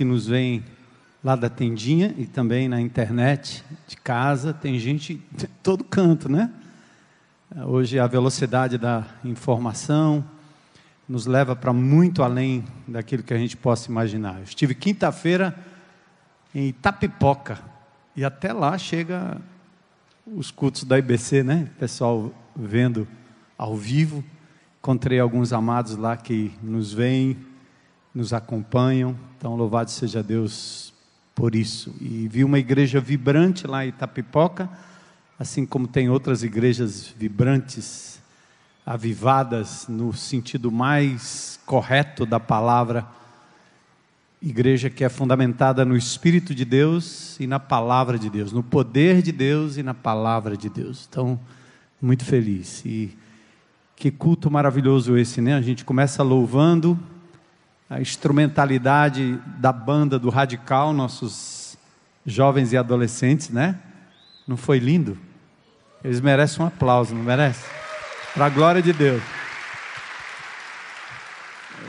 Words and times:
que 0.00 0.04
nos 0.06 0.26
veem 0.26 0.64
lá 1.22 1.36
da 1.36 1.50
tendinha 1.50 2.14
e 2.16 2.24
também 2.24 2.70
na 2.70 2.80
internet 2.80 3.62
de 3.86 3.98
casa. 3.98 4.54
Tem 4.54 4.78
gente 4.78 5.20
de 5.30 5.46
todo 5.46 5.84
canto, 5.84 6.26
né? 6.26 6.50
Hoje 7.66 7.98
a 7.98 8.06
velocidade 8.06 8.78
da 8.78 9.04
informação 9.22 10.24
nos 11.06 11.26
leva 11.26 11.54
para 11.54 11.70
muito 11.74 12.22
além 12.22 12.64
daquilo 12.88 13.22
que 13.22 13.34
a 13.34 13.36
gente 13.36 13.58
possa 13.58 13.90
imaginar. 13.90 14.38
Eu 14.38 14.44
estive 14.44 14.74
quinta-feira 14.74 15.54
em 16.54 16.68
Itapipoca 16.68 17.58
e 18.16 18.24
até 18.24 18.54
lá 18.54 18.78
chega 18.78 19.36
os 20.26 20.50
cultos 20.50 20.84
da 20.84 20.98
IBC, 20.98 21.42
né? 21.42 21.68
Pessoal 21.78 22.32
vendo 22.56 23.06
ao 23.58 23.76
vivo. 23.76 24.24
Encontrei 24.78 25.20
alguns 25.20 25.52
amados 25.52 25.94
lá 25.94 26.16
que 26.16 26.52
nos 26.62 26.90
veem, 26.90 27.36
nos 28.14 28.32
acompanham. 28.32 29.16
Então, 29.36 29.56
louvado 29.56 29.90
seja 29.90 30.22
Deus 30.22 30.92
por 31.34 31.54
isso. 31.54 31.94
E 32.00 32.28
vi 32.28 32.44
uma 32.44 32.58
igreja 32.58 33.00
vibrante 33.00 33.66
lá 33.66 33.84
em 33.84 33.88
Itapipoca, 33.88 34.68
assim 35.38 35.64
como 35.64 35.86
tem 35.86 36.10
outras 36.10 36.42
igrejas 36.42 37.06
vibrantes, 37.16 38.20
avivadas 38.84 39.86
no 39.88 40.12
sentido 40.12 40.70
mais 40.70 41.58
correto 41.64 42.26
da 42.26 42.40
palavra. 42.40 43.06
Igreja 44.42 44.88
que 44.88 45.04
é 45.04 45.08
fundamentada 45.08 45.84
no 45.84 45.96
Espírito 45.96 46.54
de 46.54 46.64
Deus 46.64 47.38
e 47.38 47.46
na 47.46 47.60
palavra 47.60 48.18
de 48.18 48.30
Deus, 48.30 48.52
no 48.52 48.62
poder 48.62 49.22
de 49.22 49.32
Deus 49.32 49.76
e 49.76 49.82
na 49.82 49.94
palavra 49.94 50.56
de 50.56 50.68
Deus. 50.68 51.06
Então, 51.08 51.38
muito 52.00 52.24
feliz. 52.24 52.82
E 52.84 53.16
que 53.94 54.10
culto 54.10 54.50
maravilhoso 54.50 55.16
esse, 55.18 55.42
né? 55.42 55.54
A 55.54 55.60
gente 55.60 55.84
começa 55.84 56.22
louvando 56.22 56.98
a 57.90 58.00
instrumentalidade 58.00 59.36
da 59.58 59.72
banda 59.72 60.16
do 60.16 60.30
Radical, 60.30 60.92
nossos 60.92 61.76
jovens 62.24 62.72
e 62.72 62.76
adolescentes, 62.76 63.50
né? 63.50 63.76
Não 64.46 64.56
foi 64.56 64.78
lindo? 64.78 65.18
Eles 66.04 66.20
merecem 66.20 66.64
um 66.64 66.68
aplauso, 66.68 67.12
não 67.16 67.24
merecem? 67.24 67.68
Para 68.32 68.46
a 68.46 68.48
glória 68.48 68.80
de 68.80 68.92
Deus. 68.92 69.20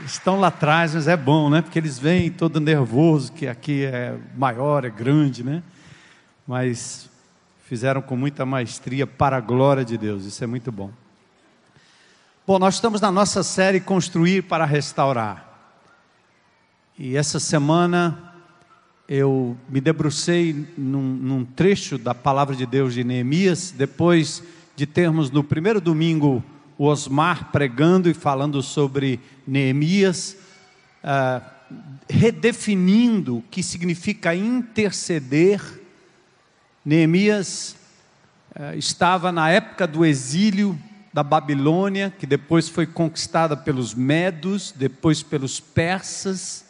Estão 0.03 0.39
lá 0.39 0.47
atrás, 0.47 0.95
mas 0.95 1.07
é 1.07 1.15
bom, 1.15 1.51
né? 1.51 1.61
Porque 1.61 1.77
eles 1.77 1.99
vêm 1.99 2.31
todo 2.31 2.59
nervoso, 2.59 3.31
que 3.31 3.47
aqui 3.47 3.85
é 3.85 4.17
maior, 4.35 4.83
é 4.83 4.89
grande, 4.89 5.43
né? 5.43 5.61
Mas 6.47 7.11
fizeram 7.65 8.01
com 8.01 8.17
muita 8.17 8.43
maestria 8.43 9.05
para 9.05 9.37
a 9.37 9.39
glória 9.39 9.85
de 9.85 9.99
Deus. 9.99 10.25
Isso 10.25 10.43
é 10.43 10.47
muito 10.47 10.71
bom. 10.71 10.89
Bom, 12.47 12.57
nós 12.57 12.73
estamos 12.73 12.99
na 12.99 13.11
nossa 13.11 13.43
série 13.43 13.79
Construir 13.79 14.41
para 14.41 14.65
Restaurar. 14.65 15.50
E 17.03 17.17
essa 17.17 17.39
semana 17.39 18.31
eu 19.09 19.57
me 19.67 19.81
debrucei 19.81 20.67
num, 20.77 21.01
num, 21.01 21.43
trecho 21.43 21.97
da 21.97 22.13
palavra 22.13 22.55
de 22.55 22.63
Deus 22.63 22.93
de 22.93 23.03
Neemias, 23.03 23.73
depois 23.75 24.43
de 24.75 24.85
termos 24.85 25.31
no 25.31 25.43
primeiro 25.43 25.81
domingo 25.81 26.43
o 26.77 26.85
Osmar 26.85 27.51
pregando 27.51 28.07
e 28.07 28.13
falando 28.13 28.61
sobre 28.61 29.19
Neemias, 29.47 30.37
uh, 31.03 31.43
redefinindo 32.07 33.37
o 33.37 33.43
que 33.49 33.63
significa 33.63 34.35
interceder. 34.35 35.59
Neemias 36.85 37.75
uh, 38.55 38.77
estava 38.77 39.31
na 39.31 39.49
época 39.49 39.87
do 39.87 40.05
exílio 40.05 40.77
da 41.11 41.23
Babilônia, 41.23 42.13
que 42.15 42.27
depois 42.27 42.69
foi 42.69 42.85
conquistada 42.85 43.57
pelos 43.57 43.95
medos, 43.95 44.71
depois 44.77 45.23
pelos 45.23 45.59
persas. 45.59 46.69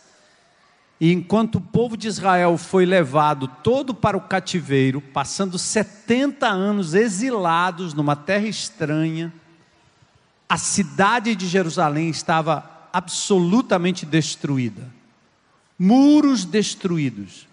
E 1.01 1.11
enquanto 1.11 1.55
o 1.55 1.61
povo 1.61 1.97
de 1.97 2.07
Israel 2.07 2.57
foi 2.57 2.85
levado 2.85 3.47
todo 3.47 3.93
para 3.93 4.15
o 4.15 4.21
cativeiro, 4.21 5.01
passando 5.01 5.57
70 5.57 6.47
anos 6.47 6.93
exilados 6.93 7.93
numa 7.93 8.15
terra 8.15 8.47
estranha, 8.47 9.33
a 10.47 10.57
cidade 10.57 11.35
de 11.35 11.47
Jerusalém 11.47 12.09
estava 12.09 12.87
absolutamente 12.93 14.05
destruída. 14.05 14.87
Muros 15.77 16.45
destruídos, 16.45 17.47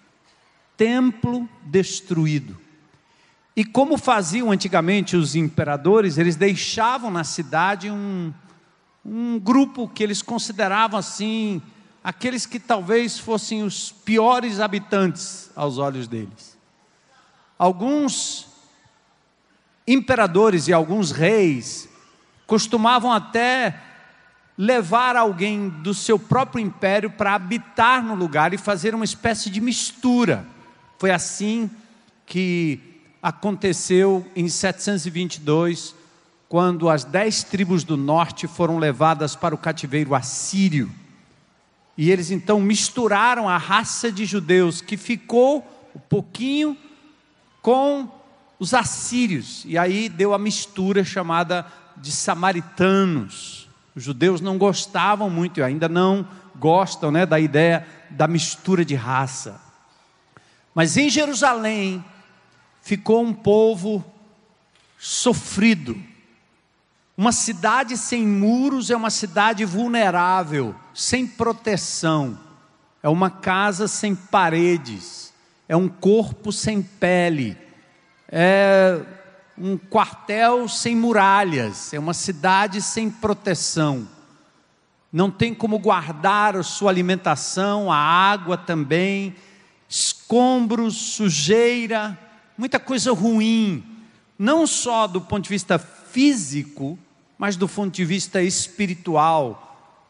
templo 0.76 1.48
destruído 1.64 2.68
e 3.58 3.64
como 3.64 3.98
faziam 3.98 4.52
antigamente 4.52 5.16
os 5.16 5.34
imperadores, 5.34 6.16
eles 6.16 6.36
deixavam 6.36 7.10
na 7.10 7.24
cidade 7.24 7.90
um, 7.90 8.32
um 9.04 9.36
grupo 9.36 9.88
que 9.88 10.00
eles 10.00 10.22
consideravam 10.22 10.96
assim, 10.96 11.60
aqueles 12.08 12.46
que 12.46 12.58
talvez 12.58 13.18
fossem 13.18 13.62
os 13.62 13.92
piores 13.92 14.60
habitantes 14.60 15.50
aos 15.54 15.76
olhos 15.76 16.08
deles. 16.08 16.56
Alguns 17.58 18.46
imperadores 19.86 20.68
e 20.68 20.72
alguns 20.72 21.10
reis 21.10 21.86
costumavam 22.46 23.12
até 23.12 23.78
levar 24.56 25.16
alguém 25.16 25.68
do 25.68 25.92
seu 25.92 26.18
próprio 26.18 26.64
império 26.64 27.10
para 27.10 27.34
habitar 27.34 28.02
no 28.02 28.14
lugar 28.14 28.54
e 28.54 28.58
fazer 28.58 28.94
uma 28.94 29.04
espécie 29.04 29.50
de 29.50 29.60
mistura. 29.60 30.46
Foi 30.96 31.10
assim 31.10 31.70
que 32.24 32.80
aconteceu 33.22 34.26
em 34.34 34.48
722, 34.48 35.94
quando 36.48 36.88
as 36.88 37.04
dez 37.04 37.44
tribos 37.44 37.84
do 37.84 37.98
norte 37.98 38.46
foram 38.46 38.78
levadas 38.78 39.36
para 39.36 39.54
o 39.54 39.58
cativeiro 39.58 40.14
assírio. 40.14 40.90
E 41.98 42.12
eles 42.12 42.30
então 42.30 42.60
misturaram 42.60 43.48
a 43.48 43.56
raça 43.56 44.12
de 44.12 44.24
judeus 44.24 44.80
que 44.80 44.96
ficou 44.96 45.90
um 45.96 45.98
pouquinho 45.98 46.76
com 47.60 48.08
os 48.56 48.72
assírios. 48.72 49.64
E 49.66 49.76
aí 49.76 50.08
deu 50.08 50.32
a 50.32 50.38
mistura 50.38 51.02
chamada 51.02 51.66
de 51.96 52.12
samaritanos. 52.12 53.68
Os 53.96 54.04
judeus 54.04 54.40
não 54.40 54.56
gostavam 54.56 55.28
muito, 55.28 55.58
e 55.58 55.62
ainda 55.64 55.88
não 55.88 56.24
gostam 56.54 57.10
né, 57.10 57.26
da 57.26 57.40
ideia 57.40 57.84
da 58.10 58.28
mistura 58.28 58.84
de 58.84 58.94
raça. 58.94 59.60
Mas 60.72 60.96
em 60.96 61.10
Jerusalém, 61.10 62.04
ficou 62.80 63.24
um 63.24 63.34
povo 63.34 64.04
sofrido. 64.96 66.00
Uma 67.18 67.32
cidade 67.32 67.96
sem 67.96 68.24
muros 68.24 68.90
é 68.90 68.96
uma 68.96 69.10
cidade 69.10 69.64
vulnerável, 69.64 70.72
sem 70.94 71.26
proteção. 71.26 72.38
É 73.02 73.08
uma 73.08 73.28
casa 73.28 73.88
sem 73.88 74.14
paredes, 74.14 75.34
é 75.68 75.76
um 75.76 75.88
corpo 75.88 76.52
sem 76.52 76.80
pele, 76.80 77.58
é 78.28 79.00
um 79.58 79.76
quartel 79.76 80.68
sem 80.68 80.94
muralhas, 80.94 81.92
é 81.92 81.98
uma 81.98 82.14
cidade 82.14 82.80
sem 82.80 83.10
proteção. 83.10 84.08
Não 85.12 85.28
tem 85.28 85.52
como 85.52 85.76
guardar 85.80 86.56
a 86.56 86.62
sua 86.62 86.88
alimentação, 86.88 87.90
a 87.90 87.96
água 87.96 88.56
também, 88.56 89.34
escombros, 89.88 90.94
sujeira, 90.94 92.16
muita 92.56 92.78
coisa 92.78 93.12
ruim, 93.12 93.84
não 94.38 94.68
só 94.68 95.08
do 95.08 95.20
ponto 95.20 95.42
de 95.42 95.50
vista 95.50 95.80
físico, 95.80 96.96
mas 97.38 97.56
do 97.56 97.68
ponto 97.68 97.94
de 97.94 98.04
vista 98.04 98.42
espiritual, 98.42 99.64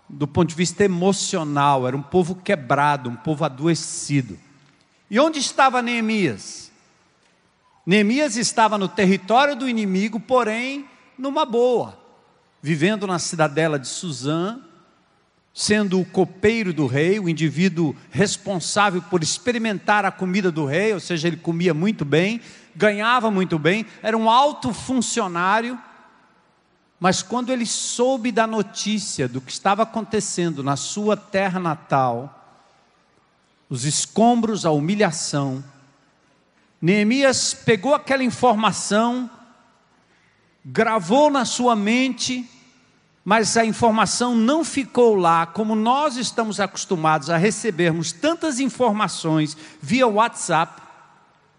do 0.09 0.27
ponto 0.27 0.49
de 0.49 0.55
vista 0.55 0.83
emocional. 0.83 1.87
Era 1.87 1.97
um 1.97 2.03
povo 2.03 2.35
quebrado, 2.35 3.11
um 3.11 3.17
povo 3.17 3.45
adoecido. 3.45 4.39
E 5.11 5.21
onde 5.21 5.39
estava 5.39 5.83
Neemias? 5.83 6.73
Neemias 7.85 8.37
estava 8.37 8.79
no 8.79 8.89
território 8.89 9.55
do 9.55 9.69
inimigo, 9.69 10.19
porém 10.19 10.87
numa 11.19 11.45
boa, 11.45 11.99
vivendo 12.63 13.07
na 13.07 13.19
cidadela 13.19 13.79
de 13.79 13.89
Suzã, 13.89 14.61
sendo 15.53 16.01
o 16.01 16.05
copeiro 16.05 16.73
do 16.73 16.87
rei, 16.87 17.19
o 17.19 17.29
indivíduo 17.29 17.97
responsável 18.11 19.03
por 19.03 19.23
experimentar 19.23 20.05
a 20.05 20.11
comida 20.13 20.53
do 20.53 20.65
rei, 20.65 20.93
ou 20.93 21.01
seja, 21.01 21.27
ele 21.27 21.39
comia 21.39 21.75
muito 21.75 22.05
bem, 22.05 22.41
ganhava 22.77 23.31
muito 23.31 23.59
bem, 23.59 23.85
era 24.03 24.17
um 24.17 24.31
alto 24.31 24.73
funcionário, 24.73 25.77
mas 27.01 27.23
quando 27.23 27.53
ele 27.53 27.67
soube 27.67 28.33
da 28.33 28.47
notícia 28.47 29.29
do 29.29 29.41
que 29.41 29.53
estava 29.53 29.85
acontecendo 29.85 30.63
na 30.63 30.77
sua 30.77 31.17
terra 31.17 31.61
natal, 31.61 32.35
os 33.71 33.85
escombros, 33.85 34.67
a 34.67 34.71
humilhação, 34.71 35.63
Neemias 36.81 37.55
pegou 37.55 37.95
aquela 37.95 38.23
informação, 38.23 39.31
gravou 40.65 41.31
na 41.31 41.45
sua 41.45 41.77
mente, 41.77 42.49
mas 43.25 43.57
a 43.57 43.65
informação 43.65 44.35
não 44.35 44.65
ficou 44.65 45.15
lá, 45.15 45.45
como 45.45 45.75
nós 45.75 46.17
estamos 46.17 46.61
acostumados 46.61 47.31
a 47.31 47.37
recebermos 47.37 48.11
tantas 48.11 48.59
informações 48.59 49.57
via 49.83 50.07
WhatsApp, 50.07 50.81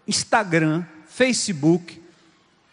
Instagram, 0.08 0.84
Facebook. 1.06 1.99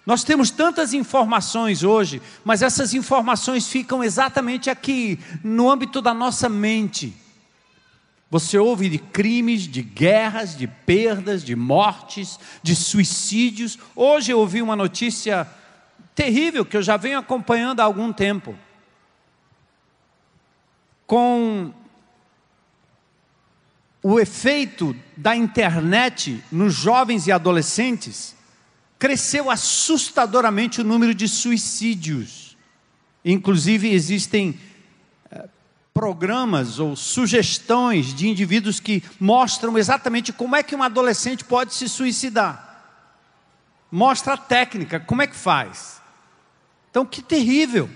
Nós 0.07 0.23
temos 0.23 0.49
tantas 0.49 0.93
informações 0.93 1.83
hoje, 1.83 2.21
mas 2.45 2.61
essas 2.61 2.93
informações 2.93 3.67
ficam 3.67 4.01
exatamente 4.01 4.69
aqui, 4.69 5.19
no 5.43 5.69
âmbito 5.69 6.01
da 6.01 6.13
nossa 6.13 6.47
mente. 6.47 7.13
Você 8.31 8.57
ouve 8.57 8.87
de 8.87 8.99
crimes, 8.99 9.63
de 9.63 9.81
guerras, 9.81 10.55
de 10.55 10.65
perdas, 10.65 11.43
de 11.43 11.57
mortes, 11.57 12.39
de 12.63 12.73
suicídios. 12.73 13.77
Hoje 13.93 14.31
eu 14.31 14.39
ouvi 14.39 14.61
uma 14.61 14.77
notícia 14.77 15.45
terrível 16.15 16.63
que 16.63 16.77
eu 16.77 16.81
já 16.81 16.95
venho 16.95 17.19
acompanhando 17.19 17.81
há 17.81 17.83
algum 17.83 18.13
tempo. 18.13 18.57
Com 21.05 21.73
o 24.01 24.17
efeito 24.21 24.95
da 25.17 25.35
internet 25.35 26.41
nos 26.49 26.73
jovens 26.73 27.27
e 27.27 27.31
adolescentes, 27.33 28.36
cresceu 28.99 29.49
assustadoramente 29.49 30.81
o 30.81 30.83
número 30.83 31.13
de 31.13 31.27
suicídios. 31.27 32.57
Inclusive, 33.23 33.89
existem 33.89 34.59
programas 35.97 36.77
ou 36.77 36.95
sugestões 36.95 38.13
de 38.13 38.27
indivíduos 38.27 38.79
que 38.79 39.03
mostram 39.19 39.75
exatamente 39.79 40.31
como 40.31 40.55
é 40.55 40.61
que 40.61 40.75
um 40.75 40.83
adolescente 40.83 41.43
pode 41.43 41.73
se 41.73 41.89
suicidar. 41.89 42.67
Mostra 43.91 44.33
a 44.33 44.37
técnica, 44.37 44.99
como 44.99 45.23
é 45.23 45.27
que 45.27 45.35
faz. 45.35 45.99
Então, 46.91 47.03
que 47.03 47.19
terrível. 47.19 47.89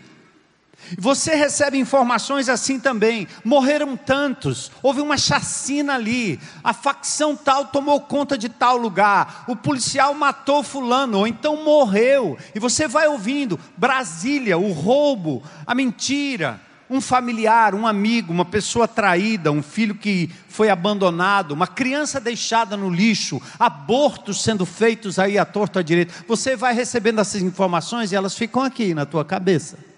Você 0.98 1.36
recebe 1.36 1.78
informações 1.78 2.50
assim 2.50 2.80
também. 2.80 3.28
Morreram 3.44 3.96
tantos, 3.96 4.72
houve 4.82 5.02
uma 5.02 5.18
chacina 5.18 5.96
ali, 5.96 6.40
a 6.64 6.74
facção 6.74 7.36
tal 7.36 7.66
tomou 7.66 8.02
conta 8.02 8.38
de 8.38 8.50
tal 8.50 8.78
lugar, 8.78 9.46
o 9.48 9.56
policial 9.56 10.14
matou 10.14 10.64
fulano, 10.64 11.20
ou 11.20 11.28
então 11.28 11.64
morreu. 11.64 12.38
E 12.54 12.60
você 12.60 12.88
vai 12.88 13.08
ouvindo 13.08 13.60
Brasília, 13.78 14.58
o 14.58 14.72
roubo, 14.72 15.44
a 15.66 15.74
mentira, 15.74 16.60
um 16.90 17.00
familiar, 17.00 17.74
um 17.74 17.88
amigo, 17.88 18.34
uma 18.34 18.44
pessoa 18.44 18.86
traída, 18.86 19.50
um 19.50 19.64
filho 19.64 19.96
que 19.96 20.30
foi 20.50 20.70
abandonado, 20.70 21.54
uma 21.54 21.66
criança 21.66 22.20
deixada 22.20 22.76
no 22.76 22.90
lixo, 22.90 23.42
abortos 23.58 24.44
sendo 24.44 24.66
feitos 24.66 25.18
aí 25.18 25.38
à 25.38 25.46
torta 25.46 25.80
à 25.80 25.84
direita. 25.84 26.14
Você 26.28 26.56
vai 26.56 26.74
recebendo 26.74 27.22
essas 27.22 27.42
informações 27.42 28.12
e 28.12 28.16
elas 28.16 28.36
ficam 28.36 28.62
aqui 28.62 28.94
na 28.94 29.06
tua 29.06 29.24
cabeça. 29.24 29.91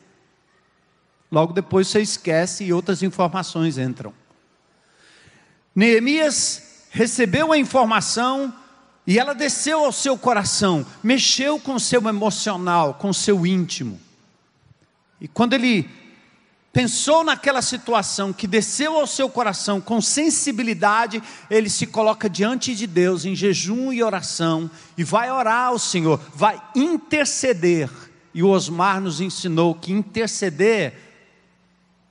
Logo 1.34 1.52
depois 1.52 1.88
você 1.88 2.00
esquece 2.00 2.64
e 2.64 2.72
outras 2.72 3.02
informações 3.02 3.80
entram. 3.80 4.14
Neemias 5.76 6.86
recebeu 6.92 7.52
a 7.52 7.58
informação 7.58 8.54
e 9.08 9.18
ela 9.18 9.34
desceu 9.34 9.84
ao 9.84 9.92
seu 9.92 10.16
coração, 10.16 10.86
mexeu 11.02 11.60
com 11.60 11.74
o 11.74 11.80
seu 11.80 12.08
emocional, 12.08 12.94
com 12.94 13.10
o 13.10 13.14
seu 13.16 13.48
íntimo. 13.48 14.00
E 15.20 15.28
quando 15.28 15.54
ele 15.54 15.90
pensou 16.72 17.24
naquela 17.24 17.64
situação 17.64 18.32
que 18.32 18.46
desceu 18.46 18.96
ao 19.00 19.08
seu 19.08 19.28
coração 19.28 19.82
com 19.82 20.00
sensibilidade, 20.00 21.20
ele 21.50 21.68
se 21.68 21.88
coloca 21.88 22.30
diante 22.30 22.76
de 22.76 22.86
Deus 22.86 23.26
em 23.26 23.36
jejum 23.36 23.92
e 23.92 24.04
oração 24.04 24.70
e 24.96 25.04
vai 25.04 25.32
orar 25.32 25.70
ao 25.70 25.80
Senhor, 25.80 26.22
vai 26.36 26.62
interceder. 26.76 27.90
E 28.36 28.44
o 28.44 28.50
Osmar 28.50 29.02
nos 29.02 29.20
ensinou 29.20 29.74
que 29.74 29.92
interceder 29.92 31.12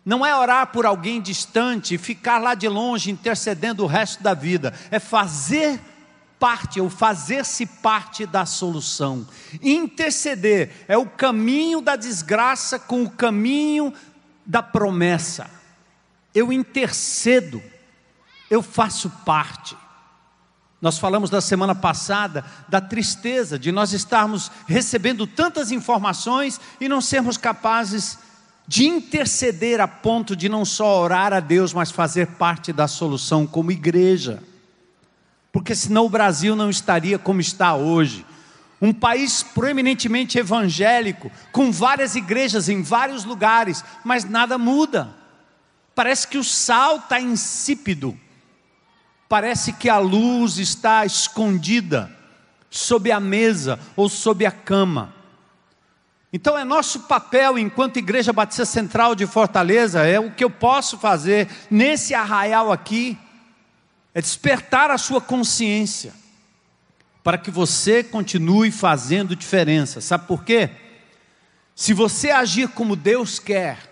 não 0.04 0.26
é 0.26 0.36
orar 0.36 0.68
por 0.68 0.84
alguém 0.84 1.20
distante 1.20 1.96
ficar 1.96 2.38
lá 2.38 2.54
de 2.54 2.68
longe 2.68 3.10
intercedendo 3.10 3.84
o 3.84 3.86
resto 3.86 4.22
da 4.22 4.34
vida, 4.34 4.74
é 4.90 4.98
fazer 4.98 5.80
parte 6.38 6.80
ou 6.80 6.90
fazer-se 6.90 7.64
parte 7.66 8.26
da 8.26 8.44
solução. 8.44 9.26
Interceder 9.62 10.84
é 10.88 10.98
o 10.98 11.06
caminho 11.06 11.80
da 11.80 11.94
desgraça 11.94 12.80
com 12.80 13.04
o 13.04 13.10
caminho 13.10 13.94
da 14.44 14.60
promessa. 14.60 15.48
Eu 16.34 16.52
intercedo, 16.52 17.62
eu 18.50 18.60
faço 18.60 19.08
parte. 19.24 19.76
Nós 20.80 20.98
falamos 20.98 21.30
da 21.30 21.40
semana 21.40 21.76
passada 21.76 22.44
da 22.68 22.80
tristeza 22.80 23.56
de 23.56 23.70
nós 23.70 23.92
estarmos 23.92 24.50
recebendo 24.66 25.28
tantas 25.28 25.70
informações 25.70 26.60
e 26.80 26.88
não 26.88 27.00
sermos 27.00 27.36
capazes 27.36 28.14
de 28.14 28.31
interceder 28.80 29.80
a 29.80 29.88
ponto 29.88 30.34
de 30.34 30.48
não 30.48 30.64
só 30.64 31.00
orar 31.00 31.32
a 31.32 31.40
Deus, 31.40 31.72
mas 31.72 31.90
fazer 31.90 32.26
parte 32.26 32.72
da 32.72 32.88
solução 32.88 33.46
como 33.46 33.70
igreja. 33.70 34.42
Porque 35.52 35.74
senão 35.74 36.06
o 36.06 36.10
Brasil 36.10 36.56
não 36.56 36.70
estaria 36.70 37.18
como 37.18 37.40
está 37.40 37.74
hoje 37.74 38.24
um 38.82 38.92
país 38.92 39.44
proeminentemente 39.44 40.38
evangélico, 40.38 41.30
com 41.52 41.70
várias 41.70 42.16
igrejas 42.16 42.68
em 42.68 42.82
vários 42.82 43.24
lugares, 43.24 43.84
mas 44.02 44.24
nada 44.24 44.58
muda. 44.58 45.14
Parece 45.94 46.26
que 46.26 46.36
o 46.36 46.42
sal 46.42 46.96
está 46.96 47.20
insípido, 47.20 48.18
parece 49.28 49.72
que 49.72 49.88
a 49.88 49.98
luz 49.98 50.58
está 50.58 51.06
escondida 51.06 52.10
sob 52.68 53.12
a 53.12 53.20
mesa 53.20 53.78
ou 53.94 54.08
sob 54.08 54.44
a 54.44 54.50
cama. 54.50 55.14
Então 56.32 56.56
é 56.56 56.64
nosso 56.64 57.00
papel 57.00 57.58
enquanto 57.58 57.98
Igreja 57.98 58.32
Batista 58.32 58.64
Central 58.64 59.14
de 59.14 59.26
Fortaleza, 59.26 60.06
é 60.06 60.18
o 60.18 60.30
que 60.30 60.42
eu 60.42 60.48
posso 60.48 60.96
fazer 60.96 61.46
nesse 61.70 62.14
arraial 62.14 62.72
aqui, 62.72 63.18
é 64.14 64.20
despertar 64.20 64.90
a 64.90 64.96
sua 64.96 65.20
consciência 65.20 66.14
para 67.22 67.36
que 67.36 67.50
você 67.50 68.02
continue 68.02 68.72
fazendo 68.72 69.36
diferença. 69.36 70.00
Sabe 70.00 70.26
por 70.26 70.42
quê? 70.42 70.70
Se 71.74 71.92
você 71.92 72.30
agir 72.30 72.68
como 72.68 72.96
Deus 72.96 73.38
quer, 73.38 73.90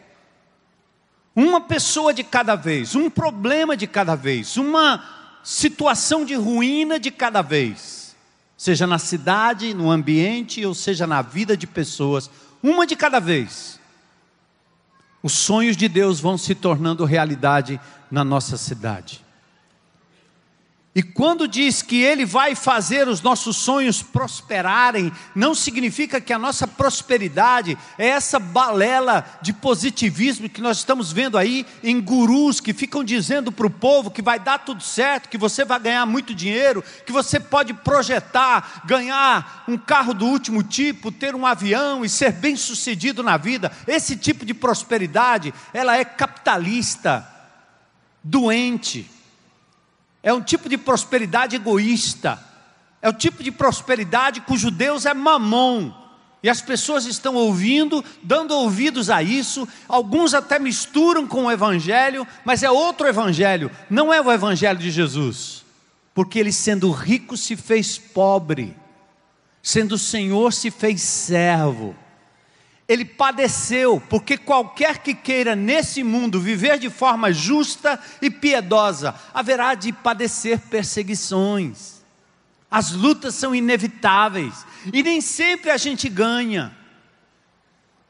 uma 1.36 1.60
pessoa 1.60 2.12
de 2.12 2.24
cada 2.24 2.56
vez, 2.56 2.94
um 2.94 3.08
problema 3.08 3.76
de 3.76 3.86
cada 3.86 4.14
vez, 4.14 4.56
uma 4.56 5.04
situação 5.42 6.24
de 6.24 6.34
ruína 6.34 6.98
de 6.98 7.10
cada 7.10 7.42
vez, 7.42 7.99
seja 8.60 8.86
na 8.86 8.98
cidade, 8.98 9.72
no 9.72 9.90
ambiente, 9.90 10.66
ou 10.66 10.74
seja 10.74 11.06
na 11.06 11.22
vida 11.22 11.56
de 11.56 11.66
pessoas, 11.66 12.30
uma 12.62 12.86
de 12.86 12.94
cada 12.94 13.18
vez, 13.18 13.80
os 15.22 15.32
sonhos 15.32 15.78
de 15.78 15.88
Deus 15.88 16.20
vão 16.20 16.36
se 16.36 16.54
tornando 16.54 17.06
realidade 17.06 17.80
na 18.10 18.22
nossa 18.22 18.58
cidade. 18.58 19.24
E 20.92 21.04
quando 21.04 21.46
diz 21.46 21.82
que 21.82 22.02
Ele 22.02 22.24
vai 22.24 22.56
fazer 22.56 23.06
os 23.06 23.22
nossos 23.22 23.56
sonhos 23.56 24.02
prosperarem, 24.02 25.12
não 25.36 25.54
significa 25.54 26.20
que 26.20 26.32
a 26.32 26.38
nossa 26.38 26.66
prosperidade 26.66 27.78
é 27.96 28.08
essa 28.08 28.40
balela 28.40 29.24
de 29.40 29.52
positivismo 29.52 30.48
que 30.48 30.60
nós 30.60 30.78
estamos 30.78 31.12
vendo 31.12 31.38
aí 31.38 31.64
em 31.84 32.00
gurus 32.00 32.58
que 32.58 32.72
ficam 32.72 33.04
dizendo 33.04 33.52
para 33.52 33.68
o 33.68 33.70
povo 33.70 34.10
que 34.10 34.20
vai 34.20 34.40
dar 34.40 34.58
tudo 34.58 34.82
certo, 34.82 35.28
que 35.28 35.38
você 35.38 35.64
vai 35.64 35.78
ganhar 35.78 36.04
muito 36.06 36.34
dinheiro, 36.34 36.82
que 37.06 37.12
você 37.12 37.38
pode 37.38 37.72
projetar, 37.72 38.82
ganhar 38.84 39.62
um 39.68 39.78
carro 39.78 40.12
do 40.12 40.26
último 40.26 40.60
tipo, 40.60 41.12
ter 41.12 41.36
um 41.36 41.46
avião 41.46 42.04
e 42.04 42.08
ser 42.08 42.32
bem 42.32 42.56
sucedido 42.56 43.22
na 43.22 43.36
vida. 43.36 43.70
Esse 43.86 44.16
tipo 44.16 44.44
de 44.44 44.54
prosperidade, 44.54 45.54
ela 45.72 45.96
é 45.96 46.04
capitalista, 46.04 47.24
doente 48.24 49.19
é 50.22 50.32
um 50.32 50.40
tipo 50.40 50.68
de 50.68 50.76
prosperidade 50.76 51.56
egoísta. 51.56 52.38
É 53.02 53.08
o 53.08 53.12
tipo 53.12 53.42
de 53.42 53.50
prosperidade 53.50 54.40
cujo 54.42 54.70
Deus 54.70 55.06
é 55.06 55.14
mamon. 55.14 55.92
E 56.42 56.48
as 56.48 56.62
pessoas 56.62 57.04
estão 57.04 57.34
ouvindo, 57.34 58.04
dando 58.22 58.54
ouvidos 58.54 59.10
a 59.10 59.22
isso, 59.22 59.68
alguns 59.86 60.32
até 60.32 60.58
misturam 60.58 61.26
com 61.26 61.44
o 61.44 61.50
Evangelho, 61.50 62.26
mas 62.44 62.62
é 62.62 62.70
outro 62.70 63.06
Evangelho, 63.06 63.70
não 63.90 64.12
é 64.12 64.20
o 64.22 64.32
Evangelho 64.32 64.78
de 64.78 64.90
Jesus, 64.90 65.62
porque 66.14 66.38
ele, 66.38 66.50
sendo 66.50 66.90
rico, 66.90 67.36
se 67.36 67.56
fez 67.56 67.98
pobre, 67.98 68.74
sendo 69.62 69.98
Senhor, 69.98 70.50
se 70.54 70.70
fez 70.70 71.02
servo 71.02 71.94
ele 72.90 73.04
padeceu, 73.04 74.02
porque 74.10 74.36
qualquer 74.36 74.98
que 74.98 75.14
queira 75.14 75.54
nesse 75.54 76.02
mundo 76.02 76.40
viver 76.40 76.76
de 76.76 76.90
forma 76.90 77.32
justa 77.32 78.00
e 78.20 78.28
piedosa, 78.28 79.14
haverá 79.32 79.76
de 79.76 79.92
padecer 79.92 80.58
perseguições. 80.58 82.02
As 82.68 82.90
lutas 82.90 83.36
são 83.36 83.54
inevitáveis 83.54 84.66
e 84.92 85.04
nem 85.04 85.20
sempre 85.20 85.70
a 85.70 85.76
gente 85.76 86.08
ganha. 86.08 86.76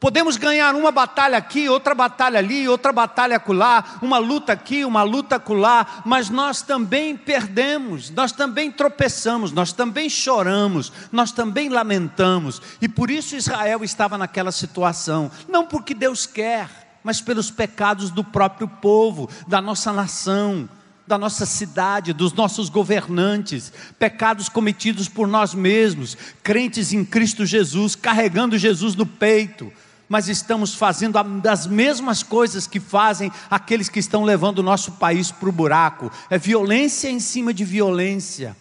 Podemos 0.01 0.35
ganhar 0.35 0.73
uma 0.73 0.91
batalha 0.91 1.37
aqui, 1.37 1.69
outra 1.69 1.93
batalha 1.93 2.39
ali, 2.39 2.67
outra 2.67 2.91
batalha 2.91 3.35
acolá, 3.37 3.99
uma 4.01 4.17
luta 4.17 4.51
aqui, 4.51 4.83
uma 4.83 5.03
luta 5.03 5.35
acolá, 5.35 6.01
mas 6.03 6.27
nós 6.27 6.63
também 6.63 7.15
perdemos, 7.15 8.09
nós 8.09 8.31
também 8.31 8.71
tropeçamos, 8.71 9.51
nós 9.51 9.71
também 9.71 10.09
choramos, 10.09 10.91
nós 11.11 11.31
também 11.31 11.69
lamentamos. 11.69 12.59
E 12.81 12.89
por 12.89 13.11
isso 13.11 13.35
Israel 13.35 13.83
estava 13.83 14.17
naquela 14.17 14.51
situação, 14.51 15.29
não 15.47 15.67
porque 15.67 15.93
Deus 15.93 16.25
quer, 16.25 16.97
mas 17.03 17.21
pelos 17.21 17.51
pecados 17.51 18.09
do 18.09 18.23
próprio 18.23 18.67
povo, 18.67 19.29
da 19.47 19.61
nossa 19.61 19.93
nação, 19.93 20.67
da 21.05 21.15
nossa 21.15 21.45
cidade, 21.45 22.11
dos 22.11 22.33
nossos 22.33 22.69
governantes, 22.69 23.71
pecados 23.99 24.49
cometidos 24.49 25.07
por 25.07 25.27
nós 25.27 25.53
mesmos, 25.53 26.17
crentes 26.41 26.91
em 26.91 27.05
Cristo 27.05 27.45
Jesus, 27.45 27.95
carregando 27.95 28.57
Jesus 28.57 28.95
no 28.95 29.05
peito 29.05 29.71
mas 30.11 30.27
estamos 30.27 30.75
fazendo 30.75 31.17
as 31.49 31.65
mesmas 31.65 32.21
coisas 32.21 32.67
que 32.67 32.81
fazem 32.81 33.31
aqueles 33.49 33.87
que 33.87 33.97
estão 33.97 34.25
levando 34.25 34.59
o 34.59 34.63
nosso 34.63 34.91
país 34.91 35.31
para 35.31 35.47
o 35.47 35.53
buraco. 35.53 36.11
É 36.29 36.37
violência 36.37 37.07
em 37.09 37.17
cima 37.17 37.53
de 37.53 37.63
violência. 37.63 38.53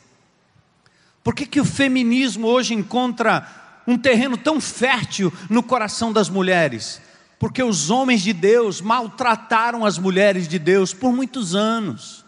Por 1.25 1.35
que, 1.35 1.45
que 1.45 1.61
o 1.61 1.65
feminismo 1.65 2.47
hoje 2.47 2.73
encontra 2.73 3.45
um 3.85 3.99
terreno 3.99 4.37
tão 4.37 4.61
fértil 4.61 5.33
no 5.49 5.61
coração 5.61 6.13
das 6.13 6.29
mulheres? 6.29 7.03
Porque 7.37 7.65
os 7.65 7.91
homens 7.91 8.23
de 8.23 8.33
Deus 8.33 8.81
maltrataram 8.81 9.85
as 9.85 9.99
mulheres 9.99 10.47
de 10.47 10.57
Deus 10.57 10.95
por 10.95 11.13
muitos 11.13 11.57
anos. 11.57 12.25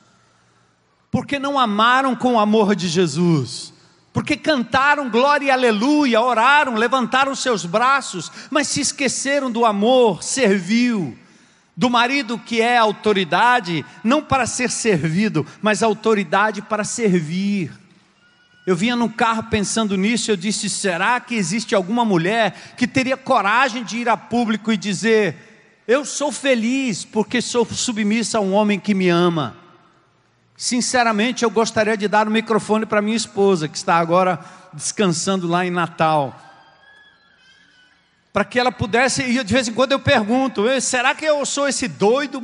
Porque 1.12 1.38
não 1.38 1.60
amaram 1.60 2.16
com 2.16 2.34
o 2.34 2.40
amor 2.40 2.74
de 2.74 2.88
Jesus. 2.88 3.72
Porque 4.12 4.36
cantaram 4.36 5.08
glória 5.08 5.46
e 5.46 5.50
aleluia, 5.50 6.20
oraram, 6.20 6.74
levantaram 6.74 7.34
seus 7.34 7.64
braços, 7.64 8.30
mas 8.50 8.68
se 8.68 8.80
esqueceram 8.80 9.50
do 9.50 9.64
amor, 9.64 10.22
serviu. 10.22 11.16
Do 11.74 11.88
marido 11.88 12.38
que 12.38 12.60
é 12.60 12.76
autoridade, 12.76 13.84
não 14.04 14.22
para 14.22 14.46
ser 14.46 14.70
servido, 14.70 15.46
mas 15.62 15.82
autoridade 15.82 16.60
para 16.60 16.84
servir. 16.84 17.72
Eu 18.66 18.76
vinha 18.76 18.94
no 18.94 19.08
carro 19.08 19.44
pensando 19.44 19.96
nisso, 19.96 20.30
eu 20.30 20.36
disse: 20.36 20.68
será 20.68 21.18
que 21.18 21.34
existe 21.34 21.74
alguma 21.74 22.04
mulher 22.04 22.74
que 22.76 22.86
teria 22.86 23.16
coragem 23.16 23.82
de 23.82 23.96
ir 23.96 24.08
a 24.10 24.16
público 24.16 24.70
e 24.70 24.76
dizer: 24.76 25.82
eu 25.88 26.04
sou 26.04 26.30
feliz 26.30 27.04
porque 27.04 27.40
sou 27.40 27.64
submissa 27.64 28.38
a 28.38 28.40
um 28.40 28.52
homem 28.52 28.78
que 28.78 28.94
me 28.94 29.08
ama? 29.08 29.61
Sinceramente, 30.62 31.42
eu 31.42 31.50
gostaria 31.50 31.96
de 31.96 32.06
dar 32.06 32.28
o 32.28 32.30
microfone 32.30 32.86
para 32.86 33.02
minha 33.02 33.16
esposa, 33.16 33.66
que 33.66 33.76
está 33.76 33.96
agora 33.96 34.38
descansando 34.72 35.48
lá 35.48 35.66
em 35.66 35.72
Natal, 35.72 36.40
para 38.32 38.44
que 38.44 38.60
ela 38.60 38.70
pudesse, 38.70 39.24
e 39.24 39.42
de 39.42 39.52
vez 39.52 39.66
em 39.66 39.74
quando 39.74 39.90
eu 39.90 39.98
pergunto: 39.98 40.62
será 40.80 41.16
que 41.16 41.24
eu 41.24 41.44
sou 41.44 41.66
esse 41.66 41.88
doido, 41.88 42.40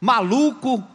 maluco, 0.00 0.86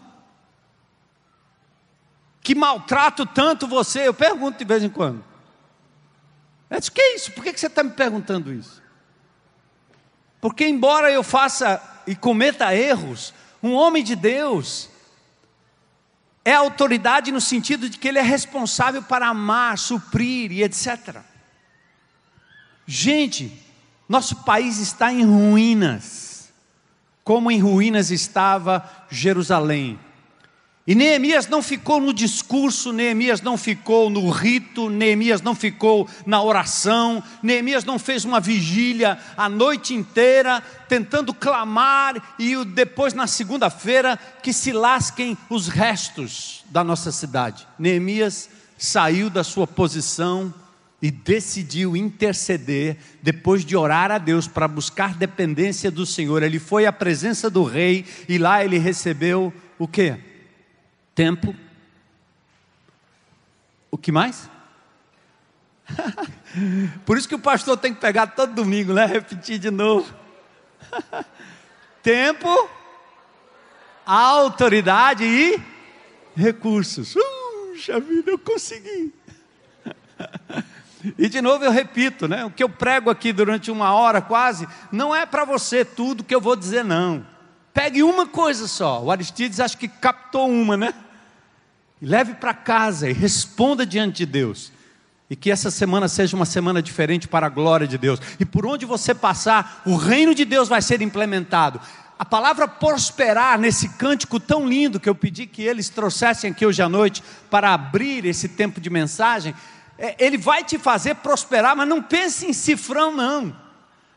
que 2.41 2.55
maltrato 2.55 3.25
tanto 3.25 3.67
você? 3.67 4.08
Eu 4.08 4.13
pergunto 4.13 4.60
de 4.60 4.63
vez 4.63 4.81
em 4.81 4.89
quando. 4.89 5.22
Eu 6.69 6.79
disse, 6.79 6.89
que 6.89 7.01
é 7.01 7.15
isso? 7.17 7.34
Por 7.34 7.43
que 7.43 7.51
você 7.51 7.67
está 7.67 7.84
me 7.84 7.91
perguntando 7.91 8.53
isso? 8.53 8.81
Porque, 10.39 10.65
embora 10.65 11.12
eu 11.12 11.22
faça 11.22 11.84
e 12.08 12.15
cometa 12.15 12.74
erros, 12.74 13.34
um 13.62 13.74
homem 13.74 14.01
de 14.01 14.15
Deus 14.15 14.88
é 16.43 16.53
autoridade 16.53 17.31
no 17.31 17.41
sentido 17.41 17.89
de 17.89 17.98
que 17.98 18.08
ele 18.08 18.19
é 18.19 18.24
responsável 18.24 19.03
para 19.03 19.27
amar, 19.27 19.77
suprir 19.77 20.51
e 20.51 20.63
etc. 20.63 21.17
Gente, 22.86 23.51
nosso 24.08 24.38
país 24.38 24.79
está 24.79 25.13
em 25.13 25.24
ruínas, 25.24 26.51
como 27.24 27.51
em 27.51 27.60
ruínas 27.60 28.10
estava 28.10 28.89
Jerusalém. 29.12 30.00
E 30.88 30.95
Neemias 30.95 31.48
não 31.48 31.62
ficou 31.62 32.01
no 32.01 32.12
discurso, 32.12 32.91
Neemias 32.91 33.41
não 33.41 33.57
ficou 33.57 34.09
no 34.09 34.27
rito, 34.31 34.89
Neemias 34.89 35.41
não 35.41 35.53
ficou 35.53 36.09
na 36.25 36.41
oração, 36.41 37.21
Neemias 37.43 37.83
não 37.83 38.00
fez 38.00 38.25
uma 38.25 38.39
vigília 38.39 39.19
a 39.38 39.48
noite 39.48 39.93
inteira 39.93 40.63
tentando 40.88 41.31
clamar 41.31 42.36
e 42.39 42.65
depois 42.65 43.13
na 43.13 43.27
segunda-feira 43.27 44.17
que 44.41 44.51
se 44.51 44.71
lasquem 44.71 45.38
os 45.48 45.67
restos 45.67 46.63
da 46.71 46.83
nossa 46.83 47.12
cidade. 47.12 47.67
Neemias 47.77 48.50
saiu 48.75 49.29
da 49.29 49.43
sua 49.43 49.67
posição 49.67 50.51
e 51.01 51.12
decidiu 51.12 51.95
interceder 51.95 52.98
depois 53.21 53.63
de 53.63 53.75
orar 53.75 54.12
a 54.12 54.17
Deus 54.17 54.48
para 54.48 54.67
buscar 54.67 55.13
dependência 55.13 55.91
do 55.91 56.05
Senhor. 56.05 56.41
Ele 56.41 56.57
foi 56.59 56.86
à 56.86 56.91
presença 56.91 57.50
do 57.50 57.63
rei 57.63 58.05
e 58.27 58.38
lá 58.38 58.63
ele 58.65 58.77
recebeu 58.77 59.53
o 59.77 59.88
quê? 59.88 60.17
Tempo. 61.19 61.53
O 63.91 63.97
que 63.97 64.09
mais? 64.09 64.49
Por 67.05 67.17
isso 67.17 67.27
que 67.27 67.35
o 67.35 67.39
pastor 67.39 67.75
tem 67.75 67.93
que 67.93 67.99
pegar 67.99 68.27
todo 68.27 68.53
domingo, 68.53 68.93
né? 68.93 69.05
Repetir 69.05 69.59
de 69.59 69.69
novo. 69.69 70.15
tempo, 72.01 72.69
autoridade 74.05 75.25
e 75.25 75.61
recursos. 76.33 77.13
Puxa 77.13 77.99
vida, 77.99 78.31
eu 78.31 78.39
consegui. 78.39 79.13
E 81.17 81.29
de 81.29 81.41
novo 81.41 81.63
eu 81.63 81.71
repito, 81.71 82.27
né? 82.27 82.43
O 82.43 82.51
que 82.51 82.61
eu 82.61 82.67
prego 82.67 83.09
aqui 83.09 83.31
durante 83.31 83.71
uma 83.71 83.93
hora 83.93 84.21
quase, 84.21 84.67
não 84.91 85.15
é 85.15 85.25
para 85.25 85.45
você 85.45 85.85
tudo 85.85 86.25
que 86.25 86.35
eu 86.35 86.41
vou 86.41 86.57
dizer, 86.57 86.83
não. 86.83 87.25
Pegue 87.73 88.03
uma 88.03 88.27
coisa 88.27 88.67
só. 88.67 89.01
O 89.01 89.09
Aristides 89.09 89.61
acho 89.61 89.77
que 89.77 89.88
captou 89.88 90.49
uma, 90.49 90.75
né? 90.75 90.93
Leve 92.01 92.33
para 92.35 92.53
casa 92.53 93.09
e 93.09 93.13
responda 93.13 93.85
diante 93.85 94.17
de 94.17 94.25
Deus. 94.25 94.71
E 95.29 95.35
que 95.35 95.51
essa 95.51 95.69
semana 95.69 96.07
seja 96.07 96.35
uma 96.35 96.45
semana 96.45 96.81
diferente 96.81 97.27
para 97.27 97.45
a 97.45 97.49
glória 97.49 97.87
de 97.87 97.97
Deus. 97.97 98.19
E 98.39 98.45
por 98.45 98.65
onde 98.65 98.85
você 98.85 99.13
passar, 99.13 99.83
o 99.85 99.95
reino 99.95 100.33
de 100.33 100.43
Deus 100.43 100.67
vai 100.67 100.81
ser 100.81 101.01
implementado. 101.01 101.79
A 102.17 102.25
palavra 102.25 102.67
prosperar 102.67 103.57
nesse 103.59 103.89
cântico 103.89 104.39
tão 104.39 104.67
lindo 104.67 104.99
que 104.99 105.07
eu 105.07 105.15
pedi 105.15 105.45
que 105.45 105.61
eles 105.61 105.87
trouxessem 105.87 106.51
aqui 106.51 106.65
hoje 106.65 106.81
à 106.81 106.89
noite 106.89 107.23
para 107.49 107.73
abrir 107.73 108.25
esse 108.25 108.49
tempo 108.49 108.81
de 108.81 108.89
mensagem, 108.89 109.53
é, 109.97 110.15
ele 110.19 110.37
vai 110.37 110.63
te 110.63 110.77
fazer 110.77 111.15
prosperar, 111.15 111.75
mas 111.75 111.87
não 111.87 112.01
pense 112.01 112.45
em 112.45 112.53
cifrão, 112.53 113.15
não. 113.15 113.55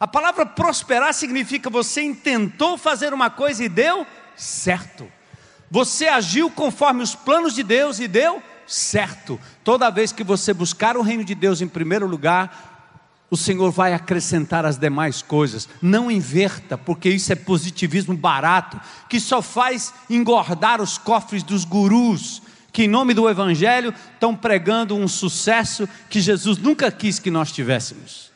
A 0.00 0.08
palavra 0.08 0.44
prosperar 0.44 1.14
significa 1.14 1.70
você 1.70 2.02
intentou 2.02 2.76
fazer 2.76 3.12
uma 3.14 3.30
coisa 3.30 3.62
e 3.62 3.68
deu 3.68 4.04
certo. 4.34 5.06
Você 5.72 6.06
agiu 6.06 6.50
conforme 6.50 7.02
os 7.02 7.14
planos 7.14 7.54
de 7.54 7.62
Deus 7.62 7.98
e 7.98 8.06
deu 8.06 8.42
certo. 8.66 9.40
Toda 9.64 9.88
vez 9.88 10.12
que 10.12 10.22
você 10.22 10.52
buscar 10.52 10.98
o 10.98 11.02
reino 11.02 11.24
de 11.24 11.34
Deus 11.34 11.62
em 11.62 11.66
primeiro 11.66 12.06
lugar, 12.06 13.24
o 13.30 13.38
Senhor 13.38 13.70
vai 13.70 13.94
acrescentar 13.94 14.66
as 14.66 14.76
demais 14.76 15.22
coisas. 15.22 15.66
Não 15.80 16.10
inverta, 16.10 16.76
porque 16.76 17.08
isso 17.08 17.32
é 17.32 17.36
positivismo 17.36 18.14
barato, 18.14 18.78
que 19.08 19.18
só 19.18 19.40
faz 19.40 19.94
engordar 20.10 20.82
os 20.82 20.98
cofres 20.98 21.42
dos 21.42 21.64
gurus, 21.64 22.42
que 22.70 22.82
em 22.82 22.88
nome 22.88 23.14
do 23.14 23.26
Evangelho 23.26 23.94
estão 24.12 24.36
pregando 24.36 24.94
um 24.94 25.08
sucesso 25.08 25.88
que 26.10 26.20
Jesus 26.20 26.58
nunca 26.58 26.92
quis 26.92 27.18
que 27.18 27.30
nós 27.30 27.50
tivéssemos. 27.50 28.31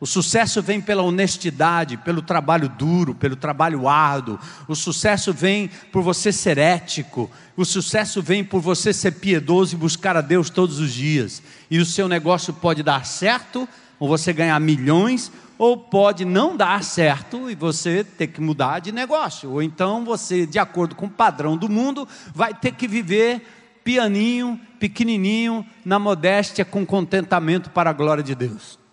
O 0.00 0.06
sucesso 0.06 0.60
vem 0.60 0.80
pela 0.80 1.02
honestidade, 1.02 1.96
pelo 1.96 2.20
trabalho 2.20 2.68
duro, 2.68 3.14
pelo 3.14 3.36
trabalho 3.36 3.88
árduo. 3.88 4.38
O 4.66 4.74
sucesso 4.74 5.32
vem 5.32 5.70
por 5.92 6.02
você 6.02 6.32
ser 6.32 6.58
ético. 6.58 7.30
O 7.56 7.64
sucesso 7.64 8.20
vem 8.20 8.42
por 8.42 8.60
você 8.60 8.92
ser 8.92 9.12
piedoso 9.12 9.74
e 9.74 9.78
buscar 9.78 10.16
a 10.16 10.20
Deus 10.20 10.50
todos 10.50 10.80
os 10.80 10.92
dias. 10.92 11.42
E 11.70 11.78
o 11.78 11.86
seu 11.86 12.08
negócio 12.08 12.52
pode 12.52 12.82
dar 12.82 13.06
certo, 13.06 13.68
ou 13.98 14.08
você 14.08 14.32
ganhar 14.32 14.58
milhões, 14.60 15.30
ou 15.56 15.76
pode 15.76 16.24
não 16.24 16.56
dar 16.56 16.82
certo 16.82 17.48
e 17.48 17.54
você 17.54 18.02
ter 18.02 18.26
que 18.26 18.40
mudar 18.40 18.80
de 18.80 18.90
negócio. 18.90 19.52
Ou 19.52 19.62
então 19.62 20.04
você, 20.04 20.44
de 20.44 20.58
acordo 20.58 20.96
com 20.96 21.06
o 21.06 21.10
padrão 21.10 21.56
do 21.56 21.68
mundo, 21.68 22.06
vai 22.34 22.52
ter 22.52 22.72
que 22.72 22.88
viver 22.88 23.46
pianinho, 23.84 24.60
pequenininho, 24.80 25.64
na 25.84 25.98
modéstia, 26.00 26.64
com 26.64 26.84
contentamento 26.84 27.70
para 27.70 27.90
a 27.90 27.92
glória 27.92 28.24
de 28.24 28.34
Deus. 28.34 28.83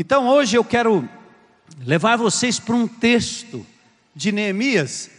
Então 0.00 0.26
hoje 0.26 0.56
eu 0.56 0.64
quero 0.64 1.06
levar 1.84 2.16
vocês 2.16 2.58
para 2.58 2.74
um 2.74 2.88
texto 2.88 3.66
de 4.16 4.32
Neemias 4.32 5.10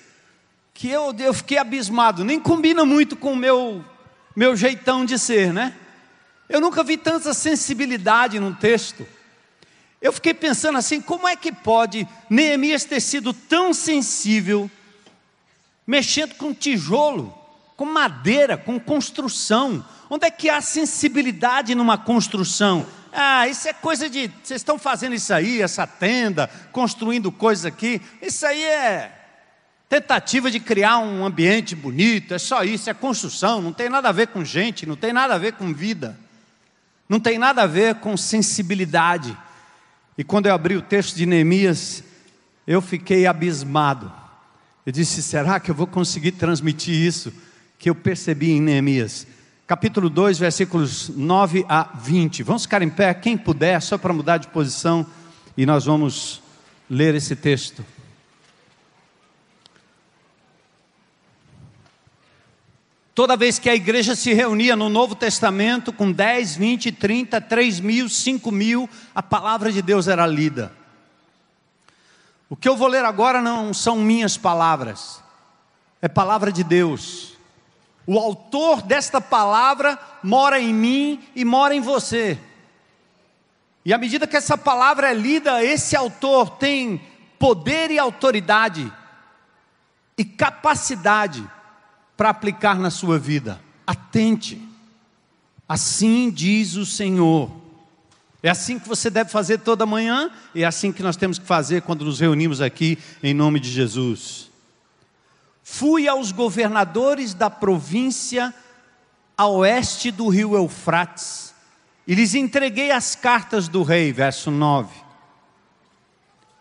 que 0.74 0.90
eu, 0.90 1.16
eu 1.20 1.36
fiquei 1.36 1.60
abismado, 1.60 2.26
nem 2.26 2.40
combina 2.40 2.84
muito 2.84 3.16
com 3.16 3.34
o 3.34 3.36
meu, 3.36 3.86
meu 4.36 4.56
jeitão 4.56 5.06
de 5.06 5.20
ser, 5.20 5.54
né? 5.54 5.76
Eu 6.50 6.60
nunca 6.60 6.84
vi 6.84 6.98
tanta 6.98 7.32
sensibilidade 7.32 8.40
num 8.40 8.56
texto. 8.56 9.06
Eu 10.02 10.12
fiquei 10.12 10.34
pensando 10.34 10.80
assim: 10.80 11.00
como 11.00 11.28
é 11.28 11.36
que 11.36 11.52
pode 11.52 12.08
Neemias 12.28 12.84
ter 12.84 13.02
sido 13.02 13.34
tão 13.34 13.76
sensível, 13.76 14.68
mexendo 15.86 16.34
com 16.34 16.56
tijolo, 16.56 17.32
com 17.78 17.86
madeira, 17.86 18.58
com 18.58 18.80
construção? 18.80 19.86
Onde 20.10 20.26
é 20.26 20.32
que 20.32 20.50
há 20.50 20.60
sensibilidade 20.60 21.76
numa 21.76 22.00
construção? 22.00 22.88
Ah, 23.12 23.48
isso 23.48 23.68
é 23.68 23.74
coisa 23.74 24.10
de. 24.10 24.32
Vocês 24.44 24.62
estão 24.62 24.80
fazendo 24.80 25.14
isso 25.14 25.34
aí, 25.34 25.62
essa 25.62 25.86
tenda, 25.86 26.50
construindo 26.72 27.32
coisas 27.32 27.66
aqui. 27.66 28.02
Isso 28.22 28.46
aí 28.46 28.64
é 28.64 29.18
tentativa 29.90 30.50
de 30.50 30.58
criar 30.58 31.00
um 31.00 31.26
ambiente 31.26 31.76
bonito, 31.76 32.34
é 32.34 32.40
só 32.40 32.64
isso, 32.64 32.90
é 32.90 32.94
construção, 32.94 33.62
não 33.62 33.74
tem 33.74 33.90
nada 33.90 34.08
a 34.08 34.14
ver 34.14 34.28
com 34.28 34.46
gente, 34.46 34.86
não 34.86 34.96
tem 34.96 35.12
nada 35.12 35.36
a 35.36 35.38
ver 35.38 35.52
com 35.52 35.74
vida, 35.74 36.18
não 37.10 37.20
tem 37.20 37.38
nada 37.38 37.64
a 37.64 37.68
ver 37.68 37.96
com 37.96 38.16
sensibilidade. 38.16 39.38
E 40.18 40.24
quando 40.24 40.46
eu 40.46 40.54
abri 40.54 40.78
o 40.78 40.82
texto 40.82 41.18
de 41.18 41.26
Neemias, 41.26 42.06
eu 42.66 42.82
fiquei 42.82 43.28
abismado. 43.28 44.10
Eu 44.86 44.94
disse: 44.94 45.22
será 45.22 45.60
que 45.60 45.70
eu 45.70 45.76
vou 45.76 45.88
conseguir 45.88 46.32
transmitir 46.32 46.96
isso 46.96 47.34
que 47.78 47.90
eu 47.90 47.96
percebi 47.96 48.52
em 48.52 48.62
Neemias? 48.62 49.28
Capítulo 49.72 50.10
2, 50.10 50.38
versículos 50.38 51.08
9 51.08 51.66
a 51.70 51.84
20. 51.96 52.44
Vamos 52.44 52.64
ficar 52.64 52.82
em 52.82 52.90
pé, 52.90 53.14
quem 53.14 53.38
puder, 53.38 53.82
só 53.82 53.98
para 53.98 54.12
mudar 54.12 54.36
de 54.36 54.50
posição. 54.50 55.08
e 55.56 55.66
nós 55.66 55.86
vamos 55.86 56.42
ler 56.90 57.16
esse 57.16 57.38
texto. 57.38 57.86
Toda 63.16 63.38
vez 63.38 63.60
que 63.60 63.70
a 63.70 63.74
igreja 63.74 64.14
se 64.14 64.34
reunia 64.34 64.76
no 64.76 64.90
Novo 64.90 65.16
Testamento, 65.16 65.94
com 65.94 66.12
10, 66.12 66.58
20, 66.58 66.92
30, 66.92 67.40
3 67.40 67.80
mil, 67.80 68.10
5 68.10 68.52
mil, 68.52 68.90
a 69.16 69.24
palavra 69.24 69.72
de 69.72 69.82
Deus 69.82 70.10
era 70.10 70.28
lida. 70.28 70.74
O 72.50 72.58
que 72.58 72.68
eu 72.68 72.76
vou 72.76 72.90
ler 72.90 73.06
agora 73.06 73.42
não 73.42 73.74
são 73.74 73.96
minhas 74.00 74.36
palavras, 74.36 75.24
é 76.02 76.10
palavra 76.10 76.52
de 76.52 76.62
Deus. 76.62 77.31
O 78.06 78.18
autor 78.18 78.82
desta 78.82 79.22
palavra 79.22 80.00
mora 80.24 80.60
em 80.60 80.74
mim 80.74 81.24
e 81.36 81.46
mora 81.46 81.76
em 81.76 81.82
você. 81.82 82.38
E 83.84 83.94
à 83.94 83.98
medida 83.98 84.28
que 84.28 84.38
essa 84.38 84.58
palavra 84.58 85.10
é 85.10 85.14
lida, 85.14 85.64
esse 85.64 85.96
autor 85.96 86.52
tem 86.52 87.02
poder 87.40 87.90
e 87.90 87.98
autoridade 87.98 88.92
e 90.18 90.24
capacidade 90.24 91.44
para 92.16 92.30
aplicar 92.30 92.78
na 92.78 92.92
sua 92.92 93.18
vida. 93.18 93.60
Atente. 93.88 94.62
Assim 95.68 96.30
diz 96.30 96.76
o 96.76 96.86
Senhor. 96.86 97.50
É 98.44 98.50
assim 98.50 98.78
que 98.78 98.88
você 98.88 99.10
deve 99.10 99.32
fazer 99.32 99.60
toda 99.60 99.86
manhã, 99.86 100.30
e 100.54 100.64
é 100.64 100.66
assim 100.66 100.92
que 100.92 101.02
nós 101.02 101.16
temos 101.16 101.40
que 101.40 101.46
fazer 101.46 101.82
quando 101.82 102.06
nos 102.06 102.20
reunimos 102.20 102.60
aqui 102.60 102.98
em 103.24 103.34
nome 103.34 103.60
de 103.60 103.72
Jesus. 103.72 104.51
Fui 105.64 106.08
aos 106.08 106.32
governadores 106.32 107.34
da 107.34 107.50
província 107.50 108.54
a 109.38 109.48
oeste 109.48 110.12
do 110.12 110.28
rio 110.28 110.56
Eufrates, 110.56 111.54
e 112.06 112.14
lhes 112.14 112.36
entreguei 112.36 112.92
as 112.92 113.16
cartas 113.16 113.68
do 113.68 113.84
rei, 113.84 114.12
verso 114.12 114.52
9. 114.52 114.94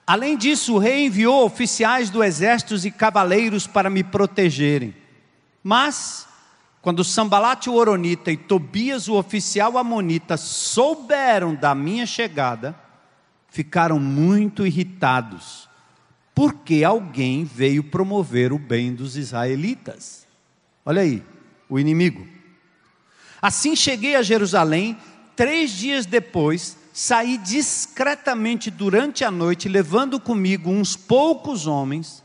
Além 0.07 0.37
disso, 0.37 0.75
o 0.75 0.79
rei 0.79 1.07
enviou 1.07 1.45
oficiais 1.45 2.11
do 2.11 2.25
exército 2.25 2.75
e 2.87 2.91
cavaleiros 2.91 3.67
para 3.67 3.89
me 3.89 4.03
protegerem. 4.03 4.95
Mas, 5.63 6.27
quando 6.83 7.05
Sambalate 7.05 7.71
o 7.71 7.75
Oronita 7.75 8.33
e 8.33 8.37
Tobias 8.37 9.09
o 9.09 9.15
oficial 9.15 9.79
Amonita 9.79 10.37
souberam 10.37 11.55
da 11.55 11.75
minha 11.75 12.07
chegada, 12.07 12.75
ficaram 13.49 14.01
muito 14.01 14.67
irritados, 14.67 15.69
porque 16.35 16.85
alguém 16.85 17.45
veio 17.45 17.85
promover 17.85 18.53
o 18.53 18.59
bem 18.59 18.95
dos 18.95 19.17
israelitas. 19.17 20.27
Olha 20.85 21.03
aí, 21.03 21.23
o 21.69 21.79
inimigo. 21.79 22.27
Assim 23.41 23.75
cheguei 23.75 24.17
a 24.17 24.23
Jerusalém, 24.23 24.97
três 25.37 25.71
dias 25.71 26.07
depois, 26.07 26.77
saí 26.93 27.39
discretamente 27.39 28.71
durante 28.71 29.25
a 29.25 29.31
noite, 29.31 29.69
levando 29.69 30.21
comigo 30.21 30.71
uns 30.71 30.97
poucos 30.97 31.67
homens 31.67 32.23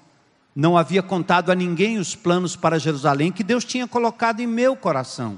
não 0.55 0.77
havia 0.77 1.03
contado 1.03 1.51
a 1.51 1.55
ninguém 1.55 1.97
os 1.97 2.15
planos 2.15 2.55
para 2.55 2.79
Jerusalém 2.79 3.29
que 3.29 3.43
Deus 3.43 3.65
tinha 3.65 3.85
colocado 3.85 4.39
em 4.39 4.47
meu 4.47 4.73
coração. 4.73 5.37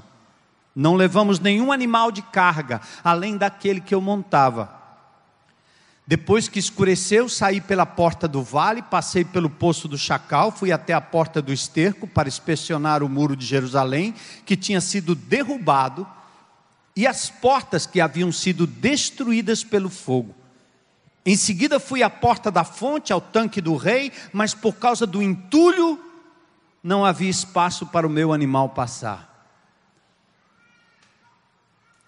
Não 0.76 0.94
levamos 0.94 1.40
nenhum 1.40 1.72
animal 1.72 2.12
de 2.12 2.22
carga, 2.22 2.80
além 3.02 3.36
daquele 3.36 3.80
que 3.80 3.92
eu 3.92 4.00
montava. 4.00 4.77
Depois 6.08 6.48
que 6.48 6.58
escureceu, 6.58 7.28
saí 7.28 7.60
pela 7.60 7.84
porta 7.84 8.26
do 8.26 8.42
vale, 8.42 8.80
passei 8.80 9.26
pelo 9.26 9.50
poço 9.50 9.86
do 9.86 9.98
chacal, 9.98 10.50
fui 10.50 10.72
até 10.72 10.94
a 10.94 11.02
porta 11.02 11.42
do 11.42 11.52
esterco 11.52 12.06
para 12.06 12.28
inspecionar 12.28 13.02
o 13.02 13.10
muro 13.10 13.36
de 13.36 13.44
Jerusalém, 13.44 14.14
que 14.46 14.56
tinha 14.56 14.80
sido 14.80 15.14
derrubado, 15.14 16.08
e 16.96 17.06
as 17.06 17.28
portas 17.28 17.84
que 17.84 18.00
haviam 18.00 18.32
sido 18.32 18.66
destruídas 18.66 19.62
pelo 19.62 19.90
fogo. 19.90 20.34
Em 21.26 21.36
seguida 21.36 21.78
fui 21.78 22.02
à 22.02 22.08
porta 22.08 22.50
da 22.50 22.64
fonte, 22.64 23.12
ao 23.12 23.20
tanque 23.20 23.60
do 23.60 23.76
rei, 23.76 24.10
mas 24.32 24.54
por 24.54 24.76
causa 24.76 25.06
do 25.06 25.22
entulho, 25.22 26.02
não 26.82 27.04
havia 27.04 27.28
espaço 27.28 27.84
para 27.84 28.06
o 28.06 28.10
meu 28.10 28.32
animal 28.32 28.70
passar. 28.70 29.28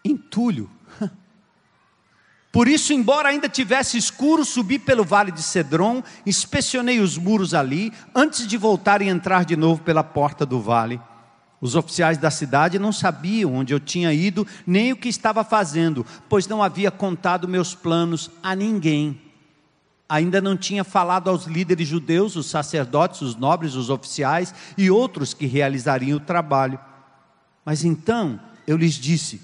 Entulho. 0.02 0.70
Por 2.52 2.66
isso, 2.66 2.92
embora 2.92 3.28
ainda 3.28 3.48
tivesse 3.48 3.96
escuro, 3.96 4.44
subi 4.44 4.78
pelo 4.78 5.04
vale 5.04 5.30
de 5.30 5.42
Cedron, 5.42 6.02
inspecionei 6.26 6.98
os 6.98 7.16
muros 7.16 7.54
ali, 7.54 7.92
antes 8.14 8.46
de 8.46 8.56
voltar 8.56 9.00
e 9.02 9.08
entrar 9.08 9.44
de 9.44 9.56
novo 9.56 9.82
pela 9.82 10.02
porta 10.02 10.44
do 10.44 10.60
vale. 10.60 11.00
Os 11.60 11.76
oficiais 11.76 12.18
da 12.18 12.30
cidade 12.30 12.78
não 12.78 12.90
sabiam 12.90 13.54
onde 13.54 13.72
eu 13.72 13.78
tinha 13.78 14.12
ido, 14.12 14.46
nem 14.66 14.92
o 14.92 14.96
que 14.96 15.08
estava 15.08 15.44
fazendo, 15.44 16.04
pois 16.28 16.48
não 16.48 16.62
havia 16.62 16.90
contado 16.90 17.46
meus 17.46 17.74
planos 17.74 18.30
a 18.42 18.56
ninguém. 18.56 19.20
Ainda 20.08 20.40
não 20.40 20.56
tinha 20.56 20.82
falado 20.82 21.30
aos 21.30 21.44
líderes 21.44 21.86
judeus, 21.86 22.34
os 22.34 22.46
sacerdotes, 22.46 23.20
os 23.20 23.36
nobres, 23.36 23.74
os 23.74 23.90
oficiais 23.90 24.52
e 24.76 24.90
outros 24.90 25.32
que 25.32 25.46
realizariam 25.46 26.16
o 26.16 26.20
trabalho. 26.20 26.80
Mas 27.64 27.84
então 27.84 28.40
eu 28.66 28.76
lhes 28.76 28.94
disse: 28.94 29.40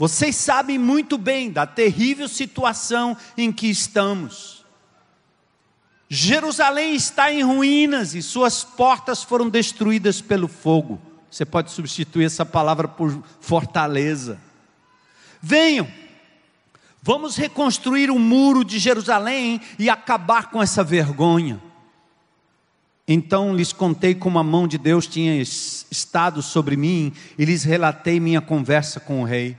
Vocês 0.00 0.34
sabem 0.34 0.78
muito 0.78 1.18
bem 1.18 1.50
da 1.50 1.66
terrível 1.66 2.26
situação 2.26 3.14
em 3.36 3.52
que 3.52 3.66
estamos. 3.66 4.64
Jerusalém 6.08 6.94
está 6.94 7.30
em 7.30 7.42
ruínas 7.42 8.14
e 8.14 8.22
suas 8.22 8.64
portas 8.64 9.22
foram 9.22 9.50
destruídas 9.50 10.22
pelo 10.22 10.48
fogo. 10.48 10.98
Você 11.30 11.44
pode 11.44 11.70
substituir 11.70 12.24
essa 12.24 12.46
palavra 12.46 12.88
por 12.88 13.22
fortaleza. 13.42 14.40
Venham, 15.38 15.86
vamos 17.02 17.36
reconstruir 17.36 18.10
o 18.10 18.18
muro 18.18 18.64
de 18.64 18.78
Jerusalém 18.78 19.60
e 19.78 19.90
acabar 19.90 20.50
com 20.50 20.62
essa 20.62 20.82
vergonha. 20.82 21.60
Então 23.06 23.54
lhes 23.54 23.70
contei 23.70 24.14
como 24.14 24.38
a 24.38 24.42
mão 24.42 24.66
de 24.66 24.78
Deus 24.78 25.06
tinha 25.06 25.36
estado 25.42 26.40
sobre 26.40 26.74
mim 26.74 27.12
e 27.36 27.44
lhes 27.44 27.64
relatei 27.64 28.18
minha 28.18 28.40
conversa 28.40 28.98
com 28.98 29.20
o 29.20 29.24
rei. 29.26 29.58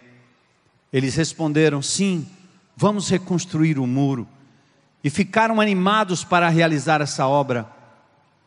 Eles 0.92 1.16
responderam: 1.16 1.82
Sim, 1.82 2.28
vamos 2.76 3.10
reconstruir 3.10 3.80
o 3.80 3.88
muro. 3.88 4.28
E 5.04 5.10
ficaram 5.10 5.60
animados 5.60 6.24
para 6.24 6.50
realizar 6.50 7.02
essa 7.02 7.28
obra. 7.28 7.68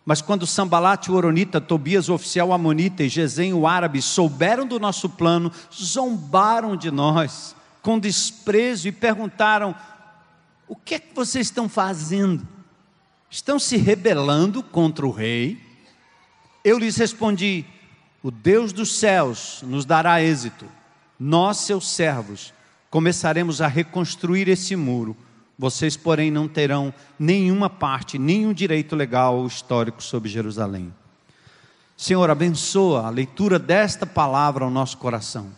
Mas 0.07 0.21
quando 0.21 0.47
Sambalate, 0.47 1.11
o 1.11 1.15
Oronita, 1.15 1.61
Tobias, 1.61 2.09
o 2.09 2.15
oficial 2.15 2.53
Amonita 2.53 3.03
e 3.03 3.09
Gesem, 3.09 3.55
o 3.55 3.67
árabe, 3.67 4.03
souberam 4.03 4.67
do 4.67 4.79
nosso 4.79 5.09
plano, 5.09 5.51
zombaram 5.73 6.77
de 6.77 6.91
nós 6.91 7.57
com 7.81 7.99
desprezo 7.99 8.89
e 8.89 8.93
perguntaram: 8.93 9.75
O 10.69 10.77
que 10.77 10.97
é 10.97 10.99
que 10.99 11.15
vocês 11.15 11.47
estão 11.47 11.69
fazendo? 11.69 12.47
Estão 13.31 13.59
se 13.59 13.77
rebelando 13.77 14.63
contra 14.63 15.07
o 15.07 15.11
rei? 15.11 15.59
Eu 16.63 16.79
lhes 16.79 16.97
respondi: 16.97 17.65
O 18.23 18.31
Deus 18.31 18.73
dos 18.73 18.93
céus 18.93 19.61
nos 19.67 19.85
dará 19.85 20.23
êxito. 20.23 20.67
Nós, 21.19 21.59
seus 21.59 21.89
servos, 21.89 22.53
começaremos 22.91 23.61
a 23.61 23.67
reconstruir 23.67 24.49
esse 24.49 24.75
muro 24.77 25.17
vocês, 25.59 25.97
porém, 25.97 26.31
não 26.31 26.49
terão 26.49 26.93
nenhuma 27.19 27.71
parte, 27.71 28.19
nenhum 28.19 28.53
direito 28.53 28.97
legal 28.97 29.39
ou 29.39 29.47
histórico 29.47 30.03
sobre 30.03 30.29
Jerusalém. 30.29 30.93
Senhor, 31.97 32.29
abençoa 32.29 33.07
a 33.07 33.11
leitura 33.11 33.57
desta 33.59 34.05
palavra 34.05 34.65
ao 34.65 34.71
nosso 34.71 34.99
coração. 34.99 35.53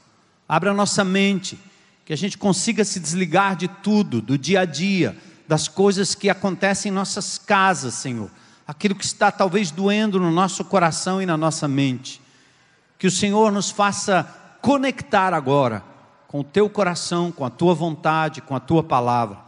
Abra 0.47 0.71
a 0.71 0.75
nossa 0.75 1.03
mente, 1.03 1.59
que 2.05 2.13
a 2.13 2.17
gente 2.17 2.37
consiga 2.37 2.85
se 2.85 3.01
desligar 3.01 3.57
de 3.57 3.69
tudo, 3.69 4.21
do 4.21 4.37
dia 4.37 4.61
a 4.61 4.65
dia, 4.67 5.17
das 5.49 5.67
coisas 5.67 6.15
que 6.15 6.29
acontecem 6.29 6.93
em 6.93 6.95
nossas 6.95 7.39
casas, 7.39 7.95
Senhor. 7.95 8.31
Aquilo 8.69 8.95
que 8.95 9.05
está 9.05 9.33
talvez 9.33 9.71
doendo 9.71 10.21
no 10.21 10.31
nosso 10.31 10.63
coração 10.65 11.23
e 11.23 11.27
na 11.27 11.39
nossa 11.39 11.67
mente. 11.67 12.21
Que 12.99 13.07
o 13.07 13.11
Senhor 13.11 13.51
nos 13.51 13.71
faça 13.71 14.29
conectar 14.67 15.33
agora 15.33 15.85
com 16.27 16.41
o 16.41 16.45
teu 16.45 16.69
coração, 16.69 17.31
com 17.31 17.45
a 17.45 17.51
tua 17.51 17.73
vontade, 17.73 18.43
com 18.43 18.57
a 18.57 18.59
tua 18.59 18.83
palavra 18.83 19.39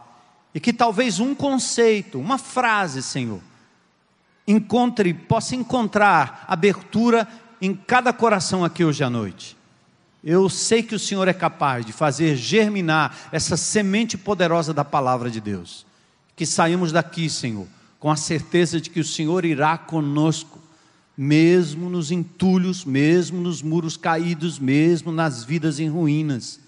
e 0.55 0.61
que 0.61 0.71
talvez 0.71 1.19
um 1.19 1.35
conceito, 1.35 2.17
uma 2.17 2.37
frase, 2.37 3.03
Senhor, 3.03 3.41
encontre, 4.47 5.13
possa 5.13 5.57
encontrar 5.57 6.45
abertura 6.47 7.27
em 7.61 7.75
cada 7.75 8.13
coração 8.13 8.63
aqui 8.63 8.85
hoje 8.85 9.03
à 9.03 9.09
noite. 9.09 9.57
Eu 10.23 10.47
sei 10.47 10.81
que 10.81 10.95
o 10.95 10.99
Senhor 10.99 11.27
é 11.27 11.33
capaz 11.33 11.85
de 11.85 11.91
fazer 11.91 12.37
germinar 12.37 13.13
essa 13.29 13.57
semente 13.57 14.17
poderosa 14.17 14.73
da 14.73 14.85
palavra 14.85 15.29
de 15.29 15.41
Deus. 15.41 15.85
Que 16.33 16.45
saímos 16.45 16.93
daqui, 16.93 17.29
Senhor, 17.29 17.67
com 17.99 18.09
a 18.09 18.15
certeza 18.15 18.79
de 18.79 18.89
que 18.89 19.01
o 19.01 19.05
Senhor 19.05 19.43
irá 19.43 19.77
conosco, 19.77 20.58
mesmo 21.21 21.89
nos 21.89 22.11
entulhos, 22.11 22.85
mesmo 22.85 23.41
nos 23.41 23.61
muros 23.61 23.97
caídos, 23.97 24.57
mesmo 24.57 25.11
nas 25.11 25.43
vidas 25.43 25.79
em 25.79 25.89
ruínas. 25.89 26.59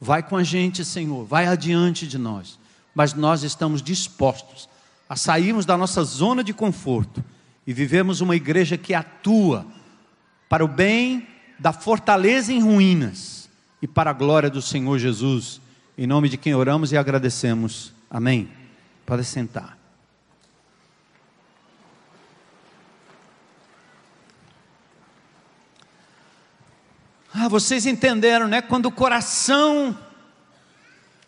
Vai 0.00 0.22
com 0.22 0.36
a 0.36 0.44
gente, 0.44 0.84
Senhor, 0.84 1.24
vai 1.24 1.46
adiante 1.46 2.06
de 2.06 2.18
nós 2.18 2.58
mas 2.94 3.12
nós 3.12 3.42
estamos 3.42 3.82
dispostos 3.82 4.68
a 5.08 5.16
sairmos 5.16 5.66
da 5.66 5.76
nossa 5.76 6.02
zona 6.04 6.44
de 6.44 6.54
conforto 6.54 7.22
e 7.66 7.72
vivemos 7.72 8.20
uma 8.20 8.36
igreja 8.36 8.78
que 8.78 8.94
atua 8.94 9.66
para 10.48 10.64
o 10.64 10.68
bem 10.68 11.26
da 11.58 11.72
fortaleza 11.72 12.52
em 12.52 12.62
ruínas 12.62 13.50
e 13.82 13.88
para 13.88 14.10
a 14.10 14.14
glória 14.14 14.48
do 14.48 14.62
Senhor 14.62 14.98
Jesus, 14.98 15.60
em 15.98 16.06
nome 16.06 16.28
de 16.28 16.36
quem 16.36 16.54
oramos 16.54 16.92
e 16.92 16.96
agradecemos. 16.96 17.92
Amém? 18.08 18.48
Pode 19.04 19.24
sentar. 19.24 19.73
Ah, 27.36 27.48
vocês 27.48 27.84
entenderam, 27.84 28.46
né? 28.46 28.62
Quando 28.62 28.86
o 28.86 28.92
coração 28.92 29.98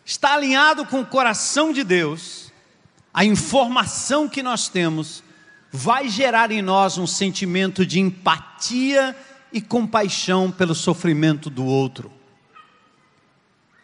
está 0.05 0.35
alinhado 0.35 0.85
com 0.85 1.01
o 1.01 1.05
coração 1.05 1.73
de 1.73 1.83
Deus, 1.83 2.49
a 3.13 3.25
informação 3.25 4.29
que 4.29 4.41
nós 4.41 4.69
temos 4.69 5.21
vai 5.69 6.07
gerar 6.07 6.49
em 6.49 6.61
nós 6.61 6.97
um 6.97 7.05
sentimento 7.05 7.85
de 7.85 7.99
empatia 7.99 9.13
e 9.51 9.59
compaixão 9.59 10.49
pelo 10.49 10.73
sofrimento 10.73 11.49
do 11.49 11.65
outro. 11.65 12.09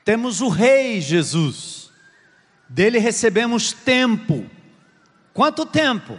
Temos 0.05 0.39
o 0.39 0.47
Rei 0.47 1.01
Jesus, 1.01 1.91
dele 2.69 2.99
recebemos 2.99 3.73
tempo. 3.73 4.49
Quanto 5.33 5.65
tempo? 5.65 6.17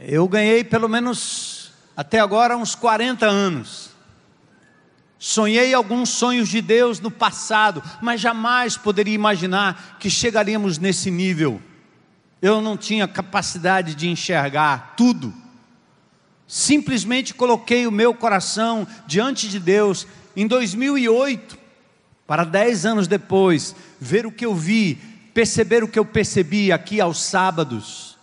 Eu 0.00 0.26
ganhei 0.26 0.64
pelo 0.64 0.88
menos 0.88 1.70
até 1.96 2.18
agora 2.18 2.56
uns 2.56 2.74
40 2.74 3.24
anos. 3.24 3.91
Sonhei 5.24 5.72
alguns 5.72 6.08
sonhos 6.08 6.48
de 6.48 6.60
Deus 6.60 6.98
no 6.98 7.08
passado, 7.08 7.80
mas 8.00 8.20
jamais 8.20 8.76
poderia 8.76 9.14
imaginar 9.14 9.96
que 10.00 10.10
chegaríamos 10.10 10.78
nesse 10.78 11.12
nível. 11.12 11.62
Eu 12.42 12.60
não 12.60 12.76
tinha 12.76 13.06
capacidade 13.06 13.94
de 13.94 14.08
enxergar 14.08 14.94
tudo. 14.96 15.32
Simplesmente 16.44 17.34
coloquei 17.34 17.86
o 17.86 17.92
meu 17.92 18.12
coração 18.12 18.84
diante 19.06 19.48
de 19.48 19.60
Deus 19.60 20.08
em 20.34 20.44
2008, 20.44 21.56
para 22.26 22.42
dez 22.42 22.84
anos 22.84 23.06
depois, 23.06 23.76
ver 24.00 24.26
o 24.26 24.32
que 24.32 24.44
eu 24.44 24.56
vi, 24.56 24.96
perceber 25.32 25.84
o 25.84 25.88
que 25.88 26.00
eu 26.00 26.04
percebi 26.04 26.72
aqui 26.72 27.00
aos 27.00 27.22
sábados. 27.22 28.18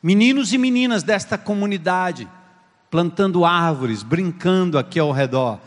Meninos 0.00 0.52
e 0.52 0.58
meninas 0.58 1.02
desta 1.02 1.36
comunidade, 1.36 2.28
plantando 2.92 3.44
árvores, 3.44 4.04
brincando 4.04 4.78
aqui 4.78 5.00
ao 5.00 5.10
redor 5.10 5.58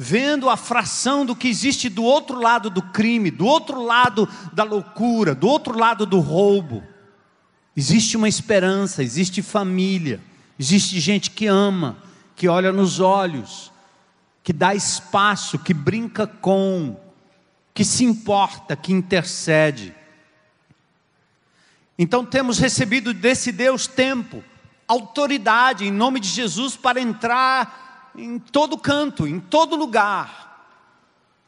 vendo 0.00 0.48
a 0.48 0.56
fração 0.56 1.26
do 1.26 1.34
que 1.34 1.48
existe 1.48 1.88
do 1.88 2.04
outro 2.04 2.38
lado 2.38 2.70
do 2.70 2.80
crime, 2.80 3.32
do 3.32 3.44
outro 3.44 3.82
lado 3.82 4.28
da 4.52 4.62
loucura, 4.62 5.34
do 5.34 5.48
outro 5.48 5.76
lado 5.76 6.06
do 6.06 6.20
roubo. 6.20 6.84
Existe 7.76 8.16
uma 8.16 8.28
esperança, 8.28 9.02
existe 9.02 9.42
família, 9.42 10.20
existe 10.56 11.00
gente 11.00 11.32
que 11.32 11.46
ama, 11.46 11.98
que 12.36 12.46
olha 12.46 12.70
nos 12.70 13.00
olhos, 13.00 13.72
que 14.44 14.52
dá 14.52 14.72
espaço, 14.72 15.58
que 15.58 15.74
brinca 15.74 16.28
com, 16.28 16.96
que 17.74 17.84
se 17.84 18.04
importa, 18.04 18.76
que 18.76 18.92
intercede. 18.92 19.92
Então 21.98 22.24
temos 22.24 22.60
recebido 22.60 23.12
desse 23.12 23.50
Deus 23.50 23.88
tempo, 23.88 24.44
autoridade 24.86 25.84
em 25.84 25.90
nome 25.90 26.20
de 26.20 26.28
Jesus 26.28 26.76
para 26.76 27.00
entrar 27.00 27.87
em 28.18 28.38
todo 28.38 28.76
canto, 28.76 29.26
em 29.26 29.38
todo 29.38 29.76
lugar. 29.76 30.46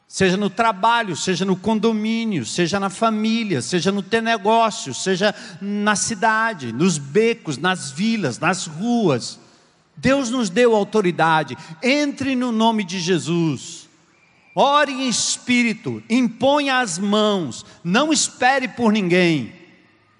Seja 0.07 0.35
no 0.35 0.49
trabalho, 0.49 1.15
seja 1.15 1.45
no 1.45 1.55
condomínio, 1.55 2.45
seja 2.45 2.79
na 2.79 2.89
família, 2.89 3.61
seja 3.61 3.91
no 3.91 4.01
teu 4.01 4.21
negócio, 4.21 4.93
seja 4.93 5.33
na 5.61 5.95
cidade, 5.95 6.73
nos 6.73 6.97
becos, 6.97 7.57
nas 7.57 7.91
vilas, 7.91 8.37
nas 8.37 8.65
ruas. 8.65 9.39
Deus 9.95 10.29
nos 10.29 10.49
deu 10.49 10.75
autoridade. 10.75 11.57
Entre 11.81 12.35
no 12.35 12.51
nome 12.51 12.83
de 12.83 12.99
Jesus. 12.99 13.89
Ore 14.53 14.91
em 14.91 15.07
espírito, 15.07 16.03
imponha 16.09 16.79
as 16.79 16.99
mãos, 16.99 17.65
não 17.81 18.11
espere 18.11 18.67
por 18.67 18.91
ninguém. 18.91 19.53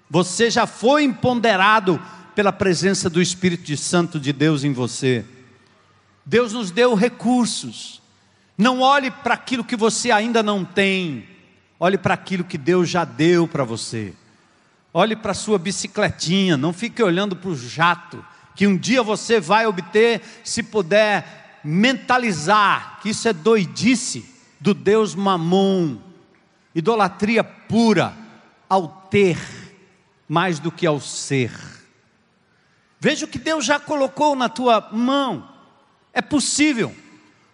Você 0.08 0.50
já 0.50 0.66
foi 0.66 1.04
empoderado 1.04 2.00
pela 2.34 2.50
presença 2.50 3.10
do 3.10 3.20
Espírito 3.20 3.76
Santo 3.76 4.18
de 4.18 4.32
Deus 4.32 4.64
em 4.64 4.72
você. 4.72 5.22
Deus 6.24 6.52
nos 6.52 6.70
deu 6.70 6.94
recursos. 6.94 8.00
Não 8.56 8.80
olhe 8.80 9.10
para 9.10 9.34
aquilo 9.34 9.64
que 9.64 9.76
você 9.76 10.10
ainda 10.10 10.42
não 10.42 10.64
tem, 10.64 11.26
olhe 11.80 11.98
para 11.98 12.14
aquilo 12.14 12.44
que 12.44 12.58
Deus 12.58 12.88
já 12.88 13.04
deu 13.04 13.48
para 13.48 13.64
você. 13.64 14.14
Olhe 14.94 15.16
para 15.16 15.32
a 15.32 15.34
sua 15.34 15.58
bicicletinha, 15.58 16.56
não 16.56 16.72
fique 16.72 17.02
olhando 17.02 17.34
para 17.34 17.48
o 17.48 17.56
jato, 17.56 18.24
que 18.54 18.66
um 18.66 18.76
dia 18.76 19.02
você 19.02 19.40
vai 19.40 19.66
obter, 19.66 20.20
se 20.44 20.62
puder 20.62 21.60
mentalizar 21.64 23.00
que 23.00 23.08
isso 23.10 23.26
é 23.26 23.32
doidice 23.32 24.28
do 24.60 24.74
Deus 24.74 25.14
mamon, 25.14 25.96
idolatria 26.74 27.42
pura 27.42 28.14
ao 28.68 28.88
ter 29.10 29.38
mais 30.28 30.58
do 30.58 30.70
que 30.70 30.86
ao 30.86 31.00
ser. 31.00 31.52
Veja 33.00 33.24
o 33.24 33.28
que 33.28 33.38
Deus 33.38 33.64
já 33.64 33.80
colocou 33.80 34.36
na 34.36 34.48
tua 34.48 34.88
mão. 34.92 35.51
É 36.12 36.20
possível. 36.20 36.94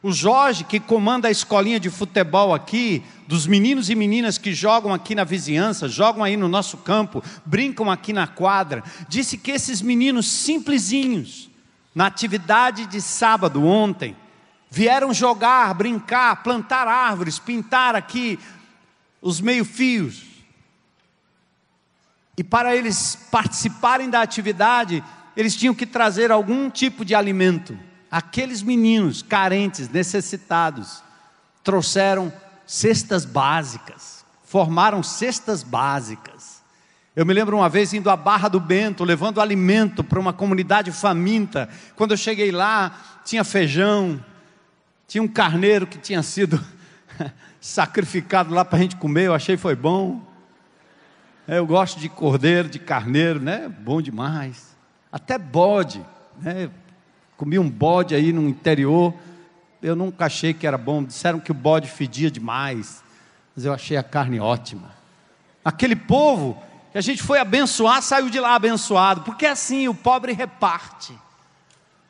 O 0.00 0.12
Jorge, 0.12 0.62
que 0.62 0.78
comanda 0.78 1.26
a 1.26 1.30
escolinha 1.30 1.80
de 1.80 1.90
futebol 1.90 2.54
aqui, 2.54 3.02
dos 3.26 3.48
meninos 3.48 3.90
e 3.90 3.96
meninas 3.96 4.38
que 4.38 4.54
jogam 4.54 4.94
aqui 4.94 5.12
na 5.12 5.24
vizinhança, 5.24 5.88
jogam 5.88 6.22
aí 6.22 6.36
no 6.36 6.46
nosso 6.46 6.76
campo, 6.78 7.22
brincam 7.44 7.90
aqui 7.90 8.12
na 8.12 8.26
quadra, 8.26 8.84
disse 9.08 9.36
que 9.36 9.50
esses 9.50 9.82
meninos 9.82 10.26
simplesinhos, 10.26 11.50
na 11.92 12.06
atividade 12.06 12.86
de 12.86 13.00
sábado 13.00 13.64
ontem, 13.64 14.16
vieram 14.70 15.12
jogar, 15.12 15.74
brincar, 15.74 16.44
plantar 16.44 16.86
árvores, 16.86 17.40
pintar 17.40 17.96
aqui 17.96 18.38
os 19.20 19.40
meio-fios. 19.40 20.22
E 22.36 22.44
para 22.44 22.76
eles 22.76 23.18
participarem 23.32 24.08
da 24.08 24.22
atividade, 24.22 25.02
eles 25.36 25.56
tinham 25.56 25.74
que 25.74 25.84
trazer 25.84 26.30
algum 26.30 26.70
tipo 26.70 27.04
de 27.04 27.16
alimento 27.16 27.76
aqueles 28.10 28.62
meninos 28.62 29.22
carentes, 29.22 29.88
necessitados, 29.88 31.02
trouxeram 31.62 32.32
cestas 32.66 33.24
básicas, 33.24 34.24
formaram 34.44 35.02
cestas 35.02 35.62
básicas. 35.62 36.62
Eu 37.14 37.26
me 37.26 37.34
lembro 37.34 37.56
uma 37.56 37.68
vez 37.68 37.92
indo 37.92 38.08
à 38.10 38.16
Barra 38.16 38.48
do 38.48 38.60
Bento, 38.60 39.04
levando 39.04 39.40
alimento 39.40 40.04
para 40.04 40.20
uma 40.20 40.32
comunidade 40.32 40.92
faminta. 40.92 41.68
Quando 41.96 42.12
eu 42.12 42.16
cheguei 42.16 42.52
lá, 42.52 43.20
tinha 43.24 43.42
feijão, 43.42 44.24
tinha 45.06 45.22
um 45.22 45.28
carneiro 45.28 45.86
que 45.86 45.98
tinha 45.98 46.22
sido 46.22 46.64
sacrificado 47.60 48.54
lá 48.54 48.64
para 48.64 48.78
a 48.78 48.82
gente 48.82 48.96
comer, 48.96 49.26
eu 49.26 49.34
achei 49.34 49.56
foi 49.56 49.74
bom. 49.74 50.22
Eu 51.46 51.66
gosto 51.66 51.98
de 51.98 52.08
cordeiro, 52.08 52.68
de 52.68 52.78
carneiro, 52.78 53.40
né? 53.40 53.68
Bom 53.68 54.02
demais. 54.02 54.76
Até 55.10 55.38
bode, 55.38 56.04
né? 56.40 56.70
Comi 57.38 57.56
um 57.56 57.70
bode 57.70 58.16
aí 58.16 58.32
no 58.32 58.48
interior. 58.48 59.14
Eu 59.80 59.94
nunca 59.94 60.26
achei 60.26 60.52
que 60.52 60.66
era 60.66 60.76
bom. 60.76 61.04
Disseram 61.04 61.38
que 61.38 61.52
o 61.52 61.54
bode 61.54 61.88
fedia 61.88 62.28
demais. 62.28 63.00
Mas 63.54 63.64
eu 63.64 63.72
achei 63.72 63.96
a 63.96 64.02
carne 64.02 64.40
ótima. 64.40 64.90
Aquele 65.64 65.94
povo 65.94 66.60
que 66.90 66.98
a 66.98 67.00
gente 67.00 67.22
foi 67.22 67.38
abençoar, 67.38 68.02
saiu 68.02 68.28
de 68.28 68.40
lá 68.40 68.56
abençoado. 68.56 69.20
Porque 69.20 69.46
é 69.46 69.50
assim, 69.50 69.86
o 69.86 69.94
pobre 69.94 70.32
reparte. 70.32 71.16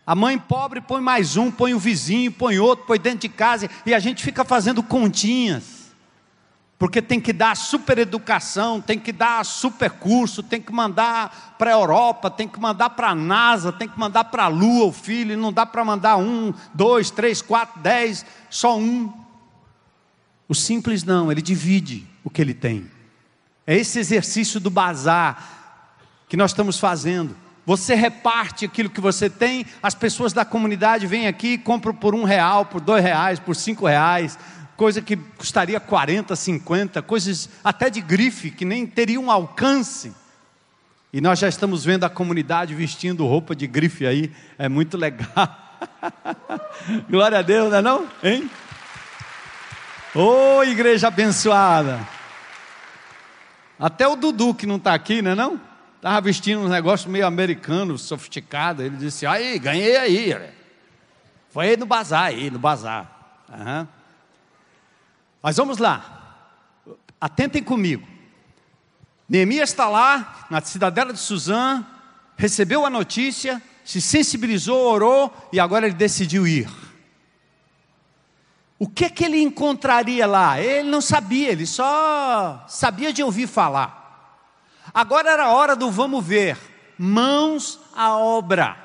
A 0.07 0.14
mãe 0.14 0.38
pobre 0.38 0.81
põe 0.81 1.03
mais 1.03 1.37
um, 1.37 1.51
põe 1.51 1.75
o 1.75 1.79
vizinho, 1.79 2.33
põe 2.33 2.59
outro, 2.59 2.87
põe 2.87 2.99
dentro 2.99 3.21
de 3.21 3.29
casa. 3.29 3.69
E 3.85 3.93
a 3.93 3.99
gente 3.99 4.25
fica 4.25 4.47
fazendo 4.47 4.83
continhas 4.83 5.78
porque 6.79 7.03
tem 7.03 7.21
que 7.21 7.33
dar 7.33 7.57
super 7.57 7.99
educação, 7.99 8.81
tem 8.81 8.99
que 8.99 9.11
dar 9.11 9.45
super 9.45 9.91
curso, 9.91 10.45
tem 10.45 10.61
que 10.61 10.73
mandar 10.73 11.57
para 11.59 11.71
a 11.71 11.73
Europa, 11.73 12.31
tem 12.31 12.47
que 12.47 12.61
mandar 12.61 12.91
para 12.91 13.09
a 13.09 13.14
NASA, 13.17 13.73
tem 13.73 13.88
que 13.88 13.99
mandar 13.99 14.25
para 14.25 14.45
a 14.45 14.49
Lua 14.49 14.87
o 14.87 14.93
filho, 14.93 15.37
não 15.37 15.53
dá 15.53 15.67
para 15.67 15.85
mandar 15.85 16.17
um, 16.17 16.55
dois, 16.73 17.11
três, 17.11 17.43
quatro, 17.43 17.81
dez, 17.81 18.25
só 18.49 18.79
um. 18.79 19.12
O 20.49 20.55
simples 20.55 21.03
não, 21.03 21.33
ele 21.33 21.43
divide 21.43 22.07
o 22.23 22.31
que 22.31 22.41
ele 22.41 22.55
tem. 22.55 22.88
É 23.67 23.77
esse 23.77 23.99
exercício 23.99 24.61
do 24.61 24.71
bazar 24.71 25.59
que 26.29 26.37
nós 26.37 26.53
estamos 26.53 26.79
fazendo. 26.79 27.37
Você 27.67 27.95
reparte 27.95 28.64
aquilo 28.64 28.88
que 28.88 29.01
você 29.01 29.29
tem, 29.29 29.67
as 29.83 29.95
pessoas 29.95 30.33
da 30.33 30.43
comunidade 30.43 31.07
vêm 31.07 31.27
aqui, 31.27 31.59
compram 31.59 31.93
por 31.93 32.14
um 32.14 32.25
real, 32.25 32.64
por 32.64 32.81
dois 32.81 33.03
reais, 33.03 33.38
por 33.38 33.55
cinco 33.55 33.87
reais, 33.87 34.38
coisa 34.79 35.03
que 35.03 35.17
custaria 35.17 35.81
40, 35.81 36.37
50, 36.37 37.03
coisas 37.03 37.51
até 37.64 37.91
de 37.91 38.01
grife 38.01 38.49
que 38.49 38.64
nem 38.64 38.87
teriam 38.87 39.29
alcance. 39.29 40.14
E 41.12 41.21
nós 41.21 41.41
já 41.41 41.49
estamos 41.49 41.85
vendo 41.85 42.05
a 42.05 42.09
comunidade 42.09 42.77
vestindo 42.77 43.27
roupa 43.27 43.57
de 43.57 43.67
grife 43.67 44.07
aí, 44.07 44.33
é 44.57 44.69
muito 44.69 44.97
legal. 44.97 45.27
Glória 47.11 47.41
a 47.41 47.43
Deus, 47.43 47.73
não 47.73 47.79
é 47.79 47.83
não? 47.83 48.09
Hein? 48.23 48.49
Ô 50.14 50.59
oh, 50.59 50.64
igreja 50.64 51.09
abençoada! 51.09 51.99
Até 53.81 54.07
o 54.07 54.14
Dudu 54.14 54.55
que 54.55 54.64
não 54.67 54.77
está 54.77 54.95
aqui, 54.95 55.21
não 55.21 55.33
é 55.33 55.35
não? 55.35 55.61
Estava 55.97 56.21
vestindo 56.21 56.61
um 56.61 56.69
negócio 56.69 57.11
meio 57.11 57.27
americano, 57.27 57.99
sofisticado. 57.99 58.85
Ele 58.85 58.97
disse, 58.97 59.27
aí, 59.27 59.59
ganhei 59.59 59.97
aí. 59.97 60.51
Foi 61.51 61.71
aí 61.71 61.77
no 61.77 61.85
bazar, 61.85 62.27
aí, 62.27 62.49
no 62.49 62.61
bazar. 62.61 63.43
Uhum. 63.49 63.98
Mas 65.49 65.57
vamos 65.57 65.79
lá, 65.79 66.85
atentem 67.19 67.63
comigo. 67.63 68.07
Neemias 69.27 69.71
está 69.71 69.89
lá, 69.89 70.47
na 70.51 70.61
cidadela 70.61 71.11
de 71.11 71.19
Suzã, 71.19 71.87
recebeu 72.37 72.85
a 72.85 72.91
notícia, 72.91 73.63
se 73.83 73.99
sensibilizou, 73.99 74.79
orou 74.79 75.35
e 75.51 75.59
agora 75.59 75.87
ele 75.87 75.95
decidiu 75.95 76.47
ir. 76.47 76.69
O 78.79 78.87
que 78.87 79.09
que 79.09 79.25
ele 79.25 79.41
encontraria 79.41 80.27
lá? 80.27 80.61
Ele 80.61 80.91
não 80.91 81.01
sabia, 81.01 81.49
ele 81.49 81.65
só 81.65 82.67
sabia 82.69 83.11
de 83.11 83.23
ouvir 83.23 83.47
falar. 83.47 84.45
Agora 84.93 85.31
era 85.31 85.47
a 85.47 85.53
hora 85.55 85.75
do 85.75 85.91
vamos 85.91 86.23
ver, 86.27 86.59
mãos 86.99 87.81
à 87.97 88.19
obra. 88.19 88.77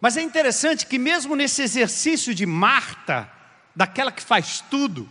Mas 0.00 0.16
é 0.16 0.22
interessante 0.22 0.86
que 0.86 1.00
mesmo 1.00 1.34
nesse 1.34 1.62
exercício 1.62 2.32
de 2.32 2.46
Marta, 2.46 3.39
daquela 3.80 4.12
que 4.12 4.22
faz 4.22 4.62
tudo, 4.70 5.08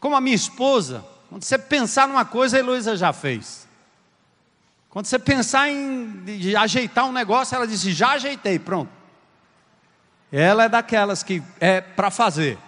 como 0.00 0.16
a 0.16 0.20
minha 0.20 0.34
esposa, 0.34 1.04
quando 1.28 1.44
você 1.44 1.56
pensar 1.56 2.08
numa 2.08 2.24
coisa, 2.24 2.56
a 2.56 2.58
Heloísa 2.58 2.96
já 2.96 3.12
fez. 3.12 3.68
Quando 4.90 5.06
você 5.06 5.16
pensar 5.16 5.70
em 5.70 6.56
ajeitar 6.56 7.04
um 7.04 7.12
negócio, 7.12 7.54
ela 7.54 7.68
disse: 7.68 7.92
já 7.92 8.14
ajeitei, 8.14 8.58
pronto. 8.58 8.90
Ela 10.32 10.64
é 10.64 10.68
daquelas 10.68 11.22
que 11.22 11.40
é 11.60 11.80
para 11.80 12.10
fazer. 12.10 12.58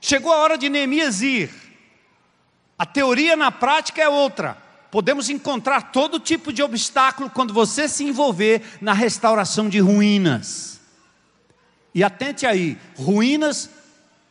Chegou 0.00 0.32
a 0.32 0.38
hora 0.38 0.56
de 0.56 0.70
Neemias 0.70 1.20
ir. 1.20 1.50
A 2.78 2.86
teoria 2.86 3.36
na 3.36 3.52
prática 3.52 4.00
é 4.00 4.08
outra. 4.08 4.56
Podemos 4.90 5.28
encontrar 5.28 5.92
todo 5.92 6.18
tipo 6.18 6.54
de 6.54 6.62
obstáculo 6.62 7.28
quando 7.28 7.52
você 7.52 7.86
se 7.86 8.02
envolver 8.02 8.62
na 8.80 8.94
restauração 8.94 9.68
de 9.68 9.78
ruínas. 9.78 10.80
E 11.94 12.02
atente 12.02 12.46
aí, 12.46 12.78
ruínas 12.96 13.76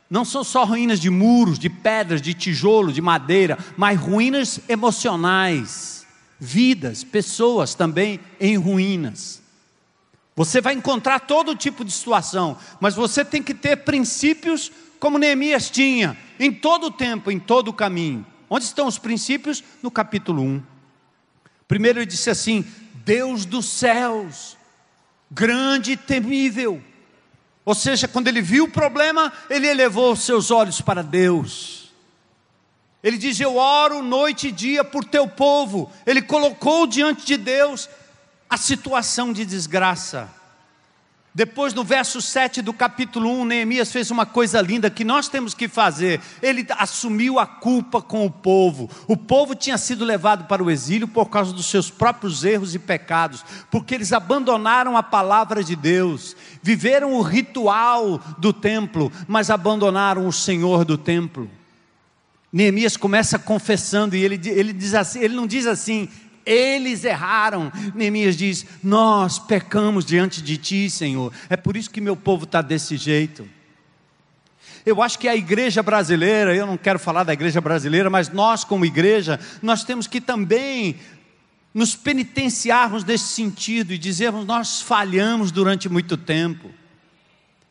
não 0.10 0.24
são 0.24 0.44
só 0.44 0.64
ruínas 0.64 1.00
de 1.00 1.10
muros, 1.10 1.60
de 1.60 1.70
pedras, 1.70 2.22
de 2.22 2.34
tijolo, 2.34 2.94
de 2.94 3.02
madeira, 3.02 3.58
mas 3.76 4.00
ruínas 4.00 4.60
emocionais, 4.70 6.06
vidas, 6.40 7.04
pessoas 7.04 7.74
também 7.74 8.20
em 8.40 8.58
ruínas. 8.58 9.42
Você 10.36 10.62
vai 10.62 10.76
encontrar 10.76 11.22
todo 11.22 11.56
tipo 11.56 11.84
de 11.84 11.92
situação, 11.92 12.58
mas 12.80 12.96
você 12.96 13.26
tem 13.26 13.42
que 13.42 13.54
ter 13.54 13.78
princípios 13.78 14.72
como 15.00 15.18
Neemias 15.18 15.70
tinha, 15.70 16.18
em 16.40 16.52
todo 16.52 16.88
o 16.88 16.92
tempo, 16.92 17.32
em 17.32 17.40
todo 17.40 17.70
o 17.70 17.74
caminho. 17.74 18.26
Onde 18.50 18.66
estão 18.66 18.88
os 18.88 18.98
princípios? 18.98 19.64
No 19.82 19.92
capítulo 19.92 20.42
1. 20.42 20.64
Primeiro 21.68 22.00
ele 22.00 22.06
disse 22.06 22.30
assim: 22.30 22.66
Deus 23.04 23.46
dos 23.46 23.66
céus, 23.66 24.58
grande 25.30 25.94
e 25.94 25.98
temível. 25.98 26.82
Ou 27.68 27.76
seja, 27.76 28.08
quando 28.08 28.30
ele 28.30 28.42
viu 28.42 28.64
o 28.64 28.72
problema, 28.72 29.30
ele 29.50 29.68
elevou 29.68 30.14
os 30.14 30.22
seus 30.22 30.52
olhos 30.52 30.80
para 30.80 31.04
Deus. 31.04 31.92
Ele 33.04 33.18
diz: 33.18 33.42
Eu 33.42 33.58
oro 33.58 34.02
noite 34.02 34.48
e 34.48 34.52
dia 34.54 34.86
por 34.86 35.04
teu 35.04 35.28
povo. 35.28 35.92
Ele 36.06 36.22
colocou 36.22 36.88
diante 36.88 37.26
de 37.26 37.36
Deus 37.36 37.90
a 38.50 38.56
situação 38.56 39.34
de 39.34 39.46
desgraça. 39.46 40.30
Depois, 41.38 41.72
no 41.72 41.84
verso 41.84 42.20
7 42.20 42.64
do 42.64 42.74
capítulo 42.74 43.30
1, 43.42 43.46
Neemias 43.46 43.92
fez 43.92 44.10
uma 44.10 44.26
coisa 44.26 44.60
linda 44.60 44.90
que 44.90 45.04
nós 45.04 45.30
temos 45.30 45.54
que 45.54 45.68
fazer. 45.68 46.20
Ele 46.42 46.66
assumiu 46.72 47.38
a 47.38 47.46
culpa 47.46 48.02
com 48.02 48.26
o 48.26 48.32
povo. 48.32 48.90
O 49.08 49.16
povo 49.16 49.54
tinha 49.54 49.78
sido 49.78 50.04
levado 50.04 50.46
para 50.46 50.64
o 50.64 50.72
exílio 50.72 51.08
por 51.08 51.30
causa 51.30 51.54
dos 51.54 51.68
seus 51.68 51.92
próprios 51.92 52.44
erros 52.44 52.74
e 52.74 52.80
pecados, 52.80 53.46
porque 53.70 53.94
eles 53.94 54.12
abandonaram 54.12 54.98
a 54.98 55.04
palavra 55.04 55.64
de 55.64 55.76
Deus, 55.76 56.36
viveram 56.64 57.14
o 57.14 57.22
ritual 57.22 58.20
do 58.40 58.52
templo, 58.52 59.12
mas 59.28 59.52
abandonaram 59.52 60.28
o 60.28 60.34
Senhor 60.34 60.84
do 60.84 60.98
templo. 60.98 61.48
Neemias 62.52 62.98
começa 62.98 63.38
confessando 63.38 64.16
e 64.16 64.24
ele, 64.26 64.42
ele, 64.50 64.74
diz 64.74 64.96
assim, 64.96 65.20
ele 65.20 65.36
não 65.36 65.46
diz 65.46 65.68
assim, 65.68 66.10
eles 66.48 67.04
erraram. 67.04 67.72
Neemias 67.94 68.38
diz: 68.38 68.66
Nós 68.82 69.38
pecamos 69.38 70.06
diante 70.06 70.42
de 70.42 70.58
ti, 70.58 70.90
Senhor. 70.90 71.34
É 71.50 71.58
por 71.58 71.76
isso 71.76 71.92
que 71.92 72.00
meu 72.00 72.16
povo 72.16 72.46
está 72.46 72.62
desse 72.62 72.96
jeito. 72.96 73.48
Eu 74.86 75.02
acho 75.04 75.20
que 75.20 75.28
a 75.28 75.36
igreja 75.36 75.84
brasileira, 75.84 76.56
eu 76.56 76.66
não 76.66 76.78
quero 76.78 76.98
falar 76.98 77.24
da 77.24 77.34
igreja 77.34 77.60
brasileira, 77.60 78.10
mas 78.10 78.30
nós, 78.30 78.64
como 78.64 78.86
igreja, 78.86 79.38
nós 79.62 79.84
temos 79.84 80.08
que 80.08 80.22
também 80.22 80.96
nos 81.74 81.94
penitenciarmos 81.94 83.04
nesse 83.04 83.26
sentido 83.26 83.92
e 83.92 83.98
dizermos: 83.98 84.46
Nós 84.46 84.82
falhamos 84.82 85.52
durante 85.52 85.90
muito 85.90 86.16
tempo. 86.16 86.72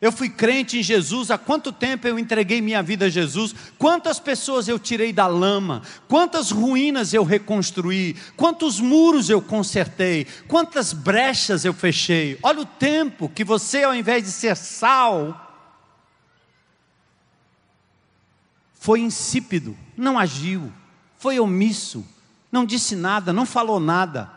Eu 0.07 0.13
fui 0.13 0.29
crente 0.29 0.79
em 0.79 0.85
Jesus, 0.85 1.33
há 1.33 1.37
quanto 1.37 1.73
tempo 1.73 2.07
eu 2.07 2.17
entreguei 2.17 2.61
minha 2.61 2.81
vida 2.81 3.07
a 3.07 3.09
Jesus? 3.09 3.53
Quantas 3.77 4.21
pessoas 4.21 4.69
eu 4.69 4.79
tirei 4.79 5.13
da 5.13 5.27
lama? 5.27 5.83
Quantas 6.07 6.53
ruínas 6.53 7.13
eu 7.13 7.25
reconstruí? 7.25 8.15
Quantos 8.37 8.79
muros 8.79 9.29
eu 9.29 9.43
consertei? 9.43 10.25
Quantas 10.47 10.93
brechas 10.93 11.65
eu 11.65 11.75
fechei? 11.75 12.39
Olha 12.41 12.61
o 12.61 12.65
tempo 12.65 13.29
que 13.29 13.43
você, 13.43 13.83
ao 13.83 13.93
invés 13.93 14.23
de 14.23 14.31
ser 14.31 14.57
sal, 14.57 15.43
foi 18.75 19.01
insípido, 19.01 19.77
não 19.97 20.17
agiu, 20.17 20.73
foi 21.19 21.41
omisso, 21.41 22.07
não 22.53 22.65
disse 22.65 22.95
nada, 22.95 23.33
não 23.33 23.45
falou 23.45 23.81
nada 23.81 24.31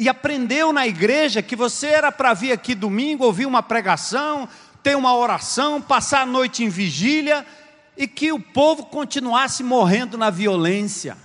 e 0.00 0.08
aprendeu 0.08 0.72
na 0.72 0.86
igreja 0.86 1.42
que 1.42 1.54
você 1.54 1.88
era 1.88 2.10
para 2.10 2.32
vir 2.32 2.52
aqui 2.52 2.74
domingo, 2.74 3.22
ouvir 3.22 3.44
uma 3.44 3.62
pregação, 3.62 4.48
ter 4.82 4.96
uma 4.96 5.14
oração, 5.14 5.80
passar 5.80 6.22
a 6.22 6.26
noite 6.26 6.64
em 6.64 6.68
vigília 6.68 7.46
e 7.96 8.06
que 8.08 8.32
o 8.32 8.40
povo 8.40 8.86
continuasse 8.86 9.62
morrendo 9.62 10.16
na 10.16 10.30
violência. 10.30 11.16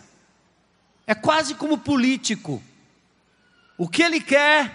É 1.08 1.16
quase 1.16 1.56
como 1.56 1.78
político. 1.78 2.62
O 3.78 3.88
que 3.88 4.02
ele 4.02 4.20
quer 4.20 4.72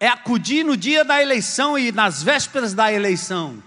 é 0.00 0.08
acudir 0.08 0.64
no 0.64 0.76
dia 0.76 1.04
da 1.04 1.22
eleição 1.22 1.78
e 1.78 1.90
nas 1.90 2.22
vésperas 2.22 2.74
da 2.74 2.92
eleição. 2.92 3.62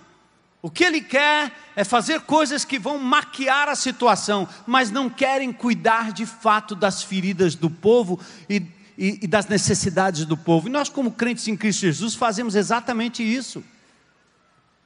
O 0.62 0.70
que 0.70 0.84
ele 0.84 1.02
quer 1.02 1.52
é 1.76 1.84
fazer 1.84 2.22
coisas 2.22 2.64
que 2.64 2.78
vão 2.78 3.00
maquiar 3.00 3.68
a 3.68 3.76
situação, 3.76 4.48
mas 4.68 4.92
não 4.92 5.10
querem 5.10 5.52
cuidar 5.52 6.12
de 6.12 6.26
fato 6.26 6.76
das 6.76 7.02
feridas 7.02 7.56
do 7.56 7.70
povo 7.70 8.20
e 8.48 8.60
e, 9.02 9.18
e 9.24 9.28
das 9.28 9.48
necessidades 9.48 10.26
do 10.26 10.38
povo. 10.38 10.68
E 10.68 10.72
nós, 10.72 10.88
como 10.88 11.12
crentes 11.12 11.48
em 11.48 11.58
Cristo 11.58 11.82
Jesus, 11.82 12.14
fazemos 12.14 12.54
exatamente 12.54 13.24
isso. 13.24 13.64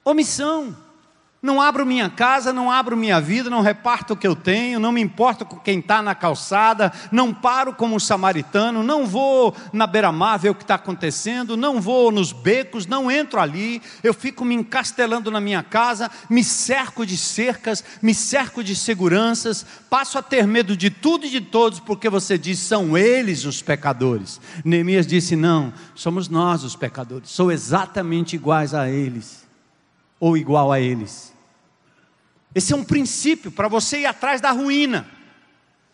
Omissão. 0.05 0.84
Não 1.45 1.61
abro 1.61 1.85
minha 1.85 2.09
casa, 2.09 2.51
não 2.51 2.71
abro 2.71 2.97
minha 2.97 3.21
vida, 3.21 3.51
não 3.51 3.61
reparto 3.61 4.13
o 4.13 4.17
que 4.17 4.25
eu 4.25 4.35
tenho, 4.35 4.79
não 4.79 4.91
me 4.91 4.99
importo 4.99 5.45
com 5.45 5.57
quem 5.57 5.77
está 5.77 6.01
na 6.01 6.15
calçada, 6.15 6.91
não 7.11 7.31
paro 7.31 7.71
como 7.71 7.95
um 7.95 7.99
samaritano, 7.99 8.81
não 8.81 9.05
vou 9.05 9.55
na 9.71 9.85
beira-mar 9.85 10.39
ver 10.39 10.49
o 10.49 10.55
que 10.55 10.63
está 10.63 10.73
acontecendo, 10.73 11.55
não 11.55 11.79
vou 11.79 12.11
nos 12.11 12.31
becos, 12.31 12.87
não 12.87 13.11
entro 13.11 13.39
ali, 13.39 13.79
eu 14.01 14.11
fico 14.11 14.43
me 14.43 14.55
encastelando 14.55 15.29
na 15.29 15.39
minha 15.39 15.61
casa, 15.61 16.09
me 16.27 16.43
cerco 16.43 17.05
de 17.05 17.15
cercas, 17.15 17.83
me 18.01 18.15
cerco 18.15 18.63
de 18.63 18.75
seguranças, 18.75 19.63
passo 19.87 20.17
a 20.17 20.23
ter 20.23 20.47
medo 20.47 20.75
de 20.75 20.89
tudo 20.89 21.27
e 21.27 21.29
de 21.29 21.41
todos, 21.41 21.79
porque 21.79 22.09
você 22.09 22.39
diz, 22.39 22.57
são 22.57 22.97
eles 22.97 23.45
os 23.45 23.61
pecadores. 23.61 24.41
Neemias 24.63 25.05
disse, 25.05 25.35
não, 25.35 25.71
somos 25.93 26.27
nós 26.27 26.63
os 26.63 26.75
pecadores, 26.75 27.29
sou 27.29 27.51
exatamente 27.51 28.35
iguais 28.35 28.73
a 28.73 28.89
eles, 28.89 29.45
ou 30.19 30.35
igual 30.35 30.71
a 30.71 30.79
eles. 30.79 31.34
Esse 32.55 32.71
é 32.71 32.75
um 32.75 32.85
princípio 32.85 33.51
para 33.51 33.67
você 33.67 33.99
ir 33.99 34.05
atrás 34.05 34.39
da 34.39 34.51
ruína. 34.51 35.05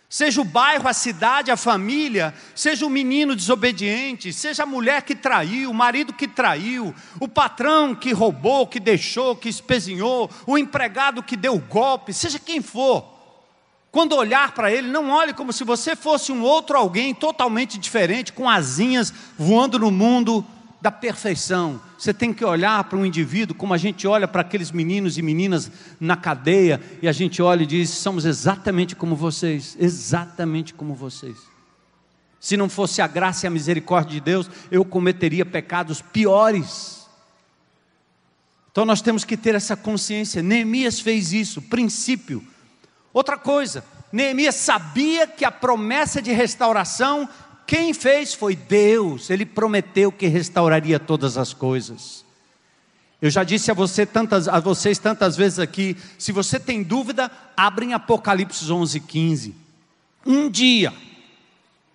Seja 0.07 0.41
o 0.41 0.45
bairro, 0.45 0.87
a 0.87 0.93
cidade, 0.93 1.49
a 1.49 1.57
família, 1.57 2.35
seja 2.53 2.85
o 2.85 2.89
menino 2.89 3.35
desobediente, 3.35 4.31
seja 4.31 4.63
a 4.63 4.65
mulher 4.65 5.01
que 5.03 5.15
traiu, 5.15 5.71
o 5.71 5.73
marido 5.73 6.13
que 6.13 6.27
traiu, 6.27 6.93
o 7.19 7.27
patrão 7.27 7.95
que 7.95 8.11
roubou, 8.11 8.67
que 8.67 8.79
deixou, 8.79 9.35
que 9.35 9.49
espezinhou, 9.49 10.29
o 10.45 10.57
empregado 10.57 11.23
que 11.23 11.37
deu 11.37 11.57
golpe, 11.57 12.13
seja 12.13 12.37
quem 12.37 12.61
for. 12.61 13.09
Quando 13.89 14.15
olhar 14.15 14.53
para 14.53 14.71
ele, 14.71 14.89
não 14.89 15.09
olhe 15.09 15.33
como 15.33 15.51
se 15.51 15.63
você 15.63 15.95
fosse 15.95 16.31
um 16.31 16.43
outro 16.43 16.77
alguém 16.77 17.13
totalmente 17.13 17.77
diferente, 17.77 18.33
com 18.33 18.49
asinhas 18.49 19.13
voando 19.37 19.79
no 19.79 19.89
mundo 19.89 20.45
da 20.81 20.91
perfeição. 20.91 21.79
Você 21.97 22.13
tem 22.13 22.33
que 22.33 22.43
olhar 22.43 22.83
para 22.85 22.97
um 22.97 23.05
indivíduo 23.05 23.55
como 23.55 23.73
a 23.73 23.77
gente 23.77 24.07
olha 24.07 24.27
para 24.27 24.41
aqueles 24.41 24.71
meninos 24.71 25.17
e 25.17 25.21
meninas 25.21 25.71
na 25.99 26.17
cadeia 26.17 26.81
e 27.01 27.07
a 27.07 27.11
gente 27.11 27.41
olha 27.41 27.61
e 27.63 27.67
diz: 27.67 27.91
somos 27.91 28.25
exatamente 28.25 28.95
como 28.95 29.15
vocês, 29.15 29.77
exatamente 29.79 30.73
como 30.73 30.95
vocês. 30.95 31.37
Se 32.39 32.57
não 32.57 32.67
fosse 32.67 33.03
a 33.03 33.07
graça 33.07 33.45
e 33.45 33.47
a 33.47 33.51
misericórdia 33.51 34.13
de 34.13 34.19
Deus, 34.19 34.49
eu 34.71 34.83
cometeria 34.83 35.45
pecados 35.45 36.01
piores. 36.01 37.07
Então 38.71 38.83
nós 38.83 39.01
temos 39.01 39.23
que 39.23 39.37
ter 39.37 39.53
essa 39.53 39.75
consciência. 39.75 40.41
Neemias 40.41 40.99
fez 40.99 41.31
isso, 41.31 41.61
princípio. 41.61 42.43
Outra 43.13 43.37
coisa, 43.37 43.83
Neemias 44.11 44.55
sabia 44.55 45.27
que 45.27 45.45
a 45.45 45.51
promessa 45.51 46.19
de 46.19 46.31
restauração 46.31 47.29
quem 47.71 47.93
fez 47.93 48.33
foi 48.33 48.53
Deus, 48.53 49.29
Ele 49.29 49.45
prometeu 49.45 50.11
que 50.11 50.27
restauraria 50.27 50.99
todas 50.99 51.37
as 51.37 51.53
coisas. 51.53 52.25
Eu 53.21 53.29
já 53.29 53.45
disse 53.45 53.71
a, 53.71 53.73
você 53.73 54.05
tantas, 54.05 54.49
a 54.49 54.59
vocês 54.59 54.99
tantas 54.99 55.37
vezes 55.37 55.57
aqui, 55.57 55.95
se 56.17 56.33
você 56.33 56.59
tem 56.59 56.83
dúvida, 56.83 57.31
abre 57.55 57.85
em 57.85 57.93
Apocalipse 57.93 58.69
11, 58.69 58.99
15. 58.99 59.55
Um 60.25 60.49
dia, 60.49 60.93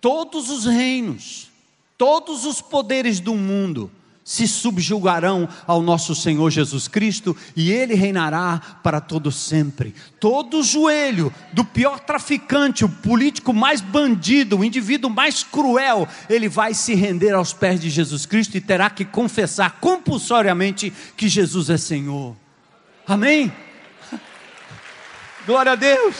todos 0.01 0.49
os 0.49 0.65
reinos, 0.65 1.51
todos 1.95 2.43
os 2.43 2.59
poderes 2.59 3.19
do 3.19 3.35
mundo 3.35 3.91
se 4.27 4.45
subjugarão 4.45 5.47
ao 5.65 5.81
nosso 5.81 6.13
Senhor 6.13 6.49
Jesus 6.49 6.85
Cristo 6.85 7.33
e 7.55 7.71
ele 7.71 7.93
reinará 7.93 8.59
para 8.83 8.99
todo 8.99 9.31
sempre. 9.31 9.95
Todo 10.19 10.61
joelho 10.61 11.33
do 11.53 11.63
pior 11.63 12.01
traficante, 12.01 12.83
o 12.83 12.89
político 12.89 13.53
mais 13.53 13.79
bandido, 13.79 14.57
o 14.57 14.65
indivíduo 14.65 15.09
mais 15.09 15.45
cruel, 15.45 16.05
ele 16.29 16.49
vai 16.49 16.73
se 16.73 16.93
render 16.93 17.33
aos 17.33 17.53
pés 17.53 17.79
de 17.79 17.89
Jesus 17.89 18.25
Cristo 18.25 18.57
e 18.57 18.61
terá 18.61 18.89
que 18.89 19.05
confessar 19.05 19.77
compulsoriamente 19.79 20.91
que 21.15 21.29
Jesus 21.29 21.69
é 21.69 21.77
Senhor. 21.77 22.35
Amém? 23.07 23.49
Glória 25.45 25.71
a 25.71 25.75
Deus. 25.75 26.17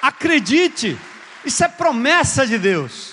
Acredite, 0.00 0.96
isso 1.44 1.62
é 1.62 1.68
promessa 1.68 2.46
de 2.46 2.56
Deus. 2.56 3.12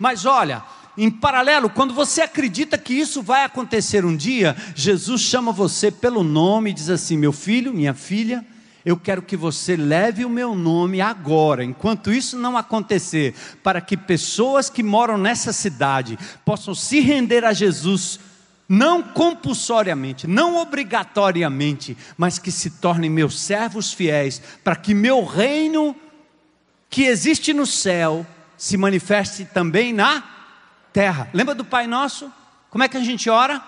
Mas 0.00 0.26
olha, 0.26 0.64
em 0.96 1.10
paralelo, 1.10 1.70
quando 1.70 1.94
você 1.94 2.20
acredita 2.20 2.76
que 2.76 2.92
isso 2.92 3.22
vai 3.22 3.44
acontecer 3.44 4.04
um 4.04 4.14
dia, 4.14 4.54
Jesus 4.74 5.22
chama 5.22 5.50
você 5.50 5.90
pelo 5.90 6.22
nome 6.22 6.70
e 6.70 6.74
diz 6.74 6.90
assim: 6.90 7.16
Meu 7.16 7.32
filho, 7.32 7.72
minha 7.72 7.94
filha, 7.94 8.44
eu 8.84 8.96
quero 8.96 9.22
que 9.22 9.36
você 9.36 9.74
leve 9.74 10.24
o 10.24 10.30
meu 10.30 10.54
nome 10.54 11.00
agora, 11.00 11.64
enquanto 11.64 12.12
isso 12.12 12.36
não 12.36 12.58
acontecer, 12.58 13.34
para 13.62 13.80
que 13.80 13.96
pessoas 13.96 14.68
que 14.68 14.82
moram 14.82 15.16
nessa 15.16 15.52
cidade 15.52 16.18
possam 16.44 16.74
se 16.74 17.00
render 17.00 17.44
a 17.44 17.54
Jesus, 17.54 18.20
não 18.68 19.02
compulsoriamente, 19.02 20.26
não 20.26 20.56
obrigatoriamente, 20.56 21.96
mas 22.18 22.38
que 22.38 22.50
se 22.50 22.68
tornem 22.68 23.08
meus 23.08 23.40
servos 23.40 23.92
fiéis, 23.94 24.42
para 24.62 24.76
que 24.76 24.92
meu 24.92 25.24
reino, 25.24 25.96
que 26.90 27.04
existe 27.04 27.54
no 27.54 27.64
céu, 27.64 28.26
se 28.58 28.76
manifeste 28.76 29.46
também 29.46 29.92
na 29.92 30.20
terra. 30.20 30.41
Lembra 31.32 31.54
do 31.54 31.64
Pai 31.64 31.86
Nosso? 31.86 32.32
Como 32.70 32.84
é 32.84 32.88
que 32.88 32.96
a 32.96 33.04
gente 33.04 33.28
ora? 33.30 33.60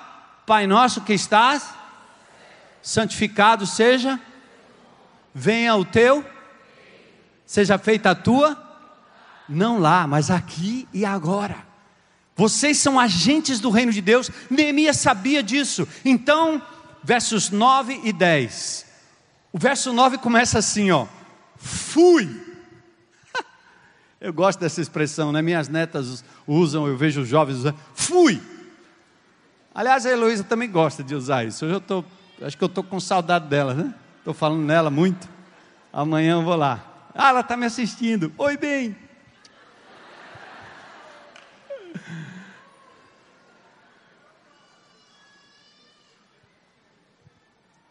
Pai 0.46 0.66
Nosso 0.66 1.00
que 1.00 1.14
estás, 1.14 1.74
santificado 2.82 3.66
seja, 3.66 4.20
venha 5.34 5.74
o 5.74 5.84
teu, 5.84 6.24
seja 7.46 7.78
feita 7.78 8.10
a 8.10 8.14
tua, 8.14 8.56
não 9.48 9.78
lá, 9.78 10.06
mas 10.06 10.30
aqui 10.30 10.88
e 10.92 11.04
agora. 11.04 11.56
Vocês 12.37 12.78
são 12.78 12.98
agentes 12.98 13.60
do 13.60 13.70
reino 13.70 13.92
de 13.92 14.00
Deus, 14.00 14.30
Neemias 14.50 14.96
sabia 14.96 15.42
disso. 15.42 15.87
Então, 16.04 16.60
versos 17.02 17.50
9 17.50 18.00
e 18.04 18.12
10. 18.12 18.87
O 19.52 19.58
verso 19.58 19.92
9 19.92 20.18
começa 20.18 20.58
assim, 20.58 20.90
ó: 20.90 21.06
Fui 21.56 22.42
eu 24.20 24.32
gosto 24.32 24.58
dessa 24.58 24.80
expressão, 24.80 25.30
né? 25.30 25.40
Minhas 25.42 25.68
netas 25.68 26.24
usam, 26.46 26.87
eu 26.87 26.96
vejo 26.96 27.22
os 27.22 27.28
jovens 27.28 27.57
usando. 27.57 27.78
Fui! 27.94 28.40
Aliás, 29.74 30.07
a 30.07 30.11
Heloísa 30.11 30.44
também 30.44 30.70
gosta 30.70 31.02
de 31.02 31.14
usar 31.14 31.44
isso. 31.44 31.64
Hoje 31.64 31.74
eu 31.74 31.80
tô, 31.80 32.04
acho 32.42 32.57
que 32.57 32.62
eu 32.62 32.66
estou 32.66 32.85
com 32.85 33.00
saudade 33.00 33.48
dela, 33.48 33.74
né? 33.74 33.94
Estou 34.18 34.33
falando 34.33 34.62
nela 34.62 34.90
muito. 34.90 35.28
Amanhã 35.92 36.35
eu 36.35 36.42
vou 36.42 36.57
lá. 36.57 36.85
Ah, 37.14 37.30
ela 37.30 37.40
está 37.40 37.57
me 37.57 37.66
assistindo. 37.66 38.33
Oi, 38.38 38.57
bem. 38.57 38.96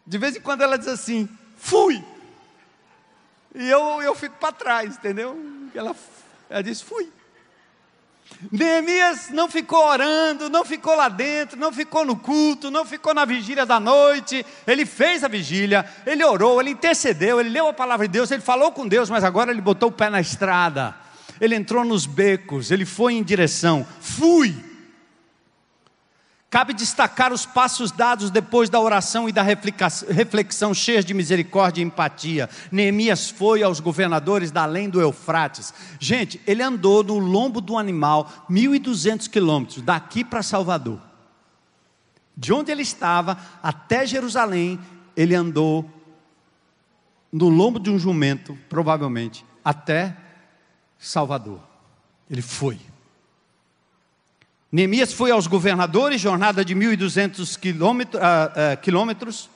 De 0.06 0.18
vez 0.18 0.36
em 0.36 0.42
quando 0.42 0.62
ela 0.62 0.78
diz 0.78 0.88
assim, 0.88 1.28
fui. 1.58 2.04
E 3.56 3.70
eu, 3.70 4.02
eu 4.02 4.16
fico 4.16 4.36
para 4.38 4.52
trás, 4.52 4.96
entendeu? 4.96 5.38
Ela 5.74 5.96
ela 6.54 6.62
disse: 6.62 6.84
Fui. 6.84 7.12
Neemias 8.52 9.30
não 9.30 9.50
ficou 9.50 9.86
orando, 9.86 10.50
não 10.50 10.66
ficou 10.66 10.96
lá 10.96 11.08
dentro, 11.08 11.58
não 11.58 11.72
ficou 11.72 12.06
no 12.06 12.16
culto, 12.16 12.70
não 12.70 12.86
ficou 12.86 13.14
na 13.14 13.26
vigília 13.26 13.66
da 13.66 13.80
noite. 13.80 14.46
Ele 14.68 14.86
fez 14.86 15.24
a 15.24 15.28
vigília, 15.28 15.86
ele 16.06 16.24
orou, 16.24 16.60
ele 16.60 16.72
intercedeu, 16.72 17.40
ele 17.40 17.50
leu 17.50 17.68
a 17.68 17.74
palavra 17.74 18.08
de 18.08 18.14
Deus, 18.14 18.32
ele 18.32 18.42
falou 18.42 18.72
com 18.72 18.88
Deus, 18.88 19.10
mas 19.10 19.24
agora 19.24 19.52
ele 19.52 19.62
botou 19.62 19.90
o 19.90 19.94
pé 19.94 20.10
na 20.10 20.20
estrada. 20.20 20.96
Ele 21.40 21.56
entrou 21.56 21.84
nos 21.84 22.06
becos, 22.06 22.72
ele 22.72 22.86
foi 22.86 23.14
em 23.14 23.24
direção. 23.24 23.86
Fui. 24.00 24.73
Cabe 26.54 26.72
destacar 26.72 27.34
os 27.34 27.48
passos 27.48 27.92
dados 27.92 28.30
depois 28.30 28.70
da 28.70 28.80
oração 28.80 29.28
e 29.28 29.32
da 29.32 29.42
reflexão 29.42 30.72
cheias 30.72 31.04
de 31.04 31.12
misericórdia 31.12 31.82
e 31.82 31.84
empatia. 31.84 32.48
Neemias 32.72 33.28
foi 33.28 33.64
aos 33.64 33.80
governadores 33.80 34.52
da 34.52 34.62
além 34.62 34.88
do 34.88 35.02
Eufrates. 35.02 35.74
Gente, 36.00 36.40
ele 36.46 36.62
andou 36.62 37.04
no 37.04 37.18
lombo 37.18 37.60
do 37.60 37.76
animal 37.76 38.32
1.200 38.48 39.28
quilômetros, 39.28 39.82
daqui 39.82 40.24
para 40.24 40.44
Salvador. 40.44 41.02
De 42.38 42.54
onde 42.54 42.72
ele 42.72 42.84
estava 42.84 43.36
até 43.64 44.06
Jerusalém, 44.06 44.80
ele 45.18 45.34
andou 45.34 45.90
no 47.32 47.50
lombo 47.50 47.80
de 47.80 47.90
um 47.90 47.98
jumento, 47.98 48.56
provavelmente, 48.70 49.44
até 49.66 50.16
Salvador. 51.00 51.62
Ele 52.30 52.44
foi. 52.44 52.80
Neemias 54.74 55.14
foi 55.14 55.30
aos 55.30 55.46
governadores, 55.46 56.20
jornada 56.20 56.66
de 56.66 56.74
1.200 56.74 57.60
quilômetros, 57.60 58.20
uh, 58.20 58.74
uh, 58.74 58.78
quilômetros. 58.82 59.48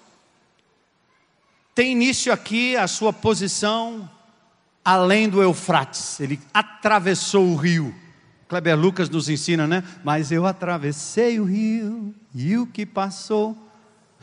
Tem 1.74 1.92
início 1.92 2.32
aqui 2.32 2.78
a 2.78 2.88
sua 2.88 3.12
posição 3.12 4.08
além 4.86 5.28
do 5.28 5.42
Eufrates. 5.42 6.20
Ele 6.20 6.40
atravessou 6.54 7.48
o 7.48 7.56
rio. 7.56 7.96
Kleber 8.48 8.78
Lucas 8.78 9.10
nos 9.10 9.28
ensina, 9.28 9.66
né? 9.66 9.84
Mas 10.04 10.32
eu 10.32 10.46
atravessei 10.46 11.40
o 11.40 11.46
rio 11.46 12.14
e 12.36 12.56
o 12.56 12.68
que 12.68 12.86
passou. 12.86 13.58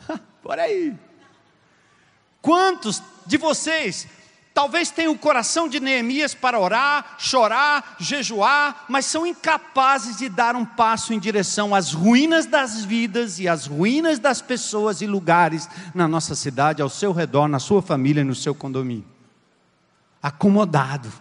Por 0.41 0.57
aí. 0.57 0.95
Quantos 2.41 3.03
de 3.25 3.35
vocês 3.35 4.07
Talvez 4.55 4.89
tenham 4.89 5.11
o 5.11 5.17
coração 5.17 5.67
de 5.67 5.81
Neemias 5.81 6.33
para 6.33 6.57
orar, 6.57 7.17
chorar, 7.17 7.97
jejuar, 7.99 8.85
mas 8.87 9.05
são 9.05 9.27
incapazes 9.27 10.15
de 10.15 10.29
dar 10.29 10.55
um 10.55 10.63
passo 10.63 11.13
em 11.13 11.19
direção 11.19 11.75
às 11.75 11.91
ruínas 11.91 12.45
das 12.45 12.85
vidas 12.85 13.37
e 13.37 13.49
às 13.49 13.67
ruínas 13.67 14.17
das 14.17 14.41
pessoas 14.41 15.01
e 15.01 15.07
lugares 15.07 15.67
na 15.93 16.07
nossa 16.07 16.35
cidade, 16.35 16.81
ao 16.81 16.87
seu 16.87 17.11
redor, 17.11 17.49
na 17.49 17.59
sua 17.59 17.81
família 17.81 18.21
e 18.21 18.23
no 18.23 18.33
seu 18.33 18.55
condomínio. 18.55 19.03
Acomodado, 20.23 21.11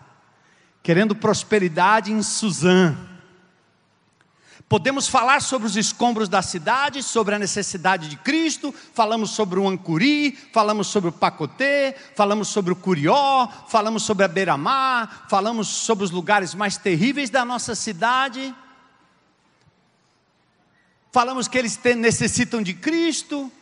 querendo 0.80 1.16
prosperidade 1.16 2.12
em 2.12 2.22
Suzano 2.22 3.13
Podemos 4.68 5.06
falar 5.06 5.42
sobre 5.42 5.66
os 5.66 5.76
escombros 5.76 6.28
da 6.28 6.40
cidade, 6.40 7.02
sobre 7.02 7.34
a 7.34 7.38
necessidade 7.38 8.08
de 8.08 8.16
Cristo, 8.16 8.74
falamos 8.94 9.30
sobre 9.30 9.58
o 9.58 9.68
Ancuri, 9.68 10.32
falamos 10.52 10.86
sobre 10.86 11.10
o 11.10 11.12
Pacotê, 11.12 11.94
falamos 12.16 12.48
sobre 12.48 12.72
o 12.72 12.76
Curió, 12.76 13.46
falamos 13.68 14.02
sobre 14.02 14.24
a 14.24 14.28
Beira-Mar, 14.28 15.26
falamos 15.28 15.68
sobre 15.68 16.04
os 16.04 16.10
lugares 16.10 16.54
mais 16.54 16.78
terríveis 16.78 17.28
da 17.28 17.44
nossa 17.44 17.74
cidade. 17.74 18.54
Falamos 21.12 21.46
que 21.46 21.58
eles 21.58 21.78
necessitam 21.96 22.62
de 22.62 22.72
Cristo, 22.74 23.52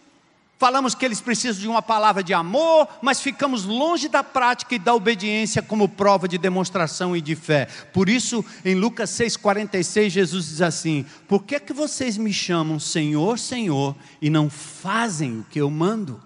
falamos 0.62 0.94
que 0.94 1.04
eles 1.04 1.20
precisam 1.20 1.60
de 1.60 1.66
uma 1.66 1.82
palavra 1.82 2.22
de 2.22 2.32
amor, 2.32 2.86
mas 3.02 3.20
ficamos 3.20 3.64
longe 3.64 4.08
da 4.08 4.22
prática 4.22 4.76
e 4.76 4.78
da 4.78 4.94
obediência 4.94 5.60
como 5.60 5.88
prova 5.88 6.28
de 6.28 6.38
demonstração 6.38 7.16
e 7.16 7.20
de 7.20 7.34
fé. 7.34 7.66
Por 7.92 8.08
isso, 8.08 8.44
em 8.64 8.76
Lucas 8.76 9.10
6,46, 9.10 10.10
Jesus 10.10 10.46
diz 10.46 10.62
assim: 10.62 11.04
Por 11.26 11.42
que, 11.42 11.58
que 11.58 11.72
vocês 11.72 12.16
me 12.16 12.32
chamam 12.32 12.78
Senhor, 12.78 13.40
Senhor, 13.40 13.96
e 14.20 14.30
não 14.30 14.48
fazem 14.48 15.40
o 15.40 15.44
que 15.50 15.60
eu 15.60 15.68
mando? 15.68 16.22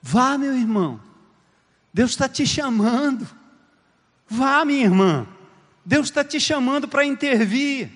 Vá, 0.00 0.38
meu 0.38 0.56
irmão, 0.56 1.00
Deus 1.92 2.12
está 2.12 2.28
te 2.28 2.46
chamando. 2.46 3.26
Vá, 4.28 4.64
minha 4.64 4.84
irmã, 4.84 5.26
Deus 5.84 6.06
está 6.06 6.22
te 6.22 6.38
chamando 6.38 6.86
para 6.86 7.04
intervir. 7.04 7.90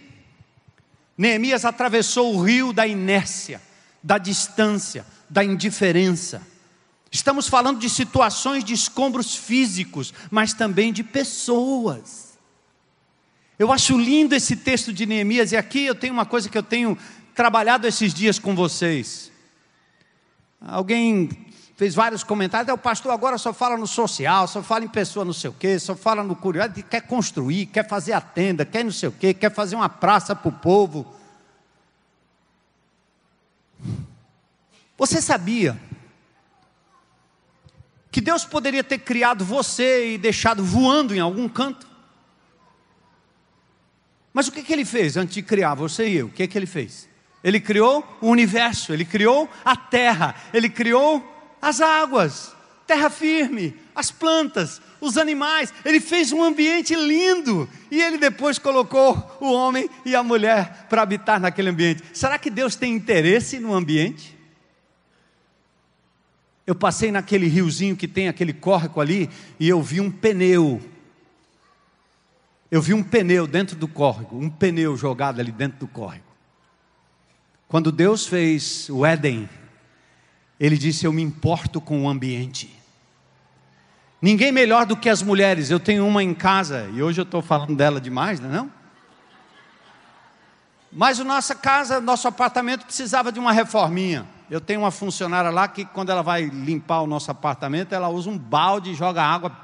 Neemias 1.16 1.64
atravessou 1.64 2.34
o 2.34 2.42
rio 2.42 2.72
da 2.72 2.84
inércia 2.84 3.62
da 4.04 4.18
distância, 4.18 5.06
da 5.30 5.42
indiferença. 5.42 6.42
Estamos 7.10 7.48
falando 7.48 7.78
de 7.78 7.88
situações 7.88 8.62
de 8.62 8.74
escombros 8.74 9.34
físicos, 9.34 10.12
mas 10.30 10.52
também 10.52 10.92
de 10.92 11.02
pessoas. 11.02 12.36
Eu 13.58 13.72
acho 13.72 13.96
lindo 13.96 14.34
esse 14.34 14.56
texto 14.56 14.92
de 14.92 15.06
Neemias, 15.06 15.52
e 15.52 15.56
aqui 15.56 15.86
eu 15.86 15.94
tenho 15.94 16.12
uma 16.12 16.26
coisa 16.26 16.50
que 16.50 16.58
eu 16.58 16.62
tenho 16.62 16.98
trabalhado 17.34 17.86
esses 17.86 18.12
dias 18.12 18.38
com 18.38 18.54
vocês. 18.54 19.32
Alguém 20.60 21.30
fez 21.74 21.94
vários 21.94 22.22
comentários, 22.22 22.68
é, 22.68 22.72
o 22.74 22.78
pastor 22.78 23.10
agora 23.10 23.38
só 23.38 23.54
fala 23.54 23.76
no 23.76 23.86
social, 23.86 24.46
só 24.46 24.62
fala 24.62 24.84
em 24.84 24.88
pessoa 24.88 25.24
não 25.24 25.32
sei 25.32 25.48
o 25.48 25.54
quê, 25.54 25.78
só 25.78 25.96
fala 25.96 26.22
no 26.22 26.36
curioso, 26.36 26.74
quer 26.90 27.00
construir, 27.02 27.66
quer 27.66 27.88
fazer 27.88 28.12
a 28.12 28.20
tenda, 28.20 28.66
quer 28.66 28.84
não 28.84 28.92
sei 28.92 29.08
o 29.08 29.12
quê, 29.12 29.32
quer 29.32 29.52
fazer 29.52 29.76
uma 29.76 29.88
praça 29.88 30.36
para 30.36 30.48
o 30.48 30.52
povo. 30.52 31.06
Você 34.96 35.20
sabia 35.20 35.78
Que 38.10 38.20
Deus 38.20 38.44
poderia 38.44 38.84
ter 38.84 38.98
criado 38.98 39.44
você 39.44 40.14
e 40.14 40.18
deixado 40.18 40.64
voando 40.64 41.12
em 41.16 41.18
algum 41.18 41.48
canto. 41.48 41.84
Mas 44.32 44.46
o 44.46 44.52
que, 44.52 44.62
que 44.62 44.72
ele 44.72 44.84
fez 44.84 45.16
antes 45.16 45.34
de 45.34 45.42
criar 45.42 45.74
você 45.74 46.08
e 46.08 46.16
eu? 46.18 46.26
O 46.26 46.30
que, 46.30 46.46
que 46.46 46.56
ele 46.56 46.66
fez? 46.66 47.08
Ele 47.42 47.58
criou 47.58 48.06
o 48.20 48.28
universo, 48.28 48.92
ele 48.92 49.04
criou 49.04 49.50
a 49.64 49.74
terra, 49.74 50.36
ele 50.52 50.68
criou 50.70 51.22
as 51.60 51.80
águas, 51.80 52.53
terra 52.86 53.10
firme, 53.10 53.74
as 53.94 54.10
plantas, 54.10 54.80
os 55.00 55.16
animais. 55.16 55.72
Ele 55.84 56.00
fez 56.00 56.32
um 56.32 56.42
ambiente 56.42 56.94
lindo 56.94 57.68
e 57.90 58.00
ele 58.00 58.18
depois 58.18 58.58
colocou 58.58 59.38
o 59.40 59.52
homem 59.52 59.88
e 60.04 60.14
a 60.14 60.22
mulher 60.22 60.86
para 60.88 61.02
habitar 61.02 61.40
naquele 61.40 61.70
ambiente. 61.70 62.02
Será 62.12 62.38
que 62.38 62.50
Deus 62.50 62.76
tem 62.76 62.94
interesse 62.94 63.58
no 63.58 63.74
ambiente? 63.74 64.36
Eu 66.66 66.74
passei 66.74 67.12
naquele 67.12 67.46
riozinho 67.46 67.96
que 67.96 68.08
tem 68.08 68.28
aquele 68.28 68.52
córrego 68.52 69.00
ali 69.00 69.28
e 69.60 69.68
eu 69.68 69.82
vi 69.82 70.00
um 70.00 70.10
pneu. 70.10 70.80
Eu 72.70 72.80
vi 72.80 72.94
um 72.94 73.02
pneu 73.02 73.46
dentro 73.46 73.76
do 73.76 73.86
córrego, 73.86 74.38
um 74.38 74.48
pneu 74.48 74.96
jogado 74.96 75.40
ali 75.40 75.52
dentro 75.52 75.78
do 75.78 75.86
córrego. 75.86 76.24
Quando 77.68 77.92
Deus 77.92 78.26
fez 78.26 78.88
o 78.88 79.04
Éden, 79.04 79.48
Ele 80.64 80.78
disse: 80.78 81.04
Eu 81.04 81.12
me 81.12 81.20
importo 81.20 81.78
com 81.78 82.04
o 82.04 82.08
ambiente. 82.08 82.74
Ninguém 84.20 84.50
melhor 84.50 84.86
do 84.86 84.96
que 84.96 85.10
as 85.10 85.20
mulheres. 85.20 85.70
Eu 85.70 85.78
tenho 85.78 86.06
uma 86.06 86.22
em 86.22 86.32
casa 86.32 86.88
e 86.94 87.02
hoje 87.02 87.20
eu 87.20 87.24
estou 87.24 87.42
falando 87.42 87.76
dela 87.76 88.00
demais, 88.00 88.40
não 88.40 88.48
é? 88.48 88.52
Não? 88.54 88.72
Mas 90.90 91.18
nossa 91.18 91.54
casa, 91.54 92.00
nosso 92.00 92.26
apartamento 92.26 92.86
precisava 92.86 93.30
de 93.30 93.38
uma 93.38 93.52
reforminha. 93.52 94.26
Eu 94.50 94.58
tenho 94.58 94.80
uma 94.80 94.90
funcionária 94.90 95.50
lá 95.50 95.68
que 95.68 95.84
quando 95.84 96.08
ela 96.08 96.22
vai 96.22 96.44
limpar 96.44 97.02
o 97.02 97.06
nosso 97.06 97.30
apartamento, 97.30 97.94
ela 97.94 98.08
usa 98.08 98.30
um 98.30 98.38
balde 98.38 98.92
e 98.92 98.94
joga 98.94 99.22
água. 99.22 99.54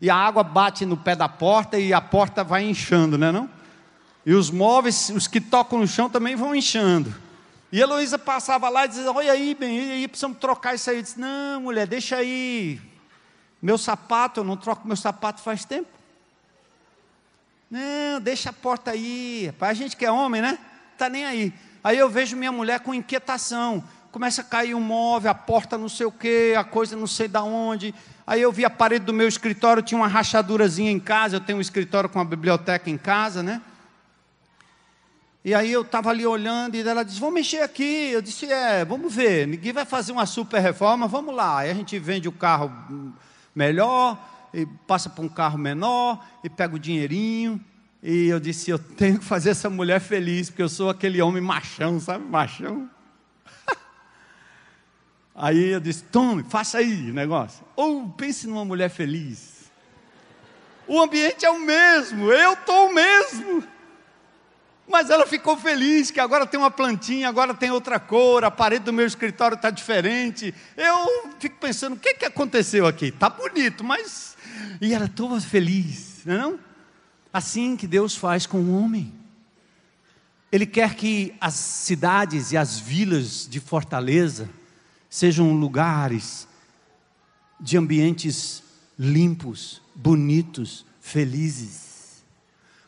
e 0.00 0.10
a 0.10 0.16
água 0.16 0.42
bate 0.42 0.84
no 0.84 0.96
pé 0.96 1.14
da 1.14 1.28
porta 1.28 1.78
e 1.78 1.92
a 1.92 2.00
porta 2.00 2.42
vai 2.42 2.64
inchando, 2.64 3.16
né 3.16 3.30
não? 3.30 3.48
E 4.26 4.34
os 4.34 4.50
móveis, 4.50 5.08
os 5.10 5.28
que 5.28 5.40
tocam 5.40 5.78
no 5.78 5.86
chão 5.86 6.10
também 6.10 6.34
vão 6.34 6.52
inchando. 6.52 7.14
E 7.72 7.80
Heloísa 7.80 8.18
passava 8.18 8.68
lá 8.68 8.84
e 8.84 8.88
dizia, 8.88 9.10
olha 9.10 9.32
aí, 9.32 9.54
bem, 9.54 9.78
e 9.78 9.90
aí, 9.92 10.06
precisamos 10.06 10.36
trocar 10.36 10.74
isso 10.74 10.90
aí. 10.90 10.98
Eu 10.98 11.02
disse, 11.02 11.18
não, 11.18 11.62
mulher, 11.62 11.86
deixa 11.86 12.16
aí, 12.16 12.78
meu 13.62 13.78
sapato, 13.78 14.40
eu 14.40 14.44
não 14.44 14.58
troco 14.58 14.86
meu 14.86 14.96
sapato 14.96 15.40
faz 15.40 15.64
tempo. 15.64 15.88
Não, 17.70 18.20
deixa 18.20 18.50
a 18.50 18.52
porta 18.52 18.90
aí. 18.90 19.50
A 19.58 19.72
gente 19.72 19.96
que 19.96 20.04
é 20.04 20.12
homem, 20.12 20.42
né? 20.42 20.58
Tá 20.98 21.08
nem 21.08 21.24
aí. 21.24 21.54
Aí 21.82 21.96
eu 21.96 22.10
vejo 22.10 22.36
minha 22.36 22.52
mulher 22.52 22.80
com 22.80 22.92
inquietação. 22.92 23.82
Começa 24.10 24.42
a 24.42 24.44
cair 24.44 24.74
um 24.74 24.80
móvel, 24.80 25.30
a 25.30 25.34
porta 25.34 25.78
não 25.78 25.88
sei 25.88 26.04
o 26.04 26.12
quê, 26.12 26.54
a 26.54 26.62
coisa 26.62 26.94
não 26.94 27.06
sei 27.06 27.26
da 27.26 27.42
onde. 27.42 27.94
Aí 28.26 28.42
eu 28.42 28.52
vi 28.52 28.66
a 28.66 28.70
parede 28.70 29.06
do 29.06 29.14
meu 29.14 29.26
escritório, 29.26 29.82
tinha 29.82 29.98
uma 29.98 30.06
rachadurazinha 30.06 30.90
em 30.90 31.00
casa. 31.00 31.36
Eu 31.36 31.40
tenho 31.40 31.56
um 31.56 31.62
escritório 31.62 32.10
com 32.10 32.18
uma 32.18 32.24
biblioteca 32.26 32.90
em 32.90 32.98
casa, 32.98 33.42
né? 33.42 33.62
E 35.44 35.54
aí 35.54 35.72
eu 35.72 35.82
estava 35.82 36.10
ali 36.10 36.24
olhando 36.24 36.76
e 36.76 36.86
ela 36.86 37.02
disse: 37.02 37.18
Vamos 37.18 37.34
mexer 37.34 37.62
aqui. 37.62 38.10
Eu 38.12 38.22
disse: 38.22 38.46
É, 38.46 38.84
vamos 38.84 39.12
ver. 39.12 39.46
Ninguém 39.46 39.72
vai 39.72 39.84
fazer 39.84 40.12
uma 40.12 40.24
super 40.24 40.60
reforma, 40.60 41.08
vamos 41.08 41.34
lá. 41.34 41.58
Aí 41.58 41.70
a 41.70 41.74
gente 41.74 41.98
vende 41.98 42.28
o 42.28 42.32
carro 42.32 42.72
melhor, 43.54 44.16
e 44.54 44.64
passa 44.86 45.10
para 45.10 45.24
um 45.24 45.28
carro 45.28 45.58
menor, 45.58 46.24
e 46.44 46.48
pega 46.48 46.76
o 46.76 46.78
dinheirinho. 46.78 47.60
E 48.00 48.28
eu 48.28 48.38
disse: 48.38 48.70
Eu 48.70 48.78
tenho 48.78 49.18
que 49.18 49.24
fazer 49.24 49.50
essa 49.50 49.68
mulher 49.68 50.00
feliz, 50.00 50.48
porque 50.48 50.62
eu 50.62 50.68
sou 50.68 50.88
aquele 50.88 51.20
homem 51.20 51.42
machão, 51.42 51.98
sabe? 51.98 52.24
Machão. 52.24 52.88
aí 55.34 55.70
eu 55.70 55.80
disse: 55.80 56.04
Tome, 56.04 56.44
faça 56.44 56.78
aí 56.78 57.10
o 57.10 57.14
negócio. 57.14 57.64
Ou 57.74 58.08
pense 58.10 58.46
numa 58.46 58.64
mulher 58.64 58.90
feliz. 58.90 59.52
O 60.86 61.00
ambiente 61.00 61.44
é 61.44 61.50
o 61.50 61.60
mesmo, 61.60 62.30
eu 62.30 62.52
estou 62.52 62.90
o 62.90 62.94
mesmo. 62.94 63.64
Mas 64.92 65.08
ela 65.08 65.26
ficou 65.26 65.56
feliz 65.56 66.10
que 66.10 66.20
agora 66.20 66.46
tem 66.46 66.60
uma 66.60 66.70
plantinha, 66.70 67.26
agora 67.26 67.54
tem 67.54 67.70
outra 67.70 67.98
cor, 67.98 68.44
a 68.44 68.50
parede 68.50 68.84
do 68.84 68.92
meu 68.92 69.06
escritório 69.06 69.54
está 69.54 69.70
diferente. 69.70 70.54
Eu 70.76 71.32
fico 71.40 71.56
pensando, 71.58 71.94
o 71.94 71.98
que, 71.98 72.12
que 72.12 72.26
aconteceu 72.26 72.86
aqui? 72.86 73.06
Está 73.06 73.30
bonito, 73.30 73.82
mas. 73.82 74.36
E 74.82 74.92
ela 74.92 75.08
toda 75.08 75.40
feliz, 75.40 76.20
não 76.26 76.34
é? 76.34 76.38
Não? 76.38 76.58
Assim 77.32 77.74
que 77.74 77.86
Deus 77.86 78.14
faz 78.14 78.44
com 78.44 78.58
o 78.58 78.78
homem. 78.78 79.14
Ele 80.52 80.66
quer 80.66 80.94
que 80.94 81.34
as 81.40 81.54
cidades 81.54 82.52
e 82.52 82.58
as 82.58 82.78
vilas 82.78 83.48
de 83.48 83.60
Fortaleza 83.60 84.46
sejam 85.08 85.54
lugares 85.54 86.46
de 87.58 87.78
ambientes 87.78 88.62
limpos, 88.98 89.80
bonitos, 89.94 90.84
felizes. 91.00 91.91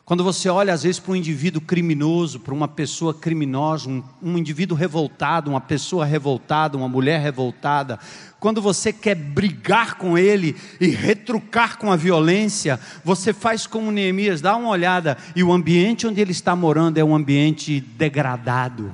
Quando 0.05 0.23
você 0.23 0.47
olha, 0.47 0.71
às 0.71 0.83
vezes, 0.83 0.99
para 0.99 1.13
um 1.13 1.15
indivíduo 1.15 1.59
criminoso, 1.59 2.39
para 2.39 2.53
uma 2.53 2.67
pessoa 2.67 3.11
criminosa, 3.11 3.89
um, 3.89 4.03
um, 4.21 4.37
indivíduo 4.37 4.77
revoltado, 4.77 5.49
uma 5.49 5.59
pessoa 5.59 6.05
revoltada, 6.05 6.77
uma 6.77 6.87
mulher 6.87 7.19
revoltada, 7.19 7.97
quando 8.39 8.61
você 8.61 8.93
quer 8.93 9.15
brigar 9.15 9.95
com 9.95 10.15
ele 10.15 10.55
e 10.79 10.89
retrucar 10.89 11.79
com 11.79 11.91
a 11.91 11.95
violência, 11.95 12.79
você 13.03 13.33
faz 13.33 13.65
como 13.65 13.91
Neemias, 13.91 14.41
dá 14.41 14.55
uma 14.55 14.69
olhada, 14.69 15.17
e 15.35 15.43
o 15.43 15.51
ambiente 15.51 16.05
onde 16.05 16.21
ele 16.21 16.31
está 16.31 16.55
morando 16.55 16.99
é 16.99 17.03
um 17.03 17.15
ambiente 17.15 17.81
degradado. 17.81 18.93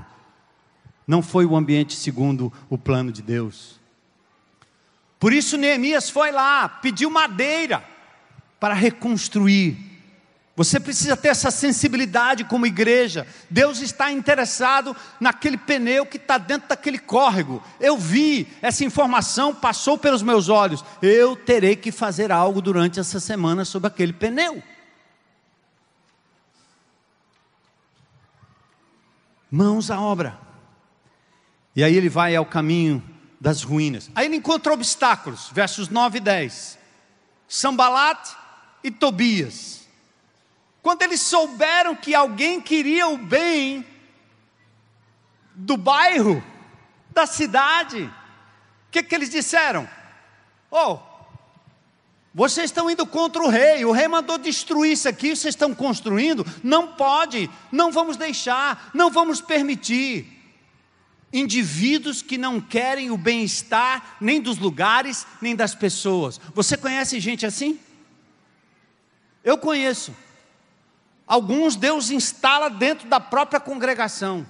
Não 1.06 1.22
foi 1.22 1.46
o 1.46 1.58
ambiente 1.58 1.94
segundo 1.94 2.54
o 2.70 2.78
plano 2.78 3.12
de 3.12 3.22
Deus. 3.22 3.82
Por 5.20 5.34
isso 5.34 5.58
Neemias 5.58 6.10
foi 6.10 6.32
lá, 6.32 6.70
pediu 6.70 7.10
madeira 7.10 7.84
para 8.62 8.74
reconstruir 8.74 9.91
você 10.56 10.80
precisa 10.80 11.16
ter 11.16 11.30
essa 11.30 11.50
sensibilidade 11.50 12.44
como 12.44 12.66
igreja. 12.66 13.26
Deus 13.50 13.80
está 13.80 14.12
interessado 14.12 14.96
naquele 15.20 15.58
pneu 15.58 16.06
que 16.06 16.18
está 16.18 16.38
dentro 16.38 16.68
daquele 16.68 17.00
córrego. 17.00 17.64
Eu 17.80 17.98
vi, 17.98 18.48
essa 18.62 18.84
informação 18.84 19.56
passou 19.56 19.98
pelos 19.98 20.22
meus 20.22 20.50
olhos. 20.50 20.84
Eu 21.02 21.38
terei 21.38 21.76
que 21.76 21.92
fazer 21.92 22.32
algo 22.32 22.62
durante 22.62 23.00
essa 23.00 23.20
semana 23.20 23.64
sobre 23.64 23.88
aquele 23.88 24.12
pneu. 24.12 24.62
Mãos 29.50 29.90
à 29.90 30.00
obra. 30.00 30.38
E 31.74 31.84
aí 31.84 31.96
ele 31.96 32.10
vai 32.10 32.36
ao 32.36 32.46
caminho 32.46 33.02
das 33.40 33.64
ruínas. 33.64 34.12
Aí 34.14 34.26
ele 34.26 34.36
encontra 34.36 34.74
obstáculos, 34.74 35.50
versos 35.54 35.88
9 35.88 36.18
e 36.18 36.22
10. 36.22 36.78
Sambalat 37.48 38.36
e 38.84 38.92
Tobias 38.92 39.81
quando 40.82 41.04
eles 41.04 41.22
souberam 41.22 41.96
que 41.96 42.16
alguém 42.16 42.60
queria 42.60 43.08
o 43.08 43.18
bem 43.18 43.86
do 45.54 45.78
bairro, 45.78 46.44
da 47.12 47.26
cidade, 47.26 48.04
o 48.04 48.12
que, 48.92 49.04
que 49.04 49.14
eles 49.14 49.30
disseram? 49.30 49.88
Oh, 50.72 50.98
vocês 52.34 52.66
estão 52.66 52.90
indo 52.90 53.06
contra 53.06 53.44
o 53.44 53.50
rei, 53.50 53.84
o 53.84 53.92
rei 53.92 54.08
mandou 54.08 54.38
destruir 54.38 54.94
isso 54.94 55.08
aqui, 55.08 55.36
vocês 55.36 55.54
estão 55.54 55.76
construindo? 55.76 56.46
Não 56.64 56.88
pode, 56.88 57.50
não 57.72 57.92
vamos 57.92 58.16
deixar, 58.18 58.90
não 58.94 59.12
vamos 59.12 59.42
permitir. 59.42 60.40
Indivíduos 61.34 62.22
que 62.22 62.38
não 62.38 62.60
querem 62.60 63.12
o 63.12 63.18
bem-estar 63.18 64.18
nem 64.20 64.42
dos 64.42 64.58
lugares, 64.58 65.28
nem 65.42 65.56
das 65.56 65.76
pessoas. 65.76 66.40
Você 66.54 66.76
conhece 66.76 67.20
gente 67.20 67.46
assim? 67.46 67.80
Eu 69.44 69.58
conheço. 69.58 70.14
Alguns 71.32 71.78
Deus 71.78 72.12
instala 72.12 72.70
dentro 72.70 73.08
da 73.08 73.18
própria 73.18 73.58
congregação. 73.58 74.46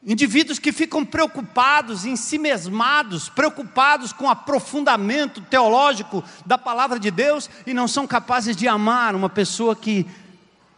Indivíduos 0.00 0.60
que 0.60 0.70
ficam 0.70 1.04
preocupados, 1.04 2.04
em 2.04 2.14
si 2.14 2.38
mesmados, 2.38 3.28
preocupados 3.28 4.12
com 4.12 4.26
o 4.26 4.30
aprofundamento 4.30 5.40
teológico 5.40 6.22
da 6.46 6.56
palavra 6.56 7.00
de 7.00 7.10
Deus 7.10 7.50
e 7.66 7.74
não 7.74 7.88
são 7.88 8.06
capazes 8.06 8.54
de 8.54 8.68
amar 8.68 9.16
uma 9.16 9.28
pessoa 9.28 9.74
que 9.74 10.06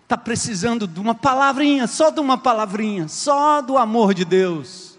está 0.05 0.17
precisando 0.17 0.87
de 0.87 0.99
uma 0.99 1.15
palavrinha, 1.15 1.87
só 1.87 2.09
de 2.09 2.21
uma 2.21 2.39
palavrinha, 2.39 3.09
só 3.09 3.61
do 3.61 3.77
amor 3.77 4.15
de 4.15 4.25
Deus. 4.25 4.99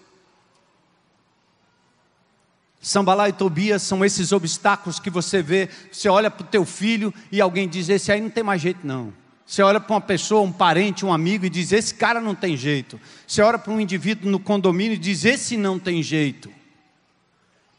Sambalá 2.79 3.27
e 3.27 3.33
Tobias 3.33 3.81
são 3.81 4.05
esses 4.05 4.31
obstáculos 4.31 4.99
que 4.99 5.09
você 5.09 5.41
vê, 5.41 5.67
você 5.91 6.07
olha 6.09 6.29
para 6.29 6.43
o 6.43 6.47
teu 6.47 6.63
filho 6.63 7.11
e 7.31 7.41
alguém 7.41 7.67
diz: 7.67 7.89
Esse 7.89 8.11
aí 8.11 8.21
não 8.21 8.29
tem 8.29 8.43
mais 8.43 8.61
jeito, 8.61 8.85
não. 8.85 9.22
Você 9.45 9.61
olha 9.61 9.79
para 9.79 9.93
uma 9.93 10.01
pessoa, 10.01 10.41
um 10.41 10.51
parente, 10.51 11.05
um 11.05 11.13
amigo 11.13 11.45
e 11.45 11.49
diz: 11.49 11.71
Esse 11.71 11.93
cara 11.93 12.21
não 12.21 12.33
tem 12.33 12.55
jeito. 12.55 12.99
Você 13.27 13.41
olha 13.41 13.59
para 13.59 13.73
um 13.73 13.79
indivíduo 13.79 14.31
no 14.31 14.39
condomínio 14.39 14.95
e 14.95 14.97
diz: 14.97 15.25
Esse 15.25 15.57
não 15.57 15.77
tem 15.77 16.01
jeito. 16.01 16.49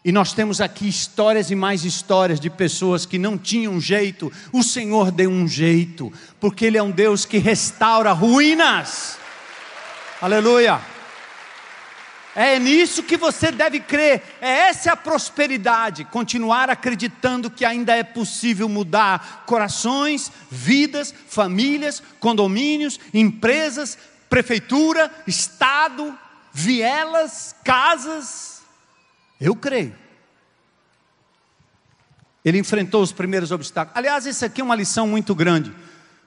E 0.04 0.12
nós 0.12 0.34
temos 0.34 0.60
aqui 0.60 0.86
histórias 0.86 1.50
e 1.50 1.54
mais 1.54 1.82
histórias 1.84 2.38
de 2.38 2.50
pessoas 2.50 3.06
que 3.06 3.18
não 3.18 3.38
tinham 3.38 3.80
jeito, 3.80 4.30
o 4.52 4.62
Senhor 4.62 5.10
deu 5.10 5.30
um 5.30 5.48
jeito, 5.48 6.12
porque 6.38 6.66
Ele 6.66 6.76
é 6.76 6.82
um 6.82 6.90
Deus 6.90 7.24
que 7.24 7.38
restaura 7.38 8.12
ruínas. 8.12 9.18
Aleluia. 10.20 10.93
É 12.34 12.58
nisso 12.58 13.02
que 13.02 13.16
você 13.16 13.52
deve 13.52 13.78
crer. 13.78 14.22
É 14.40 14.68
essa 14.68 14.92
a 14.92 14.96
prosperidade. 14.96 16.04
Continuar 16.04 16.68
acreditando 16.68 17.48
que 17.48 17.64
ainda 17.64 17.94
é 17.94 18.02
possível 18.02 18.68
mudar 18.68 19.44
corações, 19.46 20.32
vidas, 20.50 21.14
famílias, 21.28 22.02
condomínios, 22.18 22.98
empresas, 23.12 23.96
prefeitura, 24.28 25.10
estado, 25.26 26.18
vielas, 26.52 27.54
casas. 27.62 28.62
Eu 29.40 29.54
creio. 29.54 29.94
Ele 32.44 32.58
enfrentou 32.58 33.00
os 33.00 33.12
primeiros 33.12 33.52
obstáculos. 33.52 33.96
Aliás, 33.96 34.26
isso 34.26 34.44
aqui 34.44 34.60
é 34.60 34.64
uma 34.64 34.74
lição 34.74 35.06
muito 35.06 35.34
grande. 35.34 35.72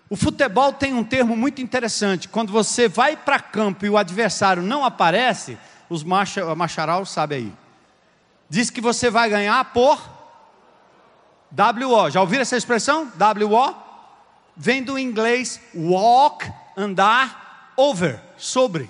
O 0.09 0.15
futebol 0.15 0.71
tem 0.71 0.93
um 0.93 1.03
termo 1.03 1.35
muito 1.35 1.61
interessante. 1.61 2.29
Quando 2.29 2.51
você 2.51 2.87
vai 2.87 3.17
para 3.17 3.39
campo 3.39 3.85
e 3.85 3.89
o 3.89 3.97
adversário 3.97 4.63
não 4.63 4.85
aparece, 4.85 5.57
os 5.89 6.03
macha, 6.03 6.53
macharal 6.55 7.05
sabem 7.05 7.37
aí. 7.37 7.53
Diz 8.49 8.69
que 8.69 8.81
você 8.81 9.09
vai 9.09 9.29
ganhar 9.29 9.63
por 9.73 9.99
WO. 11.51 12.09
Já 12.09 12.21
ouviram 12.21 12.41
essa 12.41 12.57
expressão? 12.57 13.11
WO? 13.17 13.75
Vem 14.55 14.81
do 14.81 14.97
inglês 14.97 15.61
walk, 15.75 16.51
andar, 16.75 17.73
over, 17.75 18.19
sobre. 18.37 18.89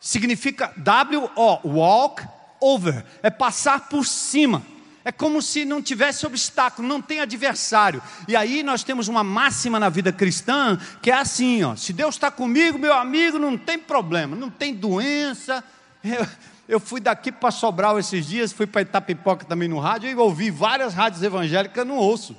Significa 0.00 0.72
WO, 0.76 1.60
walk 1.64 2.26
over. 2.60 3.04
É 3.22 3.30
passar 3.30 3.88
por 3.88 4.04
cima. 4.04 4.62
É 5.08 5.12
como 5.12 5.40
se 5.40 5.64
não 5.64 5.80
tivesse 5.80 6.26
obstáculo, 6.26 6.86
não 6.86 7.00
tem 7.00 7.20
adversário. 7.20 8.02
E 8.28 8.36
aí 8.36 8.62
nós 8.62 8.84
temos 8.84 9.08
uma 9.08 9.24
máxima 9.24 9.80
na 9.80 9.88
vida 9.88 10.12
cristã 10.12 10.78
que 11.00 11.10
é 11.10 11.14
assim: 11.14 11.64
ó, 11.64 11.74
se 11.74 11.94
Deus 11.94 12.16
está 12.16 12.30
comigo, 12.30 12.78
meu 12.78 12.92
amigo, 12.92 13.38
não 13.38 13.56
tem 13.56 13.78
problema, 13.78 14.36
não 14.36 14.50
tem 14.50 14.74
doença. 14.74 15.64
Eu, 16.04 16.26
eu 16.68 16.78
fui 16.78 17.00
daqui 17.00 17.32
para 17.32 17.50
Sobral 17.50 17.98
esses 17.98 18.26
dias, 18.26 18.52
fui 18.52 18.66
para 18.66 18.82
Itapipoca 18.82 19.46
também 19.46 19.66
no 19.66 19.78
rádio 19.78 20.10
e 20.10 20.14
ouvi 20.14 20.50
várias 20.50 20.92
rádios 20.92 21.22
evangélicas, 21.22 21.86
não 21.86 21.96
ouço. 21.96 22.36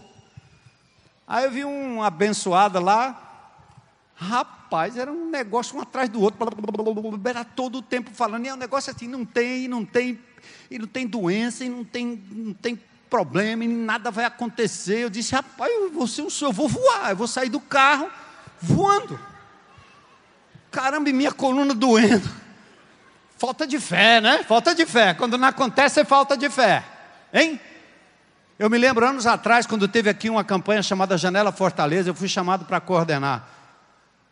Aí 1.28 1.46
eu 1.46 1.52
vi 1.52 1.66
uma 1.66 2.06
abençoada 2.06 2.80
lá, 2.80 3.50
rapaz, 4.16 4.96
era 4.96 5.12
um 5.12 5.28
negócio 5.28 5.76
um 5.76 5.82
atrás 5.82 6.08
do 6.08 6.22
outro, 6.22 6.40
era 7.28 7.44
todo 7.44 7.80
o 7.80 7.82
tempo 7.82 8.12
falando, 8.14 8.46
e 8.46 8.50
é 8.50 8.54
um 8.54 8.58
negócio 8.58 8.94
assim, 8.94 9.08
não 9.08 9.26
tem, 9.26 9.68
não 9.68 9.84
tem 9.84 10.20
e 10.70 10.80
não 10.80 10.88
tem 10.88 11.08
doença, 11.08 11.64
e 11.64 11.70
não 11.70 11.84
tem, 11.84 12.22
não 12.32 12.54
tem 12.54 12.80
problema, 13.10 13.64
e 13.64 13.68
nada 13.68 14.12
vai 14.12 14.26
acontecer. 14.26 15.00
Eu 15.00 15.10
disse, 15.10 15.34
rapaz, 15.34 15.72
eu 15.72 15.92
vou 15.92 16.08
ser 16.08 16.22
o 16.22 16.30
senhor, 16.30 16.50
eu 16.50 16.54
vou 16.54 16.68
voar, 16.68 17.10
eu 17.10 17.16
vou 17.16 17.28
sair 17.28 17.50
do 17.50 17.60
carro 17.60 18.10
voando. 18.62 19.20
Caramba, 20.72 21.10
e 21.10 21.14
minha 21.14 21.32
coluna 21.32 21.74
doendo. 21.74 22.30
Falta 23.38 23.66
de 23.66 23.80
fé, 23.80 24.20
né? 24.20 24.44
Falta 24.44 24.76
de 24.76 24.86
fé. 24.86 25.14
Quando 25.14 25.38
não 25.38 25.48
acontece, 25.48 26.02
é 26.02 26.06
falta 26.06 26.36
de 26.36 26.50
fé. 26.50 26.84
Hein? 27.34 27.60
Eu 28.60 28.70
me 28.70 28.78
lembro 28.78 29.08
anos 29.08 29.26
atrás, 29.26 29.66
quando 29.66 29.88
teve 29.88 30.10
aqui 30.10 30.30
uma 30.30 30.44
campanha 30.44 30.84
chamada 30.84 31.18
Janela 31.18 31.52
Fortaleza, 31.52 32.10
eu 32.10 32.14
fui 32.14 32.28
chamado 32.28 32.66
para 32.66 32.82
coordenar. 32.82 33.48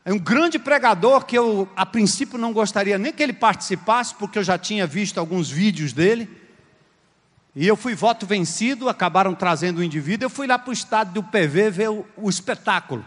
É 0.07 0.13
um 0.13 0.17
grande 0.17 0.57
pregador 0.57 1.25
que 1.25 1.37
eu, 1.37 1.67
a 1.75 1.85
princípio, 1.85 2.39
não 2.39 2.53
gostaria 2.53 2.97
nem 2.97 3.11
que 3.11 3.21
ele 3.21 3.33
participasse, 3.33 4.15
porque 4.15 4.39
eu 4.39 4.43
já 4.43 4.57
tinha 4.57 4.87
visto 4.87 5.17
alguns 5.17 5.49
vídeos 5.49 5.91
dele. 5.91 6.29
E 7.53 7.67
eu 7.67 7.75
fui 7.75 7.93
voto 7.93 8.25
vencido, 8.25 8.87
acabaram 8.87 9.35
trazendo 9.35 9.79
o 9.79 9.83
indivíduo. 9.83 10.27
Eu 10.27 10.29
fui 10.29 10.47
lá 10.47 10.57
para 10.57 10.69
o 10.69 10.73
estádio 10.73 11.15
do 11.15 11.23
PV 11.23 11.69
ver 11.71 11.89
o, 11.89 12.05
o 12.15 12.29
espetáculo. 12.29 13.05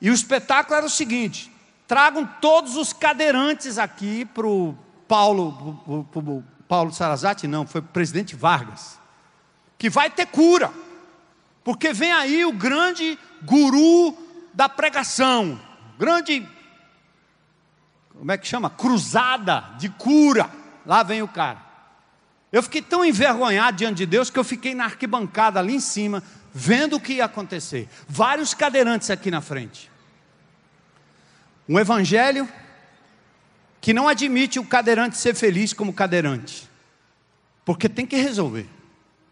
E 0.00 0.08
o 0.08 0.14
espetáculo 0.14 0.78
era 0.78 0.86
o 0.86 0.88
seguinte: 0.88 1.52
tragam 1.86 2.26
todos 2.40 2.74
os 2.74 2.94
cadeirantes 2.94 3.76
aqui 3.76 4.24
para 4.24 4.46
o 4.46 4.74
Paulo, 5.06 6.06
pro, 6.10 6.42
Paulo 6.66 6.90
Sarazate, 6.90 7.46
não, 7.46 7.66
foi 7.66 7.82
o 7.82 7.84
presidente 7.84 8.34
Vargas, 8.34 8.98
que 9.76 9.90
vai 9.90 10.08
ter 10.08 10.24
cura, 10.24 10.72
porque 11.62 11.92
vem 11.92 12.12
aí 12.12 12.46
o 12.46 12.52
grande 12.54 13.18
guru 13.42 14.16
da 14.54 14.70
pregação, 14.70 15.60
grande, 16.02 16.48
como 18.18 18.32
é 18.32 18.36
que 18.36 18.48
chama? 18.48 18.68
Cruzada 18.68 19.60
de 19.78 19.88
cura. 19.88 20.50
Lá 20.84 21.04
vem 21.04 21.22
o 21.22 21.28
cara. 21.28 21.62
Eu 22.50 22.60
fiquei 22.60 22.82
tão 22.82 23.04
envergonhado 23.04 23.76
diante 23.76 23.98
de 23.98 24.06
Deus 24.06 24.28
que 24.28 24.36
eu 24.36 24.42
fiquei 24.42 24.74
na 24.74 24.84
arquibancada 24.84 25.60
ali 25.60 25.76
em 25.76 25.80
cima, 25.80 26.20
vendo 26.52 26.96
o 26.96 27.00
que 27.00 27.14
ia 27.14 27.26
acontecer. 27.26 27.88
Vários 28.08 28.52
cadeirantes 28.52 29.10
aqui 29.10 29.30
na 29.30 29.40
frente. 29.40 29.88
Um 31.68 31.78
evangelho 31.78 32.48
que 33.80 33.94
não 33.94 34.08
admite 34.08 34.58
o 34.58 34.66
cadeirante 34.66 35.16
ser 35.16 35.36
feliz 35.36 35.72
como 35.72 35.92
cadeirante, 35.92 36.68
porque 37.64 37.88
tem 37.88 38.04
que 38.04 38.16
resolver. 38.16 38.68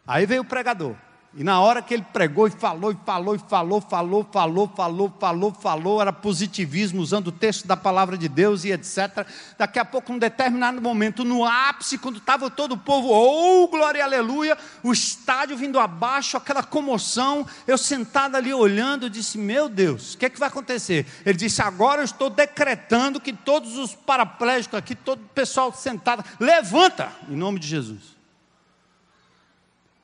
Aí 0.07 0.25
veio 0.25 0.43
o 0.43 0.45
pregador. 0.45 0.95
E 1.33 1.45
na 1.45 1.61
hora 1.61 1.81
que 1.81 1.95
ele 1.95 2.05
pregou 2.13 2.49
e 2.49 2.51
falou, 2.51 2.91
e 2.91 2.97
falou, 3.07 3.37
e 3.37 3.39
falou, 3.39 3.81
falou, 3.81 4.29
falou, 4.33 4.69
falou, 4.75 5.15
falou, 5.21 5.55
falou, 5.55 6.01
era 6.01 6.13
positivismo, 6.13 7.01
usando 7.01 7.29
o 7.29 7.33
texto 7.33 7.69
da 7.69 7.77
palavra 7.77 8.19
de 8.19 8.29
Deus 8.29 8.65
e 8.65 8.73
etc. 8.73 9.25
Daqui 9.57 9.79
a 9.79 9.85
pouco, 9.85 10.13
num 10.13 10.19
determinado 10.19 10.83
momento, 10.83 11.25
no 11.25 11.45
ápice, 11.45 11.99
quando 11.99 12.19
estava 12.19 12.51
todo 12.51 12.73
o 12.73 12.79
povo, 12.79 13.11
oh, 13.11 13.69
glória, 13.69 14.03
aleluia, 14.03 14.59
o 14.83 14.93
estádio 14.93 15.57
vindo 15.57 15.79
abaixo, 15.79 16.37
aquela 16.37 16.65
comoção, 16.65 17.47
eu 17.65 17.79
sentado 17.79 18.35
ali 18.35 18.53
olhando, 18.53 19.09
disse, 19.09 19.39
meu 19.39 19.69
Deus, 19.69 20.15
o 20.15 20.19
que 20.19 20.27
é 20.27 20.31
que 20.31 20.41
vai 20.41 20.49
acontecer? 20.49 21.07
Ele 21.25 21.39
disse, 21.39 21.63
agora 21.63 22.01
eu 22.01 22.07
estou 22.07 22.29
decretando 22.29 23.21
que 23.21 23.33
todos 23.33 23.79
os 23.79 23.95
paraplégicos 23.95 24.77
aqui, 24.77 24.97
todo 24.97 25.21
o 25.21 25.29
pessoal 25.29 25.73
sentado, 25.73 26.25
levanta, 26.41 27.13
em 27.29 27.37
nome 27.37 27.61
de 27.61 27.69
Jesus. 27.69 28.20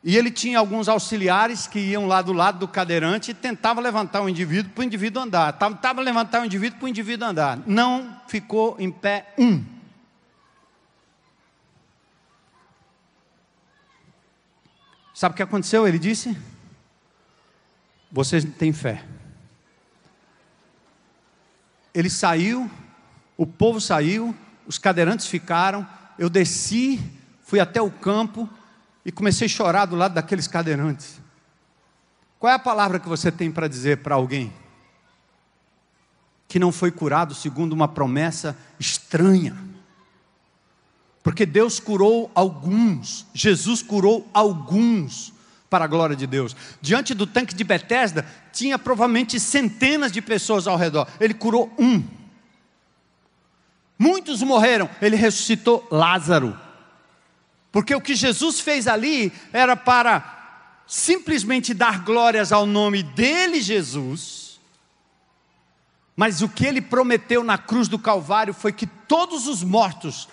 E 0.07 0.17
ele 0.17 0.31
tinha 0.31 0.61
alguns 0.61 0.89
auxiliares 0.89 1.67
que 1.67 1.81
iam 1.81 2.07
lá 2.07 2.23
do 2.23 2.33
lado 2.33 2.61
do 2.61 2.69
cadeirante 2.69 3.33
e 3.33 3.35
tentavam 3.35 3.83
levantar 3.83 4.23
o 4.23 4.29
indivíduo 4.29 4.71
para 4.71 4.83
o 4.83 4.85
indivíduo 4.85 5.21
andar. 5.21 5.53
Tentava 5.55 6.01
levantar 6.01 6.43
o 6.43 6.45
indivíduo 6.45 6.79
para 6.79 6.87
o 6.87 6.89
indivíduo 6.89 7.27
andar. 7.27 7.59
Não 7.67 8.17
ficou 8.29 8.77
em 8.79 8.89
pé 8.89 9.35
um. 9.37 9.65
Sabe 15.13 15.33
o 15.33 15.37
que 15.37 15.43
aconteceu? 15.43 15.89
Ele 15.89 15.99
disse: 15.99 16.39
Vocês 18.13 18.45
não 18.45 18.53
têm 18.53 18.73
fé. 18.73 19.05
Ele 21.93 22.09
saiu, 22.09 22.71
o 23.37 23.45
povo 23.45 23.81
saiu, 23.81 24.33
os 24.69 24.79
cadeirantes 24.79 25.27
ficaram. 25.27 25.85
Eu 26.17 26.31
desci, 26.31 27.01
fui 27.43 27.59
até 27.59 27.83
o 27.83 27.91
campo 27.91 28.49
e 29.07 29.13
comecei 29.13 29.47
a 29.47 29.49
chorar 29.49 29.87
do 29.87 29.95
lado 29.95 30.15
daqueles 30.15 30.49
cadeirantes. 30.49 31.21
Qual 32.41 32.51
é 32.51 32.57
a 32.57 32.59
palavra 32.59 32.99
que 32.99 33.09
você 33.09 33.31
tem 33.31 33.53
para 33.53 33.69
dizer 33.69 33.99
para 33.99 34.17
alguém 34.17 34.53
que 36.49 36.59
não 36.59 36.73
foi 36.73 36.91
curado 36.91 37.33
segundo 37.33 37.73
uma 37.73 37.87
promessa 37.87 38.59
estranha? 38.81 39.57
Porque 41.23 41.47
Deus 41.47 41.79
curou 41.79 42.33
alguns, 42.35 43.25
Jesus 43.33 43.81
curou 43.81 44.29
alguns 44.35 45.33
para 45.71 45.85
a 45.85 45.89
glória 45.89 46.17
de 46.17 46.27
Deus. 46.27 46.57
Diante 46.81 47.15
do 47.15 47.29
tanque 47.29 47.55
de 47.55 47.63
Betesda, 47.63 48.27
tinha 48.53 48.77
provavelmente 48.77 49.39
centenas 49.39 50.11
de 50.11 50.21
pessoas 50.21 50.67
ao 50.67 50.77
redor. 50.77 51.07
Ele 51.21 51.35
curou 51.35 51.73
um. 51.79 52.03
Muitos 53.97 54.43
morreram, 54.43 54.91
ele 55.01 55.15
ressuscitou 55.15 55.87
Lázaro. 55.93 56.66
Porque 57.77 57.95
o 57.95 58.01
que 58.01 58.15
Jesus 58.15 58.59
fez 58.59 58.89
ali 58.89 59.31
era 59.53 59.77
para 59.77 60.81
simplesmente 60.87 61.75
dar 61.75 62.03
glórias 62.03 62.51
ao 62.51 62.65
nome 62.65 63.03
dele, 63.03 63.61
Jesus. 63.61 64.59
Mas 66.17 66.41
o 66.41 66.49
que 66.49 66.65
ele 66.65 66.81
prometeu 66.81 67.45
na 67.45 67.59
cruz 67.59 67.87
do 67.87 67.99
Calvário 67.99 68.55
foi 68.55 68.73
que 68.73 68.87
todos 68.87 69.47
os 69.47 69.63
mortos 69.63 70.27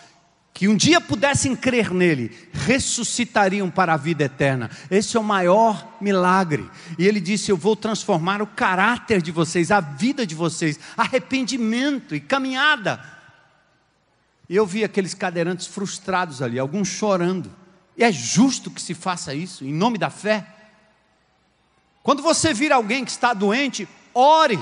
que 0.53 0.69
um 0.69 0.77
dia 0.77 1.01
pudessem 1.01 1.53
crer 1.53 1.91
nele, 1.93 2.31
ressuscitariam 2.53 3.69
para 3.69 3.93
a 3.93 3.97
vida 3.97 4.23
eterna. 4.23 4.71
Esse 4.89 5.17
é 5.17 5.19
o 5.19 5.23
maior 5.23 5.97
milagre. 5.99 6.65
E 6.97 7.05
ele 7.05 7.19
disse: 7.19 7.51
Eu 7.51 7.57
vou 7.57 7.75
transformar 7.75 8.41
o 8.41 8.47
caráter 8.47 9.21
de 9.21 9.33
vocês, 9.33 9.69
a 9.69 9.81
vida 9.81 10.25
de 10.25 10.33
vocês, 10.33 10.79
arrependimento 10.95 12.15
e 12.15 12.21
caminhada 12.21 13.03
e 14.49 14.55
eu 14.55 14.65
vi 14.65 14.83
aqueles 14.83 15.13
cadeirantes 15.13 15.67
frustrados 15.67 16.41
ali, 16.41 16.59
alguns 16.59 16.87
chorando. 16.87 17.51
E 17.97 18.03
é 18.03 18.11
justo 18.11 18.71
que 18.71 18.81
se 18.81 18.93
faça 18.93 19.33
isso, 19.33 19.63
em 19.63 19.73
nome 19.73 19.97
da 19.97 20.09
fé. 20.09 20.45
Quando 22.01 22.21
você 22.21 22.53
vir 22.53 22.71
alguém 22.71 23.05
que 23.05 23.11
está 23.11 23.33
doente, 23.33 23.87
ore. 24.13 24.59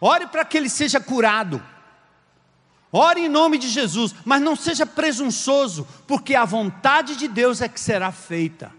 Ore 0.00 0.26
para 0.28 0.44
que 0.44 0.56
ele 0.56 0.68
seja 0.68 1.00
curado. 1.00 1.62
Ore 2.90 3.20
em 3.20 3.28
nome 3.28 3.58
de 3.58 3.68
Jesus, 3.68 4.14
mas 4.24 4.40
não 4.40 4.56
seja 4.56 4.86
presunçoso, 4.86 5.86
porque 6.06 6.34
a 6.34 6.46
vontade 6.46 7.16
de 7.16 7.28
Deus 7.28 7.60
é 7.60 7.68
que 7.68 7.78
será 7.78 8.10
feita. 8.10 8.72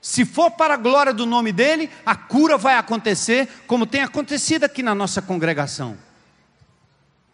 Se 0.00 0.24
for 0.24 0.52
para 0.52 0.74
a 0.74 0.78
glória 0.78 1.12
do 1.12 1.26
nome 1.26 1.52
dele, 1.52 1.90
a 2.06 2.14
cura 2.14 2.56
vai 2.56 2.76
acontecer, 2.76 3.48
como 3.66 3.84
tem 3.84 4.02
acontecido 4.02 4.64
aqui 4.64 4.82
na 4.82 4.94
nossa 4.94 5.20
congregação. 5.20 5.98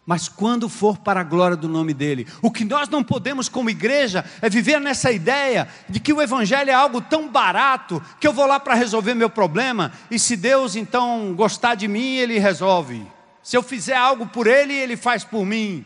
Mas 0.05 0.27
quando 0.27 0.67
for 0.67 0.97
para 0.97 1.21
a 1.21 1.23
glória 1.23 1.55
do 1.55 1.69
nome 1.69 1.93
dele. 1.93 2.27
O 2.41 2.51
que 2.51 2.65
nós 2.65 2.89
não 2.89 3.03
podemos, 3.03 3.47
como 3.47 3.69
igreja, 3.69 4.25
é 4.41 4.49
viver 4.49 4.79
nessa 4.79 5.11
ideia 5.11 5.67
de 5.87 5.99
que 5.99 6.11
o 6.11 6.21
Evangelho 6.21 6.69
é 6.69 6.73
algo 6.73 6.99
tão 6.99 7.29
barato 7.29 8.03
que 8.19 8.27
eu 8.27 8.33
vou 8.33 8.45
lá 8.45 8.59
para 8.59 8.73
resolver 8.73 9.13
meu 9.13 9.29
problema 9.29 9.93
e 10.11 10.19
se 10.19 10.35
Deus 10.35 10.75
então 10.75 11.33
gostar 11.35 11.75
de 11.75 11.87
mim, 11.87 12.15
ele 12.15 12.37
resolve. 12.37 13.05
Se 13.41 13.55
eu 13.55 13.63
fizer 13.63 13.95
algo 13.95 14.27
por 14.27 14.45
ele, 14.45 14.73
ele 14.73 14.97
faz 14.97 15.23
por 15.23 15.45
mim. 15.45 15.85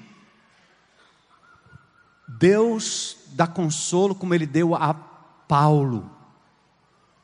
Deus 2.27 3.17
dá 3.33 3.45
consolo 3.45 4.15
como 4.15 4.33
ele 4.33 4.45
deu 4.45 4.75
a 4.75 4.93
Paulo. 4.93 6.09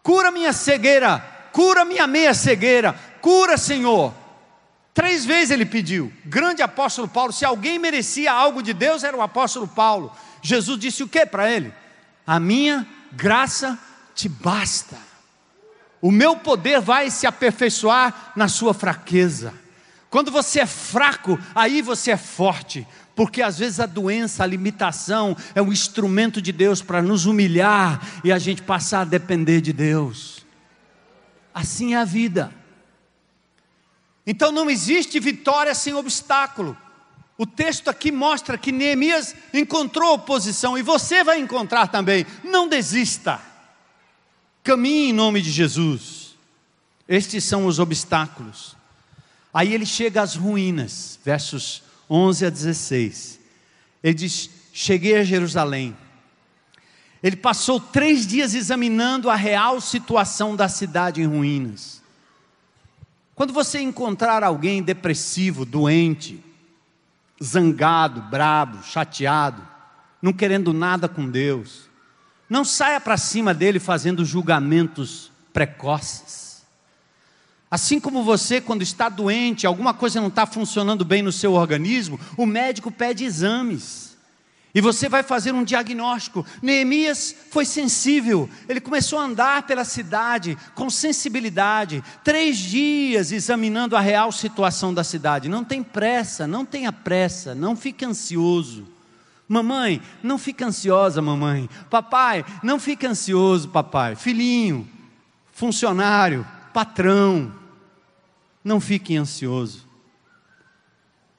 Cura 0.03 0.31
minha 0.31 0.53
cegueira, 0.53 1.19
cura 1.51 1.85
minha 1.85 2.05
meia 2.05 2.33
cegueira, 2.33 2.93
cura, 3.19 3.57
Senhor 3.57 4.13
Três 4.93 5.25
vezes 5.25 5.49
ele 5.51 5.65
pediu. 5.65 6.13
Grande 6.25 6.61
apóstolo 6.61 7.07
Paulo, 7.07 7.33
se 7.33 7.43
alguém 7.43 7.79
merecia 7.79 8.31
algo 8.31 8.61
de 8.61 8.73
Deus, 8.73 9.03
era 9.03 9.17
o 9.17 9.21
apóstolo 9.21 9.67
Paulo. 9.67 10.11
Jesus 10.41 10.79
disse 10.79 11.01
o 11.01 11.07
que 11.07 11.25
para 11.25 11.51
ele? 11.51 11.73
A 12.27 12.39
minha 12.39 12.87
graça 13.11 13.77
te 14.13 14.29
basta. 14.29 14.97
O 15.99 16.11
meu 16.11 16.35
poder 16.35 16.79
vai 16.79 17.09
se 17.09 17.25
aperfeiçoar 17.25 18.33
na 18.35 18.47
sua 18.47 18.73
fraqueza. 18.73 19.53
Quando 20.09 20.29
você 20.29 20.59
é 20.59 20.65
fraco, 20.65 21.39
aí 21.55 21.81
você 21.81 22.11
é 22.11 22.17
forte. 22.17 22.85
Porque 23.15 23.41
às 23.41 23.57
vezes 23.57 23.79
a 23.79 23.85
doença, 23.85 24.43
a 24.43 24.47
limitação 24.47 25.35
é 25.55 25.61
um 25.61 25.71
instrumento 25.71 26.41
de 26.41 26.51
Deus 26.51 26.81
para 26.81 27.01
nos 27.01 27.25
humilhar 27.25 28.01
e 28.23 28.31
a 28.31 28.37
gente 28.37 28.61
passar 28.61 29.01
a 29.01 29.05
depender 29.05 29.61
de 29.61 29.73
Deus. 29.73 30.45
Assim 31.53 31.93
é 31.93 31.97
a 31.97 32.05
vida. 32.05 32.53
Então 34.25 34.51
não 34.51 34.69
existe 34.69 35.19
vitória 35.19 35.75
sem 35.75 35.93
obstáculo. 35.93 36.77
O 37.37 37.45
texto 37.45 37.89
aqui 37.89 38.11
mostra 38.11 38.57
que 38.57 38.71
Neemias 38.71 39.35
encontrou 39.53 40.13
oposição 40.13 40.77
e 40.77 40.81
você 40.81 41.23
vai 41.23 41.39
encontrar 41.39 41.87
também. 41.87 42.25
Não 42.43 42.67
desista. 42.67 43.41
Caminhe 44.63 45.09
em 45.09 45.13
nome 45.13 45.41
de 45.41 45.51
Jesus. 45.51 46.35
Estes 47.07 47.43
são 47.43 47.65
os 47.65 47.79
obstáculos. 47.79 48.75
Aí 49.53 49.73
ele 49.73 49.85
chega 49.85 50.21
às 50.21 50.35
ruínas, 50.35 51.19
versos 51.23 51.83
11 52.09 52.45
a 52.45 52.49
16. 52.49 53.39
Ele 54.01 54.13
diz: 54.13 54.49
Cheguei 54.71 55.17
a 55.17 55.23
Jerusalém. 55.23 55.95
Ele 57.21 57.35
passou 57.35 57.79
três 57.79 58.27
dias 58.27 58.53
examinando 58.53 59.29
a 59.29 59.35
real 59.35 59.81
situação 59.81 60.55
da 60.55 60.67
cidade 60.67 61.21
em 61.21 61.25
ruínas. 61.25 62.02
Quando 63.43 63.51
você 63.51 63.81
encontrar 63.81 64.41
alguém 64.41 64.81
depressivo, 64.81 65.65
doente, 65.65 66.41
zangado, 67.43 68.21
brabo, 68.21 68.81
chateado, 68.85 69.61
não 70.21 70.31
querendo 70.31 70.71
nada 70.71 71.09
com 71.09 71.29
Deus, 71.29 71.89
não 72.49 72.63
saia 72.63 73.01
para 73.01 73.17
cima 73.17 73.53
dele 73.53 73.81
fazendo 73.81 74.23
julgamentos 74.23 75.29
precoces. 75.51 76.63
Assim 77.69 77.99
como 77.99 78.23
você, 78.23 78.61
quando 78.61 78.81
está 78.81 79.09
doente, 79.09 79.67
alguma 79.67 79.93
coisa 79.93 80.21
não 80.21 80.29
está 80.29 80.45
funcionando 80.45 81.03
bem 81.03 81.21
no 81.21 81.33
seu 81.33 81.51
organismo, 81.51 82.17
o 82.37 82.45
médico 82.45 82.89
pede 82.89 83.25
exames. 83.25 84.12
E 84.75 84.81
você 84.81 85.07
vai 85.07 85.21
fazer 85.21 85.53
um 85.53 85.63
diagnóstico. 85.63 86.43
Neemias 86.59 87.35
foi 87.51 87.63
sensível, 87.63 88.49
ele 88.67 88.81
começou 88.81 89.19
a 89.19 89.23
andar 89.23 89.67
pela 89.67 89.85
cidade 89.85 90.57
com 90.73 90.89
sensibilidade, 90.89 92.03
três 92.23 92.57
dias 92.57 93.31
examinando 93.31 93.95
a 93.95 94.01
real 94.01 94.31
situação 94.31 94.91
da 94.91 95.03
cidade. 95.03 95.47
Não 95.47 95.63
tem 95.63 95.83
pressa, 95.83 96.47
não 96.47 96.65
tenha 96.65 96.91
pressa, 96.91 97.53
não 97.53 97.75
fique 97.75 98.03
ansioso. 98.03 98.87
Mamãe, 99.47 100.01
não 100.23 100.39
fique 100.39 100.63
ansiosa, 100.63 101.21
mamãe. 101.21 101.69
Papai, 101.87 102.43
não 102.63 102.79
fique 102.79 103.05
ansioso, 103.05 103.69
papai. 103.69 104.15
Filhinho, 104.15 104.89
funcionário, 105.51 106.47
patrão, 106.73 107.53
não 108.63 108.79
fique 108.79 109.15
ansioso. 109.15 109.82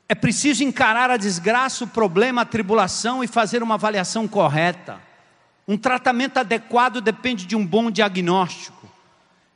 É 0.09 0.15
preciso 0.15 0.63
encarar 0.63 1.11
a 1.11 1.17
desgraça, 1.17 1.85
o 1.85 1.89
problema, 1.89 2.43
a 2.43 2.47
tribulação 2.47 3.25
e 3.25 3.27
fazer 3.27 3.63
uma 3.63 3.75
avaliação 3.75 4.29
correta. 4.29 5.01
Um 5.67 5.79
tratamento 5.79 6.39
adequado 6.39 7.01
depende 7.01 7.47
de 7.47 7.57
um 7.57 7.67
bom 7.67 7.91
diagnóstico. 7.91 8.85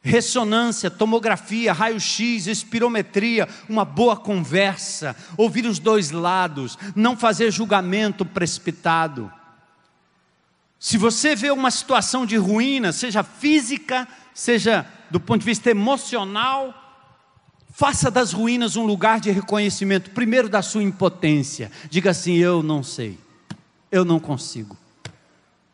Ressonância, 0.00 0.90
tomografia, 0.90 1.72
raio-x, 1.72 2.46
espirometria, 2.46 3.46
uma 3.68 3.84
boa 3.84 4.16
conversa, 4.16 5.14
ouvir 5.36 5.66
os 5.66 5.78
dois 5.78 6.10
lados, 6.10 6.78
não 6.96 7.16
fazer 7.16 7.50
julgamento 7.50 8.24
precipitado. 8.24 9.30
Se 10.78 10.96
você 10.96 11.34
vê 11.34 11.50
uma 11.50 11.70
situação 11.70 12.24
de 12.24 12.36
ruína, 12.36 12.92
seja 12.92 13.22
física, 13.22 14.08
seja 14.32 14.86
do 15.10 15.20
ponto 15.20 15.40
de 15.40 15.46
vista 15.46 15.70
emocional, 15.70 16.87
Faça 17.78 18.10
das 18.10 18.32
ruínas 18.32 18.74
um 18.74 18.84
lugar 18.84 19.20
de 19.20 19.30
reconhecimento, 19.30 20.10
primeiro 20.10 20.48
da 20.48 20.62
sua 20.62 20.82
impotência. 20.82 21.70
Diga 21.88 22.10
assim: 22.10 22.34
Eu 22.34 22.60
não 22.60 22.82
sei, 22.82 23.16
eu 23.88 24.04
não 24.04 24.18
consigo, 24.18 24.76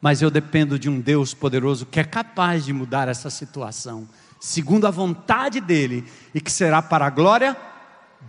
mas 0.03 0.21
eu 0.21 0.31
dependo 0.31 0.79
de 0.79 0.87
um 0.91 1.01
Deus 1.01 1.33
poderoso 1.33 1.87
que 1.87 1.99
é 1.99 2.05
capaz 2.05 2.67
de 2.67 2.75
mudar 2.75 3.09
essa 3.09 3.31
situação, 3.31 4.07
segundo 4.39 4.87
a 4.87 4.91
vontade 4.91 5.63
dEle 5.63 6.05
e 6.35 6.43
que 6.43 6.53
será 6.53 6.83
para 6.83 7.07
a 7.07 7.11
glória 7.11 7.57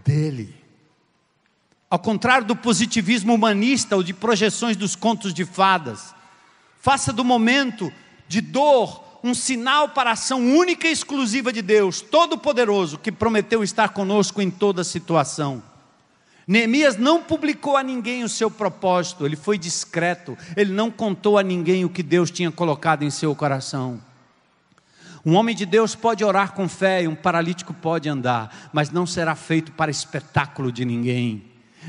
dEle. 0.05 0.55
Ao 1.89 1.99
contrário 1.99 2.47
do 2.47 2.55
positivismo 2.55 3.34
humanista 3.34 3.97
ou 3.97 4.03
de 4.03 4.13
projeções 4.13 4.78
dos 4.78 4.95
contos 4.95 5.34
de 5.34 5.43
fadas, 5.43 6.15
faça 6.80 7.11
do 7.11 7.26
momento 7.26 7.91
de 8.26 8.39
dor 8.39 9.05
um 9.26 9.34
sinal 9.34 9.89
para 9.89 10.11
a 10.11 10.13
ação 10.13 10.39
única 10.39 10.88
e 10.88 10.91
exclusiva 10.91 11.51
de 11.51 11.63
Deus, 11.63 11.99
Todo-Poderoso, 11.99 12.99
que 12.99 13.11
prometeu 13.11 13.63
estar 13.63 13.89
conosco 13.89 14.39
em 14.39 14.51
toda 14.51 14.84
situação. 14.84 15.63
Neemias 16.47 16.95
não 16.95 17.23
publicou 17.23 17.76
a 17.76 17.82
ninguém 17.82 18.23
o 18.23 18.30
seu 18.30 18.51
propósito, 18.51 19.26
ele 19.26 19.36
foi 19.36 19.57
discreto, 19.57 20.38
ele 20.55 20.71
não 20.71 20.91
contou 20.91 21.39
a 21.39 21.43
ninguém 21.43 21.84
o 21.84 21.89
que 21.89 22.03
Deus 22.03 22.30
tinha 22.30 22.51
colocado 22.51 23.01
em 23.01 23.09
seu 23.09 23.34
coração. 23.36 23.99
Um 25.26 25.34
homem 25.34 25.55
de 25.55 25.65
Deus 25.65 25.95
pode 25.95 26.23
orar 26.23 26.53
com 26.53 26.69
fé 26.69 27.01
e 27.01 27.07
um 27.07 27.15
paralítico 27.15 27.73
pode 27.73 28.07
andar, 28.07 28.69
mas 28.71 28.91
não 28.91 29.07
será 29.07 29.34
feito 29.34 29.71
para 29.71 29.89
espetáculo 29.89 30.71
de 30.71 30.86
ninguém, 30.86 31.43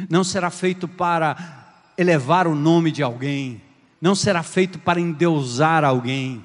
não 0.08 0.24
será 0.24 0.48
feito 0.48 0.88
para 0.88 1.84
elevar 1.98 2.46
o 2.46 2.54
nome 2.54 2.90
de 2.90 3.02
alguém, 3.02 3.60
não 4.00 4.14
será 4.14 4.42
feito 4.42 4.78
para 4.78 4.98
endeusar 4.98 5.84
alguém 5.84 6.42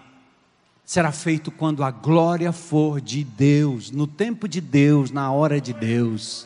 será 0.92 1.14
feito 1.14 1.52
quando 1.52 1.86
a 1.86 1.90
glória 1.90 2.52
for 2.52 3.00
de 3.00 3.24
Deus, 3.24 3.92
no 3.92 4.06
tempo 4.06 4.46
de 4.46 4.60
Deus, 4.60 5.10
na 5.10 5.32
hora 5.32 5.62
de 5.62 5.72
Deus. 5.72 6.46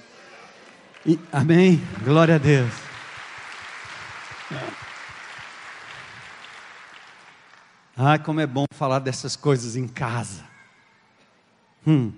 E, 1.04 1.20
amém? 1.34 1.82
Glória 2.04 2.36
a 2.36 2.38
Deus. 2.38 2.72
Ah, 7.98 8.20
como 8.20 8.40
é 8.40 8.46
bom 8.46 8.66
falar 8.70 9.00
dessas 9.00 9.36
coisas 9.36 9.76
em 9.76 9.88
casa. 9.88 10.46
Hum. 11.88 12.14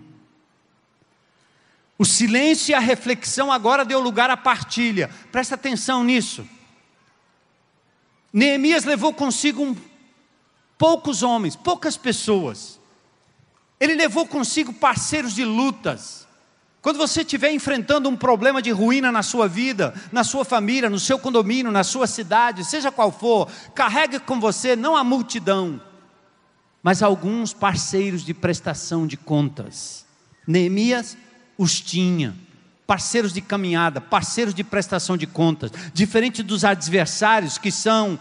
O 1.98 2.04
silêncio 2.04 2.74
e 2.74 2.76
a 2.76 2.80
reflexão 2.80 3.54
agora 3.54 3.86
deu 3.86 4.02
lugar 4.02 4.30
à 4.30 4.36
partilha. 4.36 5.10
Presta 5.32 5.56
atenção 5.56 6.04
nisso. 6.04 6.46
Neemias 8.34 8.84
levou 8.84 9.14
consigo 9.14 9.64
um 9.64 9.74
poucos 10.78 11.24
homens, 11.24 11.56
poucas 11.56 11.98
pessoas. 11.98 12.80
Ele 13.80 13.96
levou 13.96 14.26
consigo 14.26 14.74
parceiros 14.74 15.34
de 15.34 15.44
lutas. 15.44 16.28
Quando 16.82 16.98
você 16.98 17.22
estiver 17.22 17.52
enfrentando 17.52 18.08
um 18.08 18.16
problema 18.16 18.62
de 18.62 18.72
ruína 18.72 19.12
na 19.12 19.22
sua 19.22 19.48
vida, 19.48 19.94
na 20.12 20.24
sua 20.24 20.46
família, 20.46 20.90
no 20.90 21.00
seu 21.00 21.20
condomínio, 21.20 21.72
na 21.72 21.84
sua 21.84 22.08
cidade, 22.08 22.64
seja 22.64 22.92
qual 22.92 23.12
for, 23.12 23.50
carregue 23.76 24.20
com 24.20 24.40
você 24.40 24.76
não 24.76 24.96
a 24.96 25.04
multidão, 25.04 25.82
mas 26.82 27.04
alguns 27.04 27.54
parceiros 27.54 28.24
de 28.24 28.34
prestação 28.34 29.06
de 29.06 29.18
contas. 29.18 30.06
Neemias 30.48 31.18
os 31.58 31.82
tinha, 31.82 32.36
parceiros 32.86 33.34
de 33.34 33.42
caminhada, 33.42 34.00
parceiros 34.00 34.54
de 34.54 34.64
prestação 34.64 35.18
de 35.18 35.28
contas, 35.28 35.72
diferente 35.94 36.42
dos 36.42 36.64
adversários 36.64 37.58
que 37.58 37.72
são 37.72 38.18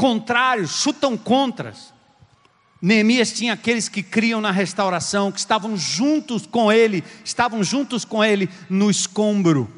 contrários, 0.00 0.70
chutam 0.70 1.14
contras. 1.14 1.92
Neemias 2.80 3.30
tinha 3.34 3.52
aqueles 3.52 3.86
que 3.86 4.02
criam 4.02 4.40
na 4.40 4.50
restauração, 4.50 5.30
que 5.30 5.38
estavam 5.38 5.76
juntos 5.76 6.46
com 6.46 6.72
ele, 6.72 7.04
estavam 7.22 7.62
juntos 7.62 8.02
com 8.02 8.24
ele 8.24 8.48
no 8.70 8.90
escombro, 8.90 9.70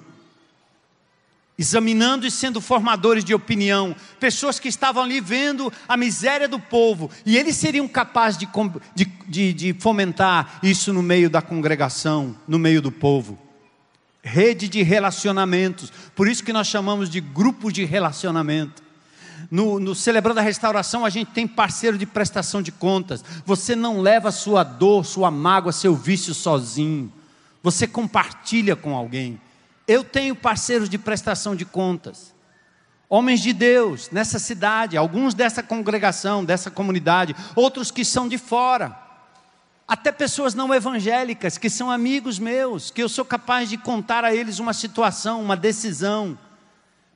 examinando 1.59 2.25
e 2.25 2.31
sendo 2.31 2.61
formadores 2.61 3.25
de 3.25 3.35
opinião, 3.35 3.97
pessoas 4.20 4.61
que 4.61 4.68
estavam 4.68 5.03
ali 5.03 5.20
vendo 5.20 5.73
a 5.89 5.97
miséria 5.97 6.47
do 6.47 6.61
povo, 6.61 7.11
e 7.27 7.37
eles 7.37 7.57
seriam 7.57 7.89
capazes 7.89 8.39
de, 8.39 8.49
de, 9.27 9.53
de, 9.53 9.75
fomentar 9.81 10.61
isso 10.62 10.93
no 10.93 11.03
meio 11.03 11.29
da 11.29 11.43
congregação, 11.43 12.37
no 12.47 12.61
meio 12.61 12.81
do 12.81 12.93
povo. 12.93 13.37
rede 14.23 14.68
de 14.68 14.85
relacionamentos. 14.85 15.93
Por 16.14 16.29
isso 16.29 16.45
que 16.45 16.53
nós 16.53 16.68
chamamos 16.68 17.11
de 17.11 17.20
grupos 17.20 17.73
de 17.73 17.85
relacionamento. 17.85 18.91
No, 19.53 19.79
no, 19.79 19.95
Celebrando 19.95 20.41
a 20.41 20.43
Restauração, 20.43 21.05
a 21.05 21.11
gente 21.11 21.31
tem 21.31 21.47
parceiro 21.47 21.99
de 21.99 22.07
prestação 22.07 22.63
de 22.63 22.73
contas. 22.73 23.23
Você 23.45 23.77
não 23.77 24.01
leva 24.01 24.31
sua 24.31 24.65
dor, 24.65 25.05
sua 25.05 25.31
mágoa, 25.31 25.73
seu 25.73 25.95
vício 25.95 26.33
sozinho. 26.33 27.13
Você 27.63 27.87
compartilha 27.87 28.75
com 28.75 28.97
alguém. 28.97 29.39
Eu 29.87 30.03
tenho 30.03 30.35
parceiros 30.35 30.89
de 30.89 30.97
prestação 30.97 31.55
de 31.55 31.67
contas. 31.67 32.35
Homens 33.11 33.43
de 33.43 33.53
Deus 33.53 34.09
nessa 34.11 34.39
cidade, 34.39 34.97
alguns 34.97 35.35
dessa 35.35 35.63
congregação, 35.63 36.43
dessa 36.43 36.71
comunidade, 36.71 37.37
outros 37.55 37.91
que 37.91 38.07
são 38.07 38.27
de 38.27 38.39
fora. 38.39 38.99
Até 39.87 40.11
pessoas 40.11 40.55
não 40.55 40.73
evangélicas 40.73 41.59
que 41.59 41.69
são 41.69 41.91
amigos 41.91 42.39
meus, 42.39 42.91
que 42.91 43.03
eu 43.03 43.09
sou 43.09 43.27
capaz 43.27 43.69
de 43.69 43.77
contar 43.77 44.25
a 44.25 44.35
eles 44.35 44.59
uma 44.59 44.73
situação, 44.73 45.43
uma 45.43 45.59
decisão. 45.59 46.39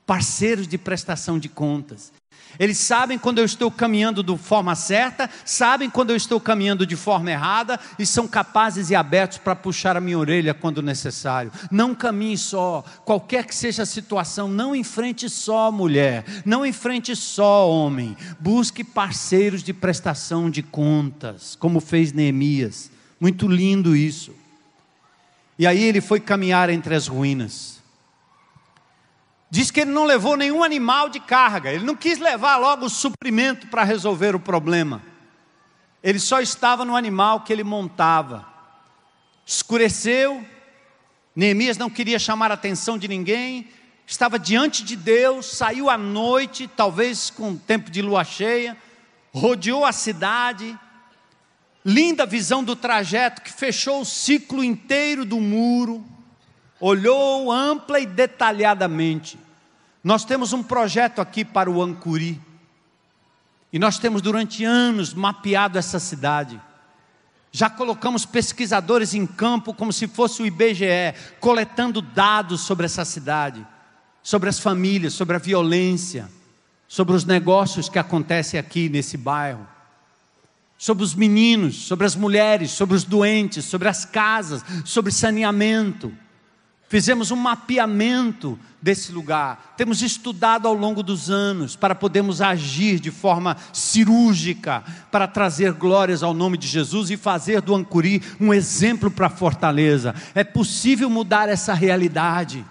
Parceiros 0.05 0.69
de 0.69 0.77
prestação 0.77 1.39
de 1.39 1.49
contas. 1.49 2.13
Eles 2.59 2.79
sabem 2.79 3.19
quando 3.19 3.39
eu 3.39 3.45
estou 3.45 3.71
caminhando 3.71 4.23
de 4.23 4.37
forma 4.39 4.75
certa, 4.75 5.29
sabem 5.45 5.91
quando 5.91 6.11
eu 6.11 6.17
estou 6.17 6.41
caminhando 6.41 6.87
de 6.87 6.97
forma 6.97 7.31
errada 7.31 7.79
e 7.99 8.07
são 8.07 8.27
capazes 8.27 8.91
e 8.91 8.95
abertos 8.95 9.39
para 9.39 9.55
puxar 9.55 9.97
a 9.97 10.01
minha 10.01 10.19
orelha 10.19 10.55
quando 10.55 10.83
necessário. 10.83 11.53
Não 11.71 11.95
caminhe 11.95 12.39
só, 12.39 12.83
qualquer 13.05 13.45
que 13.45 13.55
seja 13.55 13.83
a 13.83 13.87
situação, 13.87 14.49
não 14.49 14.75
enfrente 14.75 15.29
só 15.29 15.71
mulher, 15.71 16.25
não 16.45 16.65
enfrente 16.65 17.15
só 17.15 17.71
homem. 17.71 18.17
Busque 18.41 18.83
parceiros 18.83 19.63
de 19.63 19.73
prestação 19.73 20.49
de 20.49 20.63
contas, 20.63 21.57
como 21.57 21.81
fez 21.81 22.13
Neemias. 22.13 22.91
Muito 23.21 23.49
lindo 23.49 23.97
isso. 23.97 24.35
E 25.59 25.67
aí 25.67 25.83
ele 25.83 26.01
foi 26.01 26.21
caminhar 26.21 26.69
entre 26.69 26.95
as 26.95 27.07
ruínas. 27.07 27.77
Diz 29.49 29.71
que 29.71 29.81
ele 29.81 29.93
não 29.93 30.05
levou 30.05 30.37
nenhum 30.37 30.65
animal 30.65 31.09
de 31.09 31.21
carga, 31.21 31.73
ele 31.73 31.85
não 31.85 31.95
quis 31.95 32.19
levar 32.19 32.57
logo 32.57 32.87
o 32.87 32.91
suprimento 32.91 33.69
para 33.69 33.85
resolver 33.85 34.35
o 34.35 34.41
problema. 34.41 35.03
Ele 36.03 36.19
só 36.19 36.41
estava 36.41 36.85
no 36.85 36.97
animal 36.97 37.41
que 37.41 37.53
ele 37.53 37.63
montava. 37.65 38.47
Escureceu, 39.45 40.45
Neemias 41.35 41.79
não 41.79 41.89
queria 41.89 42.19
chamar 42.19 42.51
a 42.51 42.55
atenção 42.55 42.99
de 42.99 43.07
ninguém, 43.07 43.69
estava 44.07 44.39
diante 44.39 44.83
de 44.83 44.97
Deus, 44.97 45.47
saiu 45.47 45.89
à 45.89 45.97
noite, 45.97 46.69
talvez 46.69 47.31
com 47.31 47.57
tempo 47.57 47.91
de 47.91 48.03
lua 48.03 48.25
cheia, 48.25 48.77
rodeou 49.33 49.85
a 49.85 49.93
cidade. 49.93 50.77
Linda 51.85 52.27
visão 52.27 52.65
do 52.65 52.75
trajeto 52.75 53.43
que 53.43 53.53
fechou 53.53 54.01
o 54.01 54.05
ciclo 54.05 54.65
inteiro 54.65 55.25
do 55.25 55.41
muro 55.41 56.05
olhou 56.81 57.51
ampla 57.51 58.01
e 58.01 58.07
detalhadamente. 58.07 59.39
Nós 60.03 60.25
temos 60.25 60.53
um 60.53 60.63
projeto 60.63 61.21
aqui 61.21 61.45
para 61.45 61.71
o 61.71 61.83
Ancuri. 61.83 62.41
E 63.73 63.79
nós 63.79 63.99
temos 63.99 64.23
durante 64.23 64.65
anos 64.65 65.13
mapeado 65.13 65.79
essa 65.79 65.99
cidade. 65.99 66.61
Já 67.51 67.71
colocamos 67.71 68.27
pesquisadores 68.27 69.15
em 69.15 69.27
campo 69.27 69.73
como 69.73 69.93
se 69.93 70.07
fosse 70.07 70.43
o 70.43 70.47
IBGE, 70.47 71.15
coletando 71.41 72.01
dados 72.01 72.61
sobre 72.61 72.87
essa 72.87 73.05
cidade, 73.05 73.67
sobre 74.23 74.49
as 74.49 74.59
famílias, 74.59 75.15
sobre 75.15 75.37
a 75.37 75.39
violência, 75.39 76.31
sobre 76.87 77.15
os 77.15 77.25
negócios 77.25 77.89
que 77.89 77.99
acontecem 77.99 78.61
aqui 78.61 78.89
nesse 78.89 79.17
bairro, 79.17 79.67
sobre 80.79 81.03
os 81.03 81.15
meninos, 81.15 81.77
sobre 81.87 82.07
as 82.07 82.15
mulheres, 82.15 82.71
sobre 82.71 82.95
os 82.95 83.05
doentes, 83.05 83.65
sobre 83.65 83.89
as 83.89 84.05
casas, 84.05 84.63
sobre 84.85 85.11
saneamento. 85.11 86.13
Fizemos 86.89 87.33
um 87.33 87.37
mapeamento 87.37 88.59
desse 88.81 89.11
lugar, 89.11 89.75
temos 89.77 90.03
estudado 90.03 90.69
ao 90.69 90.75
longo 90.75 91.03
dos 91.03 91.29
anos 91.29 91.75
para 91.75 91.97
podermos 91.97 92.41
agir 92.41 93.01
de 93.01 93.11
forma 93.11 93.57
cirúrgica, 93.73 94.85
para 95.11 95.27
trazer 95.27 95.73
glórias 95.73 96.23
ao 96.23 96.33
nome 96.33 96.57
de 96.57 96.69
Jesus 96.69 97.11
e 97.11 97.17
fazer 97.17 97.61
do 97.61 97.75
Ancuri 97.75 98.23
um 98.41 98.55
exemplo 98.55 99.11
para 99.11 99.27
a 99.27 99.31
Fortaleza. 99.31 100.15
É 100.33 100.45
possível 100.45 101.11
mudar 101.11 101.49
essa 101.49 101.75
realidade. 101.75 102.65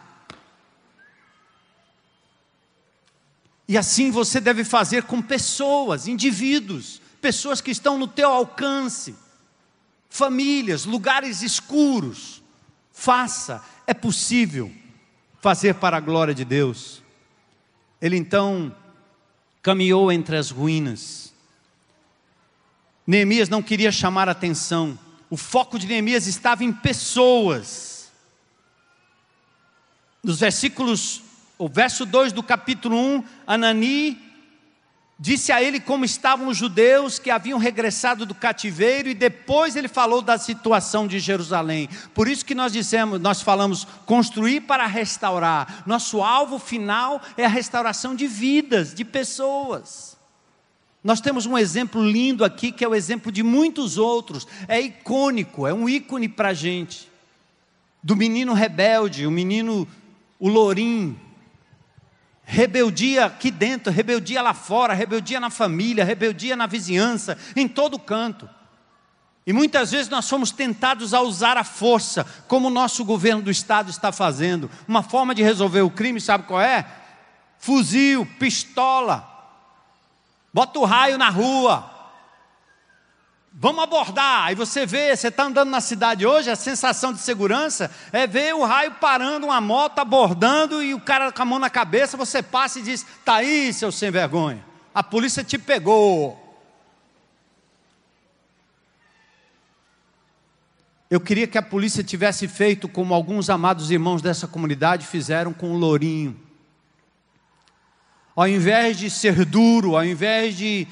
E 3.68 3.78
assim 3.78 4.12
você 4.12 4.40
deve 4.40 4.64
fazer 4.64 5.04
com 5.04 5.22
pessoas, 5.22 6.08
indivíduos, 6.08 7.02
pessoas 7.20 7.60
que 7.60 7.72
estão 7.72 7.98
no 7.98 8.08
teu 8.08 8.30
alcance, 8.30 9.14
famílias, 10.10 10.86
lugares 10.86 11.42
escuros. 11.42 12.45
Faça 12.98 13.62
é 13.86 13.94
possível 13.94 14.72
fazer 15.42 15.76
para 15.76 15.98
a 15.98 16.00
glória 16.00 16.34
de 16.34 16.46
Deus. 16.46 17.04
Ele 18.02 18.16
então 18.16 18.74
caminhou 19.62 20.12
entre 20.12 20.38
as 20.38 20.50
ruínas. 20.50 21.34
Neemias 23.06 23.50
não 23.50 23.62
queria 23.62 23.92
chamar 23.92 24.30
atenção. 24.30 24.98
O 25.30 25.36
foco 25.36 25.78
de 25.78 25.86
Neemias 25.86 26.26
estava 26.26 26.64
em 26.64 26.72
pessoas. 26.72 28.10
Nos 30.24 30.40
versículos, 30.40 31.22
o 31.58 31.68
verso 31.68 32.06
2 32.06 32.32
do 32.32 32.42
capítulo 32.42 32.98
1, 32.98 33.24
Anani 33.46 34.25
Disse 35.18 35.54
a 35.54 35.64
ele 35.64 35.80
como 35.80 36.04
estavam 36.04 36.50
os 36.50 36.58
judeus 36.58 37.18
que 37.18 37.32
haviam 37.32 37.58
regressado 37.58 38.26
do 38.26 38.36
cativeiro 38.36 39.08
e 39.08 39.14
depois 39.14 39.78
ele 39.78 39.88
falou 39.88 40.22
da 40.22 40.38
situação 40.38 41.08
de 41.08 41.20
Jerusalém. 41.20 41.88
Por 42.14 42.28
isso 42.28 42.46
que 42.46 42.54
nós 42.54 42.74
dissemos, 42.74 43.22
nós 43.22 43.42
falamos 43.42 43.88
construir 44.06 44.62
para 44.62 44.86
restaurar. 44.86 45.84
Nosso 45.86 46.22
alvo 46.22 46.60
final 46.60 47.22
é 47.38 47.46
a 47.46 47.50
restauração 47.50 48.14
de 48.14 48.28
vidas, 48.28 48.94
de 48.94 49.06
pessoas. 49.06 50.18
Nós 51.02 51.22
temos 51.22 51.46
um 51.46 51.58
exemplo 51.58 52.04
lindo 52.04 52.44
aqui 52.44 52.70
que 52.70 52.84
é 52.84 52.88
o 52.88 52.96
exemplo 52.96 53.32
de 53.32 53.42
muitos 53.42 53.98
outros. 53.98 54.46
É 54.68 54.82
icônico, 54.82 55.66
é 55.66 55.74
um 55.74 55.88
ícone 55.88 56.28
para 56.28 56.50
a 56.50 56.54
gente. 56.54 57.10
Do 58.04 58.18
menino 58.18 58.52
rebelde, 58.52 59.26
o 59.26 59.32
menino, 59.32 59.88
o 60.38 60.50
lourinho, 60.50 61.18
Rebeldia 62.46 63.26
aqui 63.26 63.50
dentro, 63.50 63.92
rebeldia 63.92 64.42
lá 64.42 64.54
fora, 64.54 64.94
rebeldia 64.94 65.40
na 65.40 65.50
família, 65.50 66.06
rebeldia 66.06 66.56
na 66.56 66.68
vizinhança, 66.68 67.38
em 67.56 67.68
todo 67.68 67.98
canto. 67.98 68.48
E 69.48 69.54
muitas 69.54 69.92
vezes 69.92 70.10
nós 70.10 70.26
somos 70.26 70.52
tentados 70.52 71.14
a 71.14 71.22
usar 71.22 71.58
a 71.58 71.64
força, 71.64 72.26
como 72.48 72.68
o 72.68 72.72
nosso 72.72 73.04
governo 73.04 73.42
do 73.42 73.52
estado 73.52 73.90
está 73.90 74.12
fazendo. 74.12 74.70
Uma 74.88 75.04
forma 75.04 75.34
de 75.34 75.44
resolver 75.44 75.82
o 75.82 75.90
crime, 75.90 76.22
sabe 76.22 76.46
qual 76.46 76.62
é? 76.62 76.86
Fuzil, 77.58 78.28
pistola. 78.40 79.28
Bota 80.54 80.80
o 80.80 80.86
raio 80.86 81.18
na 81.18 81.30
rua. 81.30 81.95
Vamos 83.58 83.82
abordar. 83.82 84.48
Aí 84.48 84.56
você 84.56 84.86
vê, 84.86 85.16
você 85.16 85.30
está 85.30 85.46
andando 85.46 85.70
na 85.70 85.80
cidade 85.80 86.28
hoje, 86.28 86.52
a 86.52 86.58
sensação 86.58 87.14
de 87.14 87.20
segurança 87.20 87.90
é 88.12 88.28
ver 88.28 88.54
o 88.54 88.66
raio 88.66 88.92
parando, 88.96 89.48
uma 89.48 89.62
moto 89.62 90.00
abordando 90.00 90.84
e 90.84 90.94
o 90.94 91.00
cara 91.00 91.32
com 91.32 91.42
a 91.42 91.46
mão 91.46 91.58
na 91.58 91.70
cabeça, 91.70 92.18
você 92.18 92.44
passa 92.44 92.80
e 92.80 92.82
diz: 92.82 93.02
Está 93.02 93.36
aí, 93.36 93.72
seu 93.72 93.94
sem 93.94 94.12
vergonha. 94.12 94.64
A 94.94 95.02
polícia 95.02 95.42
te 95.42 95.58
pegou. 95.58 96.42
Eu 101.10 101.22
queria 101.22 101.48
que 101.48 101.58
a 101.58 101.62
polícia 101.62 102.04
tivesse 102.04 102.50
feito 102.50 102.90
como 102.90 103.14
alguns 103.14 103.50
amados 103.50 103.90
irmãos 103.90 104.22
dessa 104.22 104.50
comunidade 104.50 105.08
fizeram 105.08 105.54
com 105.54 105.72
o 105.72 105.78
Lourinho. 105.78 106.38
Ao 108.36 108.50
invés 108.50 108.98
de 108.98 109.10
ser 109.10 109.46
duro, 109.46 109.96
ao 109.96 110.04
invés 110.04 110.58
de 110.58 110.86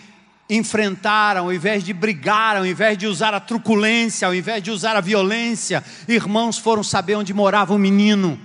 enfrentar, 0.50 1.38
ao 1.38 1.52
invés 1.52 1.84
de 1.84 1.94
brigar, 1.94 2.58
ao 2.58 2.66
invés 2.66 2.98
de 2.98 3.08
usar 3.08 3.34
a 3.34 3.40
truculência, 3.40 4.28
ao 4.28 4.36
invés 4.36 4.62
de 4.62 4.72
usar 4.72 4.96
a 4.96 5.02
violência, 5.02 5.84
irmãos 6.08 6.58
foram 6.58 6.84
saber 6.84 7.16
onde 7.16 7.34
morava 7.34 7.74
o 7.74 7.80
menino. 7.80 8.40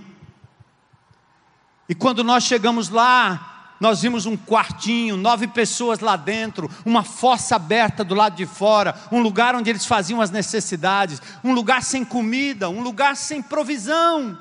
E 1.89 1.95
quando 1.95 2.23
nós 2.23 2.45
chegamos 2.45 2.89
lá, 2.89 3.75
nós 3.81 4.03
vimos 4.03 4.27
um 4.27 4.37
quartinho, 4.37 5.17
nove 5.17 5.47
pessoas 5.47 6.01
lá 6.01 6.17
dentro, 6.17 6.71
uma 6.85 7.03
fossa 7.03 7.57
aberta 7.57 8.05
do 8.05 8.15
lado 8.15 8.37
de 8.37 8.47
fora, 8.47 8.95
um 9.11 9.21
lugar 9.21 9.55
onde 9.55 9.71
eles 9.71 9.87
faziam 9.87 10.21
as 10.21 10.31
necessidades, 10.31 11.23
um 11.43 11.53
lugar 11.53 11.83
sem 11.83 12.05
comida, 12.05 12.69
um 12.69 12.81
lugar 12.81 13.17
sem 13.17 13.41
provisão. 13.41 14.39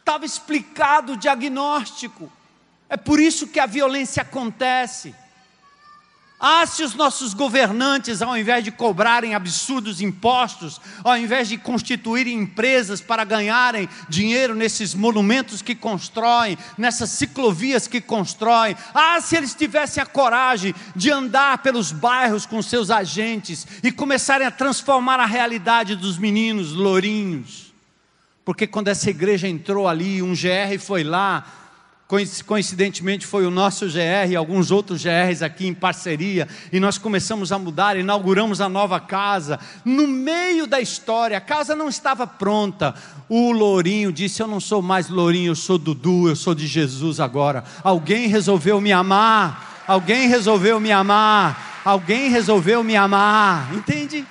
Estava 0.00 0.24
explicado 0.24 1.12
o 1.12 1.16
diagnóstico. 1.16 2.30
É 2.88 2.96
por 2.96 3.20
isso 3.20 3.46
que 3.46 3.60
a 3.60 3.66
violência 3.66 4.22
acontece. 4.22 5.14
Ah, 6.44 6.66
se 6.66 6.82
os 6.82 6.96
nossos 6.96 7.34
governantes, 7.34 8.20
ao 8.20 8.36
invés 8.36 8.64
de 8.64 8.72
cobrarem 8.72 9.32
absurdos 9.32 10.00
impostos, 10.00 10.80
ao 11.04 11.16
invés 11.16 11.46
de 11.46 11.56
constituírem 11.56 12.34
empresas 12.34 13.00
para 13.00 13.22
ganharem 13.22 13.88
dinheiro 14.08 14.52
nesses 14.52 14.92
monumentos 14.92 15.62
que 15.62 15.72
constroem, 15.72 16.58
nessas 16.76 17.10
ciclovias 17.10 17.86
que 17.86 18.00
constroem, 18.00 18.74
ah, 18.92 19.20
se 19.20 19.36
eles 19.36 19.54
tivessem 19.54 20.02
a 20.02 20.06
coragem 20.06 20.74
de 20.96 21.12
andar 21.12 21.58
pelos 21.58 21.92
bairros 21.92 22.44
com 22.44 22.60
seus 22.60 22.90
agentes 22.90 23.64
e 23.80 23.92
começarem 23.92 24.44
a 24.44 24.50
transformar 24.50 25.20
a 25.20 25.26
realidade 25.26 25.94
dos 25.94 26.18
meninos 26.18 26.72
lourinhos, 26.72 27.72
Porque 28.44 28.66
quando 28.66 28.88
essa 28.88 29.08
igreja 29.08 29.46
entrou 29.46 29.86
ali, 29.86 30.20
um 30.20 30.32
GR 30.32 30.76
foi 30.80 31.04
lá, 31.04 31.61
coincidentemente 32.44 33.26
foi 33.26 33.46
o 33.46 33.50
nosso 33.50 33.86
GR 33.86 34.30
e 34.30 34.36
alguns 34.36 34.70
outros 34.70 35.02
GRs 35.02 35.42
aqui 35.42 35.66
em 35.66 35.72
parceria, 35.72 36.46
e 36.72 36.78
nós 36.78 36.98
começamos 36.98 37.52
a 37.52 37.58
mudar, 37.58 37.96
inauguramos 37.96 38.60
a 38.60 38.68
nova 38.68 39.00
casa. 39.00 39.58
No 39.84 40.06
meio 40.06 40.66
da 40.66 40.80
história, 40.80 41.38
a 41.38 41.40
casa 41.40 41.74
não 41.74 41.88
estava 41.88 42.26
pronta. 42.26 42.94
O 43.28 43.50
Lourinho 43.50 44.12
disse: 44.12 44.42
Eu 44.42 44.46
não 44.46 44.60
sou 44.60 44.82
mais 44.82 45.08
Lourinho, 45.08 45.52
eu 45.52 45.56
sou 45.56 45.78
Dudu, 45.78 46.28
eu 46.28 46.36
sou 46.36 46.54
de 46.54 46.66
Jesus 46.66 47.18
agora. 47.18 47.64
Alguém 47.82 48.26
resolveu 48.26 48.80
me 48.80 48.92
amar, 48.92 49.82
alguém 49.86 50.28
resolveu 50.28 50.78
me 50.78 50.92
amar, 50.92 51.80
alguém 51.84 52.28
resolveu 52.28 52.84
me 52.84 52.94
amar, 52.94 53.72
entende? 53.74 54.26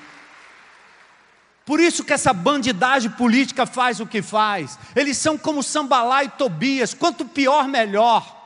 Por 1.66 1.80
isso 1.80 2.03
que 2.03 2.14
essa 2.14 2.34
bandidagem 2.34 3.12
política 3.12 3.66
faz 3.66 3.99
o 3.99 4.07
que 4.07 4.22
faz. 4.22 4.78
Eles 4.95 5.18
são 5.18 5.38
como 5.38 5.62
Sambalá 5.62 6.24
e 6.24 6.30
Tobias, 6.30 6.93
quanto 6.93 7.26
pior, 7.26 7.68
melhor. 7.68 8.41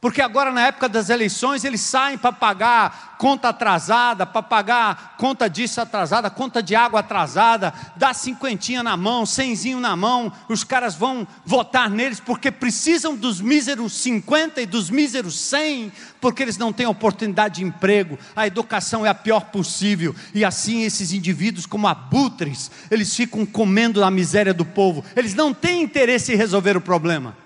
Porque 0.00 0.22
agora, 0.22 0.50
na 0.50 0.62
época 0.62 0.88
das 0.88 1.10
eleições, 1.10 1.62
eles 1.62 1.82
saem 1.82 2.16
para 2.16 2.32
pagar 2.32 3.16
conta 3.18 3.50
atrasada, 3.50 4.24
para 4.24 4.42
pagar 4.42 5.14
conta 5.18 5.46
disso 5.46 5.78
atrasada, 5.78 6.30
conta 6.30 6.62
de 6.62 6.74
água 6.74 7.00
atrasada, 7.00 7.74
dá 7.96 8.14
cinquentinha 8.14 8.82
na 8.82 8.96
mão, 8.96 9.26
cenzinho 9.26 9.78
na 9.78 9.94
mão, 9.94 10.32
os 10.48 10.64
caras 10.64 10.94
vão 10.94 11.28
votar 11.44 11.90
neles 11.90 12.18
porque 12.18 12.50
precisam 12.50 13.14
dos 13.14 13.42
míseros 13.42 13.92
50 13.92 14.62
e 14.62 14.66
dos 14.66 14.88
míseros 14.88 15.38
100, 15.38 15.92
porque 16.18 16.42
eles 16.42 16.56
não 16.56 16.72
têm 16.72 16.86
oportunidade 16.86 17.56
de 17.56 17.64
emprego, 17.64 18.18
a 18.34 18.46
educação 18.46 19.04
é 19.04 19.10
a 19.10 19.14
pior 19.14 19.46
possível, 19.46 20.16
e 20.32 20.46
assim 20.46 20.82
esses 20.82 21.12
indivíduos, 21.12 21.66
como 21.66 21.86
abutres, 21.86 22.70
eles 22.90 23.14
ficam 23.14 23.44
comendo 23.44 24.02
a 24.02 24.10
miséria 24.10 24.54
do 24.54 24.64
povo, 24.64 25.04
eles 25.14 25.34
não 25.34 25.52
têm 25.52 25.82
interesse 25.82 26.32
em 26.32 26.36
resolver 26.36 26.74
o 26.74 26.80
problema. 26.80 27.36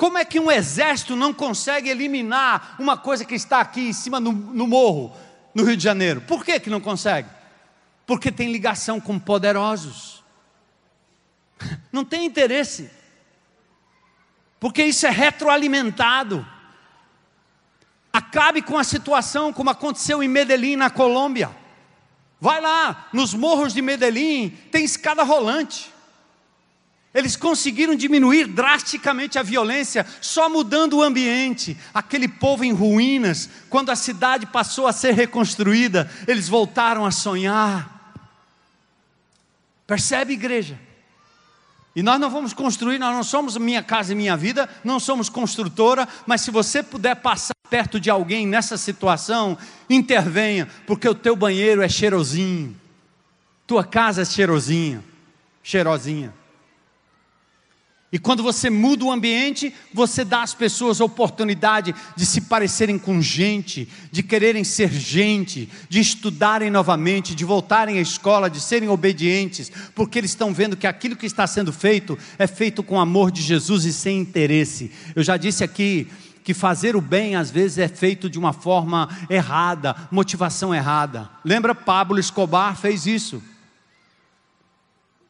Como 0.00 0.16
é 0.16 0.24
que 0.24 0.40
um 0.40 0.50
exército 0.50 1.14
não 1.14 1.30
consegue 1.34 1.90
eliminar 1.90 2.74
uma 2.78 2.96
coisa 2.96 3.22
que 3.22 3.34
está 3.34 3.60
aqui 3.60 3.90
em 3.90 3.92
cima 3.92 4.18
no, 4.18 4.32
no 4.32 4.66
morro, 4.66 5.14
no 5.54 5.62
Rio 5.62 5.76
de 5.76 5.84
Janeiro? 5.84 6.22
Por 6.22 6.42
que, 6.42 6.58
que 6.58 6.70
não 6.70 6.80
consegue? 6.80 7.28
Porque 8.06 8.32
tem 8.32 8.50
ligação 8.50 8.98
com 8.98 9.18
poderosos. 9.18 10.24
Não 11.92 12.02
tem 12.02 12.24
interesse. 12.24 12.90
Porque 14.58 14.82
isso 14.82 15.06
é 15.06 15.10
retroalimentado. 15.10 16.48
Acabe 18.10 18.62
com 18.62 18.78
a 18.78 18.84
situação 18.84 19.52
como 19.52 19.68
aconteceu 19.68 20.22
em 20.22 20.28
Medellín, 20.28 20.76
na 20.76 20.88
Colômbia. 20.88 21.54
Vai 22.40 22.58
lá, 22.58 23.10
nos 23.12 23.34
morros 23.34 23.74
de 23.74 23.82
Medellín, 23.82 24.48
tem 24.72 24.82
escada 24.82 25.22
rolante. 25.22 25.89
Eles 27.12 27.34
conseguiram 27.34 27.96
diminuir 27.96 28.46
drasticamente 28.46 29.38
a 29.38 29.42
violência 29.42 30.06
só 30.20 30.48
mudando 30.48 30.98
o 30.98 31.02
ambiente. 31.02 31.76
Aquele 31.92 32.28
povo 32.28 32.62
em 32.62 32.72
ruínas, 32.72 33.50
quando 33.68 33.90
a 33.90 33.96
cidade 33.96 34.46
passou 34.46 34.86
a 34.86 34.92
ser 34.92 35.14
reconstruída, 35.14 36.08
eles 36.28 36.48
voltaram 36.48 37.04
a 37.04 37.10
sonhar. 37.10 38.14
Percebe, 39.88 40.34
igreja? 40.34 40.78
E 41.96 42.02
nós 42.02 42.20
não 42.20 42.30
vamos 42.30 42.52
construir, 42.52 43.00
nós 43.00 43.12
não 43.12 43.24
somos 43.24 43.56
minha 43.56 43.82
casa 43.82 44.12
e 44.12 44.16
minha 44.16 44.36
vida, 44.36 44.68
não 44.84 45.00
somos 45.00 45.28
construtora, 45.28 46.06
mas 46.24 46.42
se 46.42 46.52
você 46.52 46.80
puder 46.80 47.16
passar 47.16 47.54
perto 47.68 47.98
de 47.98 48.08
alguém 48.08 48.46
nessa 48.46 48.76
situação, 48.76 49.58
intervenha, 49.88 50.68
porque 50.86 51.08
o 51.08 51.14
teu 51.14 51.34
banheiro 51.34 51.82
é 51.82 51.88
cheirosinho, 51.88 52.76
tua 53.66 53.82
casa 53.82 54.22
é 54.22 54.24
cheirosinha, 54.24 55.02
cheirosinha. 55.62 56.39
E 58.12 58.18
quando 58.18 58.42
você 58.42 58.68
muda 58.68 59.04
o 59.04 59.12
ambiente, 59.12 59.72
você 59.94 60.24
dá 60.24 60.42
às 60.42 60.52
pessoas 60.52 61.00
a 61.00 61.04
oportunidade 61.04 61.94
de 62.16 62.26
se 62.26 62.40
parecerem 62.40 62.98
com 62.98 63.22
gente, 63.22 63.88
de 64.10 64.20
quererem 64.20 64.64
ser 64.64 64.90
gente, 64.90 65.68
de 65.88 66.00
estudarem 66.00 66.70
novamente, 66.70 67.36
de 67.36 67.44
voltarem 67.44 67.98
à 67.98 68.00
escola, 68.00 68.50
de 68.50 68.60
serem 68.60 68.88
obedientes, 68.88 69.70
porque 69.94 70.18
eles 70.18 70.32
estão 70.32 70.52
vendo 70.52 70.76
que 70.76 70.88
aquilo 70.88 71.14
que 71.14 71.26
está 71.26 71.46
sendo 71.46 71.72
feito 71.72 72.18
é 72.36 72.48
feito 72.48 72.82
com 72.82 72.98
amor 72.98 73.30
de 73.30 73.42
Jesus 73.42 73.84
e 73.84 73.92
sem 73.92 74.18
interesse. 74.18 74.90
Eu 75.14 75.22
já 75.22 75.36
disse 75.36 75.62
aqui 75.62 76.08
que 76.42 76.52
fazer 76.52 76.96
o 76.96 77.00
bem 77.00 77.36
às 77.36 77.48
vezes 77.48 77.78
é 77.78 77.86
feito 77.86 78.28
de 78.28 78.40
uma 78.40 78.52
forma 78.52 79.08
errada, 79.28 79.94
motivação 80.10 80.74
errada. 80.74 81.30
Lembra 81.44 81.76
Pablo 81.76 82.18
Escobar 82.18 82.76
fez 82.76 83.06
isso. 83.06 83.40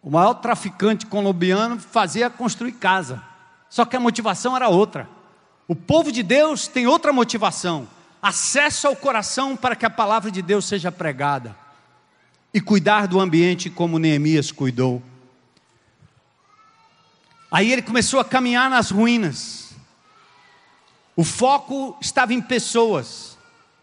O 0.02 0.10
maior 0.10 0.34
traficante 0.34 1.06
colombiano 1.06 1.78
fazia 1.78 2.30
construir 2.30 2.72
casa. 2.72 3.22
Só 3.68 3.84
que 3.84 3.96
a 3.96 4.00
motivação 4.00 4.56
era 4.56 4.68
outra. 4.68 5.08
O 5.68 5.76
povo 5.76 6.10
de 6.10 6.22
Deus 6.22 6.66
tem 6.66 6.86
outra 6.86 7.12
motivação: 7.12 7.86
acesso 8.20 8.88
ao 8.88 8.96
coração 8.96 9.56
para 9.56 9.76
que 9.76 9.86
a 9.86 9.90
palavra 9.90 10.30
de 10.30 10.42
Deus 10.42 10.64
seja 10.64 10.90
pregada. 10.90 11.56
E 12.52 12.60
cuidar 12.60 13.06
do 13.06 13.20
ambiente 13.20 13.70
como 13.70 13.98
Neemias 13.98 14.50
cuidou. 14.50 15.02
Aí 17.50 17.70
ele 17.70 17.82
começou 17.82 18.18
a 18.18 18.24
caminhar 18.24 18.70
nas 18.70 18.90
ruínas. 18.90 19.70
O 21.14 21.24
foco 21.24 21.96
estava 22.00 22.32
em 22.32 22.40
pessoas. 22.40 23.29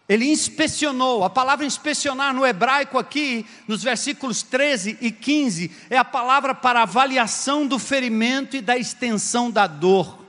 Ele 0.07 0.25
inspecionou. 0.25 1.23
A 1.23 1.29
palavra 1.29 1.65
inspecionar 1.65 2.33
no 2.33 2.45
hebraico 2.45 2.97
aqui, 2.97 3.45
nos 3.67 3.83
versículos 3.83 4.41
13 4.41 4.97
e 5.01 5.11
15, 5.11 5.69
é 5.89 5.97
a 5.97 6.05
palavra 6.05 6.55
para 6.55 6.83
avaliação 6.83 7.67
do 7.67 7.77
ferimento 7.77 8.55
e 8.55 8.61
da 8.61 8.77
extensão 8.77 9.51
da 9.51 9.67
dor. 9.67 10.27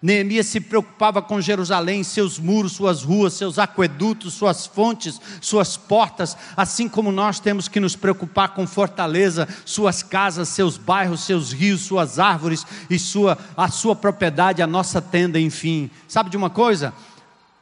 Neemias 0.00 0.46
se 0.46 0.60
preocupava 0.60 1.22
com 1.22 1.40
Jerusalém, 1.40 2.02
seus 2.02 2.36
muros, 2.36 2.72
suas 2.72 3.04
ruas, 3.04 3.34
seus 3.34 3.56
aquedutos, 3.56 4.34
suas 4.34 4.66
fontes, 4.66 5.20
suas 5.40 5.76
portas, 5.76 6.36
assim 6.56 6.88
como 6.88 7.12
nós 7.12 7.38
temos 7.38 7.68
que 7.68 7.78
nos 7.78 7.94
preocupar 7.94 8.48
com 8.48 8.66
Fortaleza, 8.66 9.48
suas 9.64 10.02
casas, 10.02 10.48
seus 10.48 10.76
bairros, 10.76 11.20
seus 11.20 11.52
rios, 11.52 11.82
suas 11.82 12.18
árvores 12.18 12.66
e 12.90 12.98
sua, 12.98 13.38
a 13.56 13.68
sua 13.68 13.94
propriedade, 13.94 14.60
a 14.60 14.66
nossa 14.66 15.00
tenda, 15.00 15.38
enfim. 15.38 15.88
Sabe 16.08 16.30
de 16.30 16.36
uma 16.36 16.50
coisa? 16.50 16.92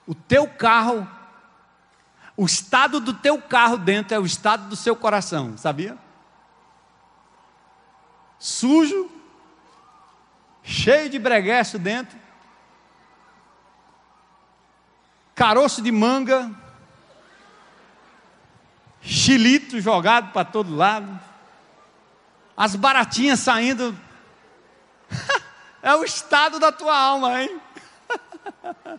O 0.07 0.15
teu 0.15 0.47
carro 0.47 1.07
o 2.41 2.47
estado 2.47 3.01
do 3.01 3.13
teu 3.13 3.39
carro 3.39 3.77
dentro 3.77 4.15
é 4.15 4.19
o 4.19 4.25
estado 4.25 4.67
do 4.67 4.75
seu 4.75 4.97
coração, 4.97 5.59
sabia? 5.59 5.99
Sujo, 8.39 9.11
cheio 10.63 11.11
de 11.11 11.19
breguesso 11.19 11.79
dentro, 11.79 12.19
caroço 15.35 15.83
de 15.83 15.93
manga, 15.93 16.51
chilito 19.03 19.79
jogado 19.79 20.33
para 20.33 20.43
todo 20.43 20.75
lado, 20.75 21.21
as 22.57 22.75
baratinhas 22.75 23.41
saindo. 23.41 23.95
é 25.83 25.95
o 25.95 26.05
estado 26.05 26.59
da 26.59 26.73
tua 26.73 26.99
alma, 26.99 27.43
hein? 27.43 27.61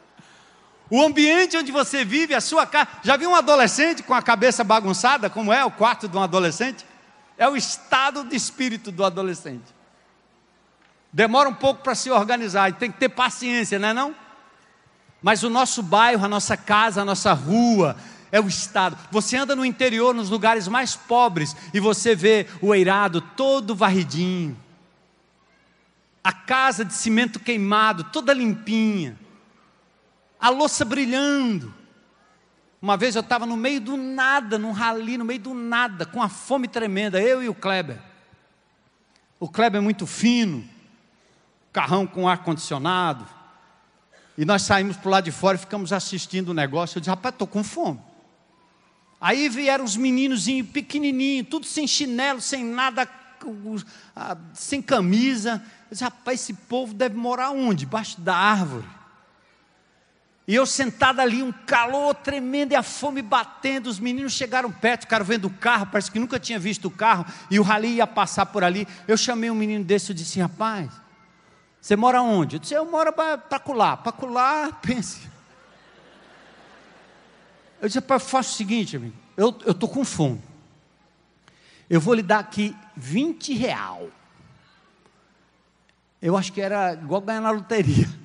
O 0.92 1.02
ambiente 1.02 1.56
onde 1.56 1.72
você 1.72 2.04
vive, 2.04 2.36
a 2.36 2.42
sua 2.42 2.66
casa. 2.66 2.90
Já 3.02 3.16
viu 3.16 3.30
um 3.30 3.36
adolescente 3.36 4.04
com 4.04 4.14
a 4.14 4.22
cabeça 4.22 4.62
bagunçada, 4.62 5.30
como 5.30 5.54
é 5.54 5.64
o 5.64 5.72
quarto 5.72 6.06
de 6.06 6.18
um 6.18 6.22
adolescente? 6.22 6.86
É 7.38 7.48
o 7.48 7.56
estado 7.56 8.26
de 8.26 8.36
espírito 8.36 8.92
do 8.92 9.06
adolescente. 9.06 9.74
Demora 11.14 11.48
um 11.48 11.54
pouco 11.54 11.82
para 11.82 11.96
se 11.96 12.12
organizar, 12.12 12.70
e 12.70 12.74
tem 12.74 12.92
que 12.92 13.00
ter 13.00 13.08
paciência, 13.08 13.80
não 13.80 13.88
é 13.88 13.94
não? 13.94 14.16
Mas 15.22 15.44
o 15.44 15.50
nosso 15.50 15.82
bairro, 15.82 16.26
a 16.26 16.28
nossa 16.28 16.58
casa, 16.58 17.04
a 17.04 17.06
nossa 17.06 17.32
rua, 17.32 17.96
é 18.30 18.42
o 18.42 18.48
estado. 18.50 18.98
Você 19.12 19.38
anda 19.38 19.56
no 19.56 19.64
interior, 19.64 20.14
nos 20.14 20.30
lugares 20.30 20.68
mais 20.68 20.94
pobres, 20.94 21.56
e 21.74 21.80
você 21.80 22.14
vê 22.14 22.48
o 22.62 22.76
eirado 22.76 23.22
todo 23.22 23.74
varridinho, 23.74 24.60
a 26.22 26.34
casa 26.34 26.84
de 26.84 26.94
cimento 26.94 27.40
queimado, 27.40 28.04
toda 28.04 28.34
limpinha 28.34 29.18
a 30.42 30.50
louça 30.50 30.84
brilhando. 30.84 31.72
Uma 32.82 32.98
vez 32.98 33.16
eu 33.16 33.22
estava 33.22 33.46
no 33.46 33.56
meio 33.56 33.80
do 33.80 33.96
nada, 33.96 34.58
num 34.58 34.72
rali, 34.72 35.16
no 35.16 35.24
meio 35.24 35.40
do 35.40 35.54
nada, 35.54 36.04
com 36.04 36.20
a 36.20 36.28
fome 36.28 36.68
tremenda, 36.68 37.22
eu 37.22 37.44
e 37.44 37.48
o 37.48 37.54
Kleber. 37.54 38.02
O 39.40 39.48
Kleber 39.48 39.80
é 39.80 39.84
muito 39.84 40.08
fino, 40.08 40.68
carrão 41.72 42.08
com 42.08 42.28
ar-condicionado. 42.28 43.28
E 44.36 44.44
nós 44.44 44.64
saímos 44.64 44.98
para 44.98 45.12
lado 45.12 45.26
de 45.26 45.32
fora 45.32 45.58
e 45.58 45.60
ficamos 45.60 45.94
assistindo 45.94 46.50
o 46.50 46.54
negócio. 46.56 46.98
Eu 46.98 47.02
disse, 47.02 47.10
rapaz, 47.12 47.34
estou 47.34 47.48
com 47.48 47.64
fome. 47.64 48.00
Aí 49.20 49.48
vieram 49.48 49.86
os 49.86 49.96
meninozinhos 49.96 50.68
pequenininhos, 50.72 51.48
tudo 51.50 51.68
sem 51.68 51.86
chinelo, 51.86 52.42
sem 52.42 52.64
nada, 52.64 53.08
sem 54.56 54.82
camisa. 54.82 55.64
Eu 55.84 55.90
disse, 55.92 56.04
rapaz, 56.04 56.42
esse 56.42 56.56
povo 56.56 56.96
deve 56.96 57.16
morar 57.16 57.52
onde? 57.52 57.82
Debaixo 57.82 58.20
da 58.20 58.36
árvore. 58.36 58.88
E 60.52 60.56
eu 60.56 60.66
sentado 60.66 61.22
ali, 61.22 61.42
um 61.42 61.50
calor 61.50 62.14
tremendo 62.14 62.74
e 62.74 62.76
a 62.76 62.84
fome 62.84 63.22
batendo. 63.22 63.88
Os 63.88 64.02
meninos 64.02 64.34
chegaram 64.34 64.70
perto, 64.70 65.04
ficaram 65.04 65.24
vendo 65.24 65.46
o 65.46 65.50
carro, 65.50 65.88
parece 65.90 66.12
que 66.12 66.20
nunca 66.20 66.38
tinha 66.38 66.60
visto 66.60 66.90
o 66.90 66.92
carro. 66.92 67.26
E 67.50 67.58
o 67.58 67.64
rali 67.64 67.88
ia 67.88 68.06
passar 68.06 68.46
por 68.48 68.62
ali. 68.62 68.86
Eu 69.08 69.16
chamei 69.16 69.50
um 69.50 69.56
menino 69.56 69.82
desse 69.82 70.12
e 70.12 70.14
disse: 70.14 70.42
Rapaz, 70.42 70.92
você 71.80 71.96
mora 71.96 72.22
onde? 72.22 72.58
Eu 72.58 72.60
disse: 72.60 72.74
Eu 72.74 72.84
moro 72.84 73.14
para 73.14 73.60
colar. 73.62 73.96
Para 73.96 74.12
colar, 74.12 74.74
pense. 74.84 75.22
Eu 77.82 77.88
disse: 77.88 78.00
Rapaz, 78.00 78.24
faça 78.24 78.50
o 78.50 78.54
seguinte, 78.54 78.98
amigo. 78.98 79.16
Eu 79.38 79.58
estou 79.66 79.88
com 79.88 80.04
fome. 80.04 80.42
Eu 81.90 82.02
vou 82.02 82.14
lhe 82.14 82.22
dar 82.22 82.40
aqui 82.40 82.76
20 82.98 83.54
real. 83.54 84.10
Eu 86.22 86.36
acho 86.36 86.52
que 86.52 86.60
era 86.60 86.92
igual 86.92 87.22
ganhar 87.22 87.40
na 87.40 87.52
loteria. 87.52 88.20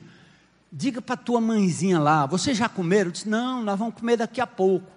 Diga 0.73 1.01
para 1.01 1.17
tua 1.17 1.41
mãezinha 1.41 1.99
lá, 1.99 2.27
você 2.27 2.53
já 2.53 2.69
comeram? 2.69 3.09
Eu 3.09 3.13
disse, 3.13 3.29
não, 3.29 3.63
nós 3.63 3.79
vamos 3.79 3.95
comer 3.95 4.17
daqui 4.17 4.41
a 4.41 4.47
pouco. 4.47 4.91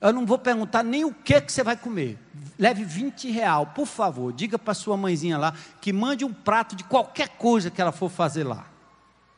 Eu 0.00 0.12
não 0.12 0.24
vou 0.24 0.38
perguntar 0.38 0.84
nem 0.84 1.04
o 1.04 1.12
que, 1.12 1.40
que 1.40 1.52
você 1.52 1.64
vai 1.64 1.76
comer. 1.76 2.16
Leve 2.56 2.84
20 2.84 3.30
real, 3.30 3.66
por 3.66 3.86
favor. 3.86 4.32
Diga 4.32 4.58
para 4.58 4.72
sua 4.72 4.96
mãezinha 4.96 5.36
lá 5.36 5.52
que 5.80 5.92
mande 5.92 6.24
um 6.24 6.32
prato 6.32 6.76
de 6.76 6.84
qualquer 6.84 7.30
coisa 7.30 7.70
que 7.70 7.80
ela 7.80 7.90
for 7.90 8.08
fazer 8.08 8.44
lá. 8.44 8.66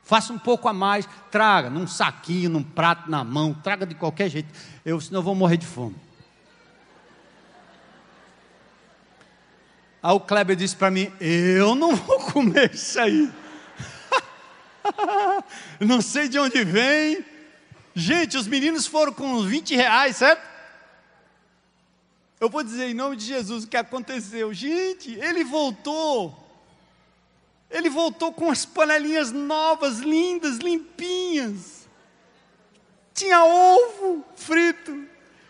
Faça 0.02 0.32
um 0.32 0.38
pouco 0.38 0.68
a 0.68 0.72
mais, 0.72 1.08
traga 1.30 1.70
num 1.70 1.86
saquinho, 1.86 2.50
num 2.50 2.62
prato 2.62 3.10
na 3.10 3.24
mão, 3.24 3.54
traga 3.54 3.86
de 3.86 3.94
qualquer 3.94 4.28
jeito. 4.28 4.52
Eu, 4.84 5.00
senão 5.00 5.20
eu 5.20 5.24
vou 5.24 5.34
morrer 5.34 5.56
de 5.56 5.66
fome. 5.66 5.96
Aí 10.02 10.12
o 10.14 10.20
Kleber 10.20 10.56
disse 10.56 10.76
para 10.76 10.90
mim: 10.90 11.12
Eu 11.20 11.74
não 11.74 11.94
vou 11.96 12.18
comer 12.20 12.74
isso 12.74 12.98
aí. 12.98 13.30
não 15.80 16.00
sei 16.00 16.28
de 16.28 16.38
onde 16.38 16.64
vem. 16.64 17.24
Gente, 17.94 18.36
os 18.36 18.46
meninos 18.46 18.86
foram 18.86 19.12
com 19.12 19.42
20 19.42 19.74
reais, 19.74 20.16
certo? 20.16 20.48
Eu 22.40 22.48
vou 22.48 22.62
dizer 22.62 22.88
em 22.88 22.94
nome 22.94 23.16
de 23.16 23.24
Jesus 23.24 23.64
o 23.64 23.68
que 23.68 23.76
aconteceu. 23.76 24.52
Gente, 24.54 25.12
ele 25.14 25.44
voltou. 25.44 26.36
Ele 27.70 27.90
voltou 27.90 28.32
com 28.32 28.50
as 28.50 28.64
panelinhas 28.64 29.30
novas, 29.30 29.98
lindas, 29.98 30.58
limpinhas. 30.58 31.88
Tinha 33.14 33.44
ovo 33.44 34.24
frito, 34.34 35.04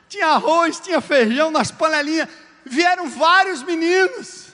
tinha 0.08 0.28
arroz, 0.28 0.80
tinha 0.80 1.00
feijão 1.00 1.50
nas 1.50 1.70
panelinhas 1.70 2.28
vieram 2.64 3.08
vários 3.08 3.62
meninos. 3.62 4.48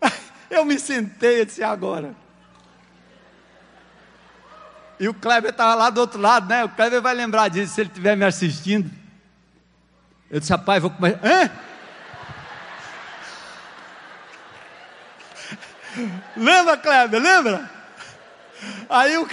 Eu 0.50 0.64
me 0.64 0.78
sentei 0.78 1.42
e 1.42 1.44
disse, 1.46 1.62
agora. 1.62 2.14
E 4.98 5.08
o 5.08 5.14
Kleber 5.14 5.50
estava 5.50 5.74
lá 5.74 5.90
do 5.90 6.00
outro 6.00 6.20
lado, 6.20 6.48
né? 6.48 6.64
O 6.64 6.68
Kleber 6.68 7.02
vai 7.02 7.14
lembrar 7.14 7.48
disso 7.48 7.74
se 7.74 7.80
ele 7.80 7.88
estiver 7.88 8.16
me 8.16 8.24
assistindo. 8.24 8.90
Eu 10.30 10.40
disse, 10.40 10.52
rapaz, 10.52 10.80
vou 10.80 10.90
comer. 10.90 11.18
Hã? 11.22 11.50
Lembra, 16.36 16.76
Kleber? 16.76 17.20
Lembra? 17.20 17.70
Aí 18.88 19.16
o 19.18 19.28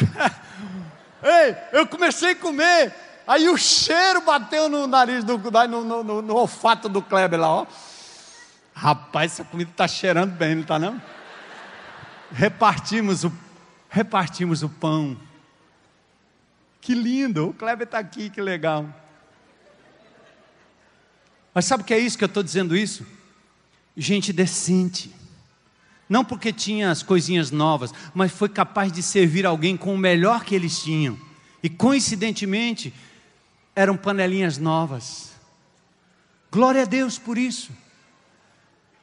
Ei, 1.24 1.56
eu 1.72 1.88
comecei 1.88 2.32
a 2.32 2.36
comer. 2.36 2.94
Aí 3.28 3.48
o 3.48 3.58
cheiro 3.58 4.22
bateu 4.22 4.68
no 4.68 4.88
nariz, 4.88 5.24
do, 5.24 5.38
no, 5.38 5.84
no, 5.84 6.04
no, 6.04 6.22
no 6.22 6.36
olfato 6.36 6.90
do 6.90 7.02
Kleber 7.02 7.40
lá, 7.40 7.50
ó. 7.50 7.68
Rapaz, 8.74 9.34
essa 9.34 9.44
comida 9.44 9.70
está 9.70 9.88
cheirando 9.88 10.32
bem, 10.32 10.56
não 10.56 10.62
está 10.64 10.80
não? 10.80 11.00
Repartimos 12.32 13.24
o, 13.24 13.32
repartimos 13.90 14.64
o 14.64 14.70
pão. 14.70 15.16
Que 16.82 16.96
lindo, 16.96 17.50
o 17.50 17.54
Kleber 17.54 17.86
está 17.86 18.00
aqui, 18.00 18.30
que 18.30 18.42
legal. 18.42 18.90
Mas 21.54 21.66
sabe 21.66 21.84
o 21.84 21.86
que 21.86 21.94
é 21.94 22.00
isso 22.00 22.18
que 22.18 22.24
eu 22.24 22.28
estou 22.28 22.42
dizendo 22.42 22.76
isso? 22.76 23.06
Gente 23.96 24.34
decente. 24.34 25.14
Não 26.10 26.26
porque 26.26 26.52
tinha 26.52 26.90
as 26.90 27.04
coisinhas 27.04 27.52
novas, 27.52 27.94
mas 28.14 28.32
foi 28.32 28.50
capaz 28.50 28.92
de 28.92 29.04
servir 29.04 29.46
alguém 29.46 29.78
com 29.78 29.94
o 29.94 29.98
melhor 29.98 30.44
que 30.44 30.56
eles 30.56 30.82
tinham. 30.82 31.18
E 31.62 31.70
coincidentemente, 31.70 32.94
eram 33.76 33.96
panelinhas 33.96 34.58
novas. 34.58 35.32
Glória 36.52 36.82
a 36.82 36.86
Deus 36.86 37.18
por 37.18 37.38
isso. 37.38 37.72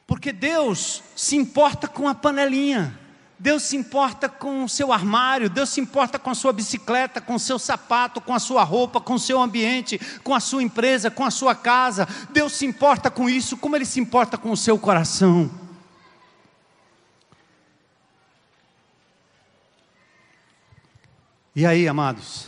Porque 0.05 0.31
Deus 0.31 1.01
se 1.15 1.35
importa 1.35 1.87
com 1.87 2.07
a 2.07 2.13
panelinha. 2.13 2.97
Deus 3.39 3.63
se 3.63 3.77
importa 3.77 4.27
com 4.27 4.65
o 4.65 4.69
seu 4.69 4.91
armário, 4.91 5.49
Deus 5.49 5.69
se 5.69 5.79
importa 5.79 6.19
com 6.19 6.29
a 6.29 6.35
sua 6.35 6.51
bicicleta, 6.51 7.21
com 7.21 7.35
o 7.35 7.39
seu 7.39 7.57
sapato, 7.57 8.19
com 8.19 8.33
a 8.33 8.39
sua 8.39 8.65
roupa, 8.65 8.99
com 8.99 9.13
o 9.13 9.19
seu 9.19 9.41
ambiente, 9.41 9.97
com 10.25 10.35
a 10.35 10.41
sua 10.41 10.61
empresa, 10.61 11.09
com 11.09 11.23
a 11.23 11.31
sua 11.31 11.55
casa. 11.55 12.05
Deus 12.31 12.51
se 12.51 12.65
importa 12.65 13.09
com 13.09 13.29
isso, 13.29 13.55
como 13.55 13.77
Ele 13.77 13.85
se 13.85 13.97
importa 13.97 14.37
com 14.37 14.51
o 14.51 14.57
seu 14.57 14.77
coração. 14.77 15.49
E 21.55 21.65
aí, 21.65 21.87
amados? 21.87 22.47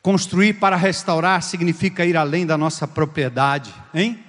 Construir 0.00 0.54
para 0.54 0.76
restaurar 0.76 1.42
significa 1.42 2.06
ir 2.06 2.16
além 2.16 2.46
da 2.46 2.56
nossa 2.56 2.88
propriedade, 2.88 3.74
hein? 3.92 4.24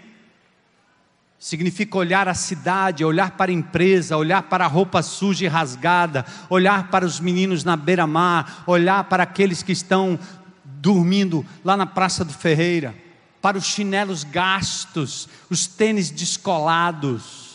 Significa 1.41 1.97
olhar 1.97 2.29
a 2.29 2.33
cidade, 2.33 3.03
olhar 3.03 3.31
para 3.31 3.51
a 3.51 3.53
empresa, 3.53 4.15
olhar 4.15 4.43
para 4.43 4.63
a 4.63 4.67
roupa 4.67 5.01
suja 5.01 5.43
e 5.43 5.47
rasgada, 5.47 6.25
olhar 6.49 6.89
para 6.89 7.05
os 7.05 7.19
meninos 7.19 7.63
na 7.63 7.75
beira-mar, 7.75 8.63
olhar 8.65 9.03
para 9.05 9.23
aqueles 9.23 9.61
que 9.61 9.73
estão 9.73 10.17
dormindo 10.63 11.45
lá 11.65 11.75
na 11.75 11.85
Praça 11.87 12.23
do 12.23 12.31
Ferreira, 12.31 12.95
para 13.41 13.57
os 13.57 13.65
chinelos 13.65 14.23
gastos, 14.23 15.27
os 15.49 15.65
tênis 15.65 16.11
descolados 16.11 17.51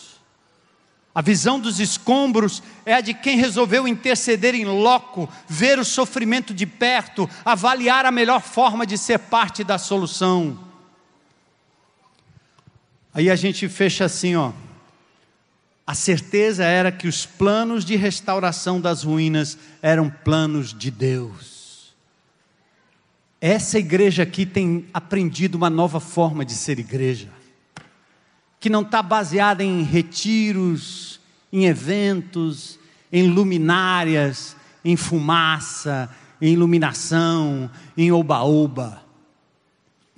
a 1.17 1.21
visão 1.23 1.59
dos 1.59 1.79
escombros 1.79 2.61
é 2.85 2.93
a 2.93 3.01
de 3.01 3.11
quem 3.11 3.37
resolveu 3.37 3.87
interceder 3.87 4.53
em 4.53 4.65
loco, 4.65 5.27
ver 5.47 5.79
o 5.79 5.83
sofrimento 5.83 6.53
de 6.53 6.67
perto, 6.67 7.27
avaliar 7.43 8.05
a 8.05 8.11
melhor 8.11 8.39
forma 8.39 8.85
de 8.85 8.99
ser 8.99 9.17
parte 9.17 9.63
da 9.63 9.79
solução. 9.79 10.66
Aí 13.17 13.31
a 13.31 13.35
gente 13.35 13.67
fecha 13.67 14.05
assim, 14.05 14.35
ó. 14.35 14.51
A 15.87 15.95
certeza 15.95 16.63
era 16.63 16.91
que 16.91 17.07
os 17.07 17.25
planos 17.25 17.83
de 17.83 17.95
restauração 17.95 18.79
das 18.79 19.01
ruínas 19.01 19.57
eram 19.81 20.07
planos 20.07 20.71
de 20.71 20.91
Deus. 20.91 21.95
Essa 23.41 23.79
igreja 23.79 24.21
aqui 24.21 24.45
tem 24.45 24.85
aprendido 24.93 25.55
uma 25.55 25.67
nova 25.67 25.99
forma 25.99 26.45
de 26.45 26.53
ser 26.53 26.77
igreja 26.77 27.29
que 28.59 28.69
não 28.69 28.83
está 28.83 29.01
baseada 29.01 29.63
em 29.63 29.81
retiros, 29.81 31.19
em 31.51 31.65
eventos, 31.65 32.77
em 33.11 33.29
luminárias, 33.29 34.55
em 34.85 34.95
fumaça, 34.95 36.07
em 36.39 36.53
iluminação, 36.53 37.67
em 37.97 38.11
oba-oba. 38.11 39.06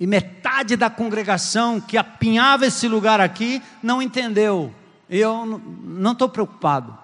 E 0.00 0.06
metade 0.06 0.76
da 0.76 0.88
congregação 0.88 1.78
que 1.78 1.98
apinhava 1.98 2.64
esse 2.64 2.88
lugar 2.88 3.20
aqui 3.20 3.62
não 3.82 4.00
entendeu. 4.00 4.74
Eu 5.10 5.46
não 5.84 6.12
estou 6.12 6.26
preocupado, 6.26 6.96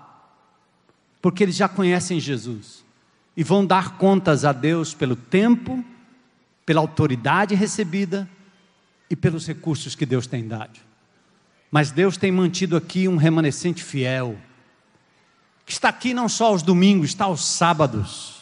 porque 1.20 1.42
eles 1.42 1.56
já 1.56 1.68
conhecem 1.68 2.18
Jesus 2.18 2.82
e 3.36 3.44
vão 3.44 3.66
dar 3.66 3.98
contas 3.98 4.46
a 4.46 4.52
Deus 4.52 4.94
pelo 4.94 5.14
tempo, 5.14 5.84
pela 6.64 6.80
autoridade 6.80 7.54
recebida 7.54 8.26
e 9.10 9.14
pelos 9.14 9.46
recursos 9.46 9.94
que 9.94 10.06
Deus 10.06 10.26
tem 10.26 10.48
dado. 10.48 10.80
Mas 11.70 11.90
Deus 11.90 12.16
tem 12.16 12.32
mantido 12.32 12.76
aqui 12.76 13.06
um 13.08 13.16
remanescente 13.16 13.84
fiel, 13.84 14.38
que 15.66 15.72
está 15.72 15.90
aqui 15.90 16.14
não 16.14 16.28
só 16.28 16.46
aos 16.46 16.62
domingos, 16.62 17.10
está 17.10 17.26
aos 17.26 17.44
sábados 17.44 18.35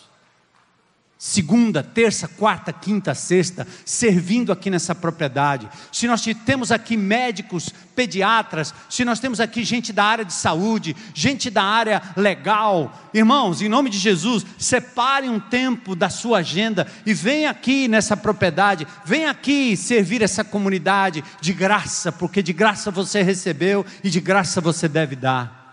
segunda, 1.24 1.82
terça, 1.82 2.28
quarta, 2.28 2.70
quinta, 2.70 3.14
sexta, 3.14 3.66
servindo 3.82 4.52
aqui 4.52 4.68
nessa 4.68 4.94
propriedade. 4.94 5.66
Se 5.90 6.06
nós 6.06 6.22
temos 6.44 6.70
aqui 6.70 6.98
médicos, 6.98 7.70
pediatras, 7.96 8.74
se 8.90 9.06
nós 9.06 9.20
temos 9.20 9.40
aqui 9.40 9.64
gente 9.64 9.90
da 9.90 10.04
área 10.04 10.22
de 10.22 10.34
saúde, 10.34 10.94
gente 11.14 11.48
da 11.48 11.62
área 11.62 12.02
legal, 12.14 13.10
irmãos, 13.14 13.62
em 13.62 13.70
nome 13.70 13.88
de 13.88 13.96
Jesus, 13.96 14.44
separe 14.58 15.26
um 15.26 15.40
tempo 15.40 15.96
da 15.96 16.10
sua 16.10 16.40
agenda 16.40 16.86
e 17.06 17.14
venha 17.14 17.48
aqui 17.48 17.88
nessa 17.88 18.14
propriedade, 18.18 18.86
venha 19.02 19.30
aqui 19.30 19.78
servir 19.78 20.20
essa 20.20 20.44
comunidade 20.44 21.24
de 21.40 21.54
graça, 21.54 22.12
porque 22.12 22.42
de 22.42 22.52
graça 22.52 22.90
você 22.90 23.22
recebeu 23.22 23.86
e 24.04 24.10
de 24.10 24.20
graça 24.20 24.60
você 24.60 24.86
deve 24.86 25.16
dar. 25.16 25.63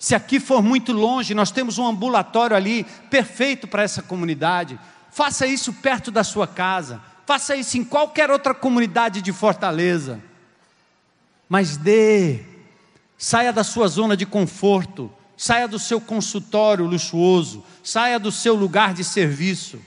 Se 0.00 0.14
aqui 0.14 0.40
for 0.40 0.62
muito 0.62 0.94
longe, 0.94 1.34
nós 1.34 1.50
temos 1.50 1.76
um 1.76 1.86
ambulatório 1.86 2.56
ali 2.56 2.84
perfeito 3.10 3.68
para 3.68 3.82
essa 3.82 4.02
comunidade. 4.02 4.80
Faça 5.10 5.46
isso 5.46 5.74
perto 5.74 6.10
da 6.10 6.24
sua 6.24 6.46
casa. 6.46 7.02
Faça 7.26 7.54
isso 7.54 7.76
em 7.76 7.84
qualquer 7.84 8.30
outra 8.30 8.54
comunidade 8.54 9.20
de 9.20 9.30
Fortaleza. 9.30 10.18
Mas 11.46 11.76
dê, 11.76 12.40
saia 13.18 13.52
da 13.52 13.62
sua 13.62 13.88
zona 13.88 14.16
de 14.16 14.24
conforto, 14.24 15.12
saia 15.36 15.68
do 15.68 15.78
seu 15.78 16.00
consultório 16.00 16.86
luxuoso, 16.86 17.62
saia 17.84 18.18
do 18.18 18.32
seu 18.32 18.54
lugar 18.54 18.94
de 18.94 19.04
serviço. 19.04 19.78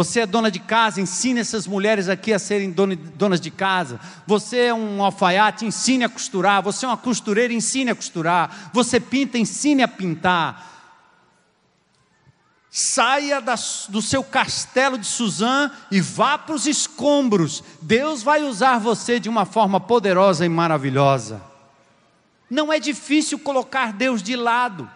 Você 0.00 0.20
é 0.20 0.26
dona 0.26 0.50
de 0.50 0.60
casa, 0.60 0.98
ensine 0.98 1.40
essas 1.40 1.66
mulheres 1.66 2.08
aqui 2.08 2.32
a 2.32 2.38
serem 2.38 2.70
donas 2.70 3.38
de 3.38 3.50
casa. 3.50 4.00
Você 4.26 4.56
é 4.60 4.72
um 4.72 5.04
alfaiate, 5.04 5.66
ensine 5.66 6.04
a 6.04 6.08
costurar. 6.08 6.62
Você 6.62 6.86
é 6.86 6.88
uma 6.88 6.96
costureira, 6.96 7.52
ensine 7.52 7.90
a 7.90 7.94
costurar. 7.94 8.70
Você 8.72 8.98
pinta, 8.98 9.36
ensine 9.36 9.82
a 9.82 9.88
pintar. 9.88 10.96
Saia 12.70 13.42
do 13.90 14.00
seu 14.00 14.24
castelo 14.24 14.96
de 14.96 15.06
Suzã 15.06 15.70
e 15.90 16.00
vá 16.00 16.38
para 16.38 16.54
os 16.54 16.66
escombros. 16.66 17.62
Deus 17.82 18.22
vai 18.22 18.42
usar 18.42 18.78
você 18.78 19.20
de 19.20 19.28
uma 19.28 19.44
forma 19.44 19.78
poderosa 19.78 20.46
e 20.46 20.48
maravilhosa. 20.48 21.42
Não 22.48 22.72
é 22.72 22.80
difícil 22.80 23.38
colocar 23.38 23.92
Deus 23.92 24.22
de 24.22 24.34
lado. 24.34 24.90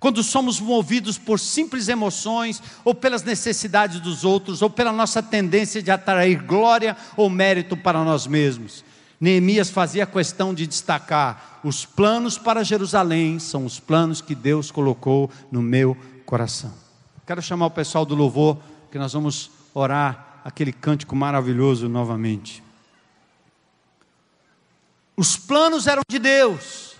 Quando 0.00 0.22
somos 0.22 0.58
movidos 0.58 1.18
por 1.18 1.38
simples 1.38 1.86
emoções, 1.86 2.62
ou 2.82 2.94
pelas 2.94 3.22
necessidades 3.22 4.00
dos 4.00 4.24
outros, 4.24 4.62
ou 4.62 4.70
pela 4.70 4.92
nossa 4.92 5.22
tendência 5.22 5.82
de 5.82 5.90
atrair 5.90 6.42
glória 6.42 6.96
ou 7.18 7.28
mérito 7.28 7.76
para 7.76 8.02
nós 8.02 8.26
mesmos. 8.26 8.82
Neemias 9.20 9.68
fazia 9.68 10.06
questão 10.06 10.54
de 10.54 10.66
destacar: 10.66 11.60
os 11.62 11.84
planos 11.84 12.38
para 12.38 12.64
Jerusalém 12.64 13.38
são 13.38 13.66
os 13.66 13.78
planos 13.78 14.22
que 14.22 14.34
Deus 14.34 14.70
colocou 14.70 15.30
no 15.52 15.60
meu 15.60 15.94
coração. 16.24 16.72
Quero 17.26 17.42
chamar 17.42 17.66
o 17.66 17.70
pessoal 17.70 18.06
do 18.06 18.14
louvor, 18.14 18.56
que 18.90 18.98
nós 18.98 19.12
vamos 19.12 19.50
orar 19.74 20.40
aquele 20.42 20.72
cântico 20.72 21.14
maravilhoso 21.14 21.86
novamente. 21.90 22.62
Os 25.14 25.36
planos 25.36 25.86
eram 25.86 26.00
de 26.10 26.18
Deus, 26.18 26.94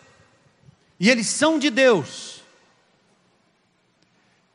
e 1.01 1.09
eles 1.09 1.27
são 1.29 1.59
de 1.59 1.71
Deus. 1.71 2.40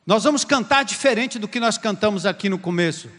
Nós 0.06 0.24
vamos 0.24 0.44
cantar 0.44 0.84
diferente 0.84 1.38
do 1.38 1.48
que 1.48 1.58
nós 1.58 1.76
cantamos 1.76 2.24
aqui 2.24 2.48
no 2.48 2.58
começo. 2.58 3.10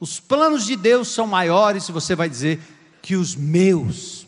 Os 0.00 0.18
planos 0.18 0.64
de 0.64 0.74
Deus 0.74 1.08
são 1.08 1.26
maiores, 1.26 1.88
você 1.88 2.14
vai 2.14 2.28
dizer, 2.28 2.60
que 3.02 3.14
os 3.14 3.36
meus 3.36 4.26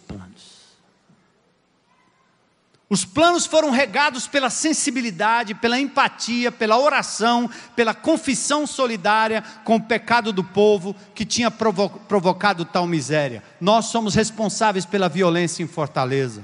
os 2.90 3.04
planos 3.04 3.44
foram 3.44 3.70
regados 3.70 4.26
pela 4.26 4.48
sensibilidade, 4.48 5.54
pela 5.54 5.78
empatia, 5.78 6.50
pela 6.50 6.78
oração, 6.78 7.50
pela 7.76 7.92
confissão 7.92 8.66
solidária 8.66 9.42
com 9.62 9.76
o 9.76 9.82
pecado 9.82 10.32
do 10.32 10.42
povo 10.42 10.96
que 11.14 11.26
tinha 11.26 11.50
provo 11.50 11.90
provocado 12.08 12.64
tal 12.64 12.86
miséria. 12.86 13.42
Nós 13.60 13.86
somos 13.86 14.14
responsáveis 14.14 14.86
pela 14.86 15.08
violência 15.08 15.62
em 15.62 15.66
Fortaleza. 15.66 16.42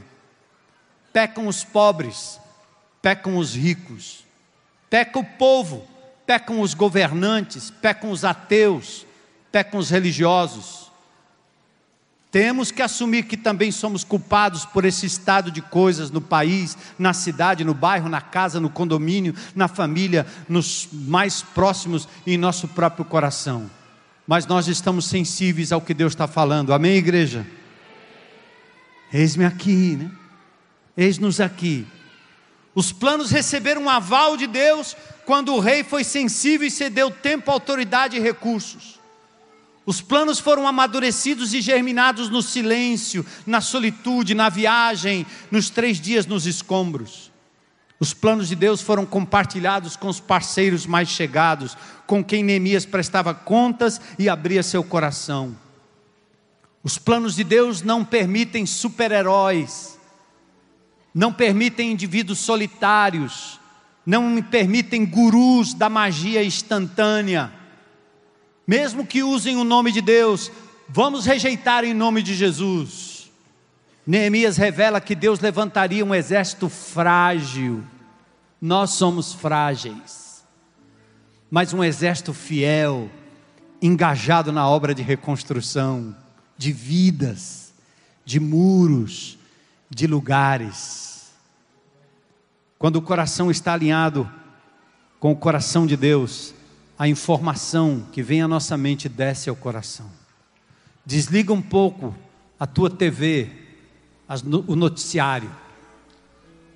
Pecam 1.14 1.46
os 1.46 1.64
pobres, 1.64 2.38
pecam 3.00 3.38
os 3.38 3.54
ricos, 3.54 4.23
peca 4.94 5.18
o 5.18 5.24
povo, 5.24 5.84
pecam 6.24 6.60
os 6.60 6.72
governantes, 6.72 7.68
pecam 7.68 8.12
os 8.12 8.24
ateus, 8.24 9.04
pecam 9.50 9.80
os 9.80 9.90
religiosos. 9.90 10.88
Temos 12.30 12.70
que 12.70 12.80
assumir 12.80 13.24
que 13.24 13.36
também 13.36 13.72
somos 13.72 14.04
culpados 14.04 14.64
por 14.64 14.84
esse 14.84 15.04
estado 15.04 15.50
de 15.50 15.60
coisas 15.60 16.12
no 16.12 16.20
país, 16.20 16.78
na 16.96 17.12
cidade, 17.12 17.64
no 17.64 17.74
bairro, 17.74 18.08
na 18.08 18.20
casa, 18.20 18.60
no 18.60 18.70
condomínio, 18.70 19.34
na 19.52 19.66
família, 19.66 20.28
nos 20.48 20.88
mais 20.92 21.42
próximos 21.42 22.08
e 22.24 22.34
em 22.34 22.38
nosso 22.38 22.68
próprio 22.68 23.04
coração. 23.04 23.68
Mas 24.24 24.46
nós 24.46 24.68
estamos 24.68 25.06
sensíveis 25.06 25.72
ao 25.72 25.80
que 25.80 25.92
Deus 25.92 26.12
está 26.12 26.28
falando. 26.28 26.72
Amém, 26.72 26.94
igreja? 26.94 27.44
Eis-me 29.12 29.44
aqui, 29.44 29.96
né? 29.96 30.08
Eis-nos 30.96 31.40
aqui. 31.40 31.84
Os 32.74 32.92
planos 32.92 33.30
receberam 33.30 33.82
um 33.82 33.90
aval 33.90 34.36
de 34.36 34.46
Deus 34.46 34.96
quando 35.24 35.54
o 35.54 35.60
rei 35.60 35.84
foi 35.84 36.02
sensível 36.04 36.66
e 36.66 36.70
cedeu 36.70 37.10
tempo, 37.10 37.50
autoridade 37.50 38.16
e 38.16 38.20
recursos. 38.20 39.00
Os 39.86 40.00
planos 40.00 40.38
foram 40.38 40.66
amadurecidos 40.66 41.52
e 41.52 41.60
germinados 41.60 42.30
no 42.30 42.42
silêncio, 42.42 43.24
na 43.46 43.60
solitude, 43.60 44.34
na 44.34 44.48
viagem, 44.48 45.26
nos 45.50 45.68
três 45.68 46.00
dias 46.00 46.26
nos 46.26 46.46
escombros. 46.46 47.30
Os 48.00 48.12
planos 48.12 48.48
de 48.48 48.56
Deus 48.56 48.80
foram 48.80 49.06
compartilhados 49.06 49.94
com 49.94 50.08
os 50.08 50.20
parceiros 50.20 50.84
mais 50.84 51.08
chegados, 51.08 51.76
com 52.06 52.24
quem 52.24 52.42
Neemias 52.42 52.84
prestava 52.84 53.34
contas 53.34 54.00
e 54.18 54.28
abria 54.28 54.62
seu 54.62 54.82
coração. 54.82 55.56
Os 56.82 56.98
planos 56.98 57.36
de 57.36 57.44
Deus 57.44 57.82
não 57.82 58.04
permitem 58.04 58.66
super-heróis, 58.66 59.93
não 61.14 61.32
permitem 61.32 61.92
indivíduos 61.92 62.40
solitários, 62.40 63.60
não 64.04 64.42
permitem 64.42 65.06
gurus 65.06 65.72
da 65.72 65.88
magia 65.88 66.42
instantânea 66.44 67.52
mesmo 68.66 69.06
que 69.06 69.22
usem 69.22 69.56
o 69.56 69.64
nome 69.64 69.92
de 69.92 70.00
Deus, 70.00 70.50
vamos 70.88 71.26
rejeitar 71.26 71.84
em 71.84 71.92
nome 71.92 72.22
de 72.22 72.34
Jesus. 72.34 73.30
Neemias 74.06 74.56
revela 74.56 75.00
que 75.00 75.14
Deus 75.14 75.40
levantaria 75.40 76.04
um 76.04 76.14
exército 76.14 76.68
frágil. 76.68 77.84
Nós 78.60 78.92
somos 78.92 79.34
frágeis, 79.34 80.42
mas 81.50 81.74
um 81.74 81.84
exército 81.84 82.32
fiel, 82.32 83.10
engajado 83.82 84.50
na 84.50 84.66
obra 84.66 84.94
de 84.94 85.02
reconstrução, 85.02 86.16
de 86.56 86.72
vidas, 86.72 87.74
de 88.24 88.40
muros, 88.40 89.36
de 89.94 90.06
lugares. 90.06 91.32
Quando 92.78 92.96
o 92.96 93.02
coração 93.02 93.50
está 93.50 93.72
alinhado 93.72 94.28
com 95.20 95.30
o 95.30 95.36
coração 95.36 95.86
de 95.86 95.96
Deus, 95.96 96.52
a 96.98 97.06
informação 97.06 98.04
que 98.12 98.22
vem 98.22 98.42
à 98.42 98.48
nossa 98.48 98.76
mente 98.76 99.08
desce 99.08 99.48
ao 99.48 99.56
coração. 99.56 100.10
Desliga 101.06 101.52
um 101.52 101.62
pouco 101.62 102.14
a 102.58 102.66
tua 102.66 102.90
TV, 102.90 103.50
o 104.66 104.74
noticiário. 104.74 105.50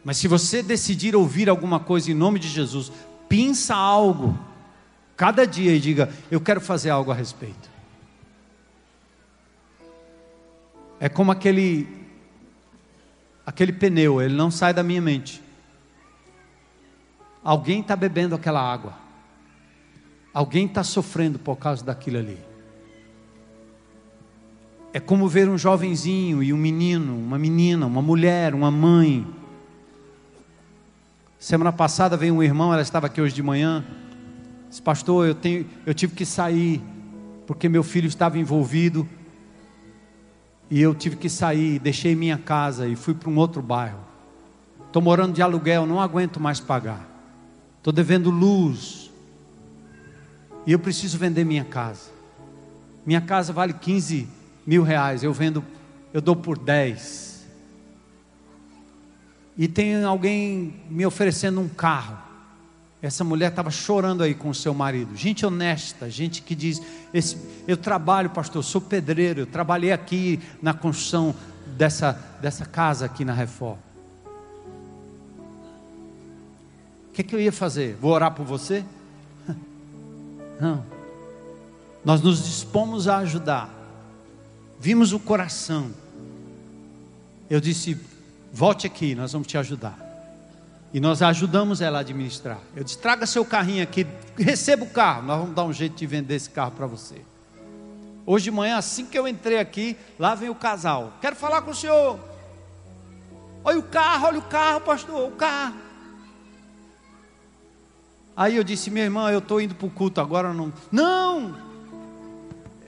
Mas 0.05 0.17
se 0.17 0.29
você 0.29 0.63
decidir 0.63 1.17
ouvir 1.17 1.49
alguma 1.49 1.81
coisa 1.81 2.11
em 2.11 2.15
nome 2.15 2.39
de 2.39 2.49
Jesus, 2.49 2.93
pinça 3.29 3.75
algo 3.75 4.39
cada 5.17 5.47
dia 5.47 5.75
e 5.75 5.81
diga: 5.81 6.13
Eu 6.31 6.41
quero 6.41 6.61
fazer 6.61 6.91
algo 6.91 7.11
a 7.11 7.15
respeito. 7.15 7.69
É 11.01 11.09
como 11.09 11.31
aquele 11.31 11.98
aquele 13.49 13.73
pneu, 13.73 14.21
ele 14.21 14.35
não 14.35 14.51
sai 14.51 14.75
da 14.75 14.83
minha 14.83 15.01
mente. 15.01 15.43
Alguém 17.43 17.81
está 17.81 17.97
bebendo 17.97 18.35
aquela 18.35 18.61
água. 18.61 18.93
Alguém 20.35 20.67
está 20.67 20.85
sofrendo 20.85 21.39
por 21.39 21.57
causa 21.57 21.83
daquilo 21.83 22.19
ali. 22.19 22.39
É 24.93 25.01
como 25.01 25.27
ver 25.27 25.49
um 25.49 25.57
jovenzinho 25.57 26.43
e 26.43 26.53
um 26.53 26.59
menino, 26.59 27.17
uma 27.17 27.39
menina, 27.39 27.87
uma 27.87 28.03
mulher, 28.03 28.55
uma 28.55 28.71
mãe. 28.71 29.27
Semana 31.39 31.73
passada 31.73 32.19
veio 32.19 32.35
um 32.35 32.43
irmão, 32.43 32.71
ela 32.71 32.83
estava 32.83 33.07
aqui 33.07 33.19
hoje 33.19 33.35
de 33.35 33.43
manhã. 33.43 33.83
Disse, 34.69 34.83
pastor, 34.83 35.27
eu, 35.27 35.35
tenho, 35.35 35.65
eu 35.87 35.95
tive 35.95 36.15
que 36.15 36.27
sair 36.27 36.83
porque 37.47 37.67
meu 37.67 37.83
filho 37.83 38.09
estava 38.09 38.39
envolvido. 38.39 39.09
E 40.71 40.81
eu 40.81 40.95
tive 40.95 41.17
que 41.17 41.29
sair, 41.29 41.79
deixei 41.79 42.15
minha 42.15 42.39
casa 42.39 42.87
e 42.87 42.95
fui 42.95 43.15
para 43.15 43.31
um 43.31 43.37
outro 43.37 43.63
bairro. 43.63 44.01
Estou 44.87 45.03
morando 45.03 45.35
de 45.35 45.43
aluguel, 45.43 45.87
não 45.87 46.01
aguento 46.01 46.39
mais 46.39 46.61
pagar. 46.61 47.09
Estou 47.79 47.93
devendo 47.93 48.31
luz, 48.31 49.09
e 50.69 50.73
eu 50.73 50.79
preciso 50.79 51.17
vender 51.17 51.45
minha 51.45 51.65
casa. 51.65 52.11
Minha 53.07 53.23
casa 53.23 53.55
vale 53.55 53.73
15 53.73 54.29
mil 54.67 54.83
reais, 54.83 55.23
eu 55.23 55.33
vendo, 55.33 55.65
eu 56.13 56.21
dou 56.21 56.37
por 56.37 56.59
10. 56.59 57.47
E 59.57 59.67
tem 59.67 60.05
alguém 60.05 60.75
me 60.91 61.07
oferecendo 61.07 61.59
um 61.59 61.71
carro. 61.71 62.19
Essa 63.01 63.23
mulher 63.23 63.51
estava 63.51 63.71
chorando 63.71 64.25
aí 64.25 64.35
com 64.35 64.49
o 64.51 64.55
seu 64.55 64.75
marido. 64.75 65.15
Gente 65.15 65.47
honesta, 65.47 66.11
gente 66.11 66.43
que 66.43 66.55
diz: 66.55 66.83
Eu 67.67 67.77
trabalho, 67.77 68.31
pastor, 68.31 68.65
sou 68.65 68.81
pedreiro, 68.81 69.41
eu 69.41 69.47
trabalhei 69.47 69.93
aqui 69.93 70.41
na 70.61 70.75
construção 70.75 71.35
dessa, 71.77 72.13
dessa 72.41 72.67
casa 72.67 73.05
aqui 73.07 73.25
na 73.25 73.33
reforma. 73.33 73.79
O 77.09 77.13
que, 77.13 77.23
que 77.23 77.35
eu 77.35 77.41
ia 77.41 77.53
fazer? 77.53 77.97
Vou 78.01 78.13
orar 78.13 78.33
por 78.35 78.45
você? 78.45 78.85
Não. 80.61 80.85
Nós 82.05 82.21
nos 82.21 82.45
dispomos 82.45 83.07
a 83.07 83.19
ajudar. 83.19 83.73
Vimos 84.81 85.13
o 85.13 85.21
coração. 85.21 85.93
Eu 87.49 87.61
disse: 87.61 87.97
volte 88.53 88.89
aqui, 88.89 89.15
nós 89.15 89.33
vamos 89.33 89.47
te 89.47 89.57
ajudar. 89.57 90.08
E 90.93 91.01
nós 91.01 91.21
ajudamos 91.21 91.81
ela 91.81 91.99
a 91.99 92.01
administrar. 92.01 92.59
Eu 92.75 92.83
disse: 92.83 92.99
traga 92.99 93.27
seu 93.27 93.45
carrinho 93.45 93.83
aqui, 93.83 94.07
receba 94.37 94.85
o 94.85 94.91
carro. 94.91 95.23
Nós 95.23 95.39
vamos 95.41 95.55
dar 95.55 95.65
um 95.65 95.73
jeito 95.73 95.97
de 95.97 96.07
vender 96.07 96.35
esse 96.35 96.49
carro 96.49 96.73
para 96.73 96.87
você. 96.87 97.23
Hoje 98.25 98.45
de 98.45 98.51
manhã, 98.51 98.77
assim 98.77 99.07
que 99.07 99.19
eu 99.19 99.27
entrei 99.27 99.59
aqui, 99.59 99.97
lá 100.19 100.35
vem 100.35 100.49
o 100.49 100.55
casal. 100.55 101.15
Quero 101.21 101.37
falar 101.37 101.63
com 101.63 101.71
o 101.71 101.75
senhor. 101.75 102.19
Olha 103.65 103.79
o 103.79 103.83
carro, 103.83 104.27
olha 104.27 104.39
o 104.39 104.43
carro, 104.43 104.81
pastor, 104.81 105.29
o 105.29 105.33
carro. 105.33 105.75
Aí 108.37 108.55
eu 108.57 108.63
disse, 108.63 108.91
minha 108.91 109.05
irmã, 109.05 109.31
eu 109.31 109.41
estou 109.41 109.61
indo 109.61 109.75
para 109.75 109.87
o 109.87 109.91
culto 109.91 110.21
agora. 110.21 110.53
Não, 110.53 110.73
não! 110.93 111.57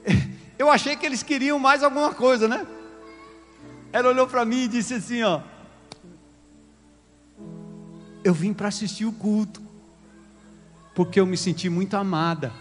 Eu 0.57 0.71
achei 0.71 0.95
que 0.95 1.07
eles 1.07 1.23
queriam 1.23 1.59
mais 1.59 1.83
alguma 1.83 2.13
coisa, 2.13 2.47
né? 2.47 2.67
Ela 3.93 4.11
olhou 4.11 4.27
para 4.27 4.45
mim 4.45 4.65
e 4.65 4.69
disse 4.69 4.93
assim: 4.93 5.23
Ó, 5.23 5.41
eu 8.23 8.35
vim 8.35 8.53
para 8.53 8.69
assistir 8.69 9.05
o 9.05 9.13
culto, 9.13 9.63
porque 10.95 11.21
eu 11.21 11.27
me 11.27 11.37
senti 11.37 11.69
muito 11.69 11.97
amada, 11.97 12.53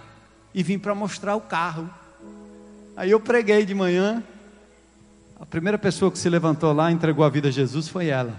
e 0.53 0.63
vim 0.63 0.79
para 0.79 0.95
mostrar 0.95 1.35
o 1.35 1.41
carro. 1.41 1.89
Aí 2.95 3.11
eu 3.11 3.19
preguei 3.19 3.65
de 3.65 3.73
manhã, 3.73 4.23
a 5.39 5.45
primeira 5.45 5.77
pessoa 5.77 6.11
que 6.11 6.19
se 6.19 6.29
levantou 6.29 6.73
lá, 6.73 6.91
entregou 6.91 7.23
a 7.23 7.29
vida 7.29 7.47
a 7.47 7.51
Jesus, 7.51 7.87
foi 7.87 8.07
ela. 8.07 8.33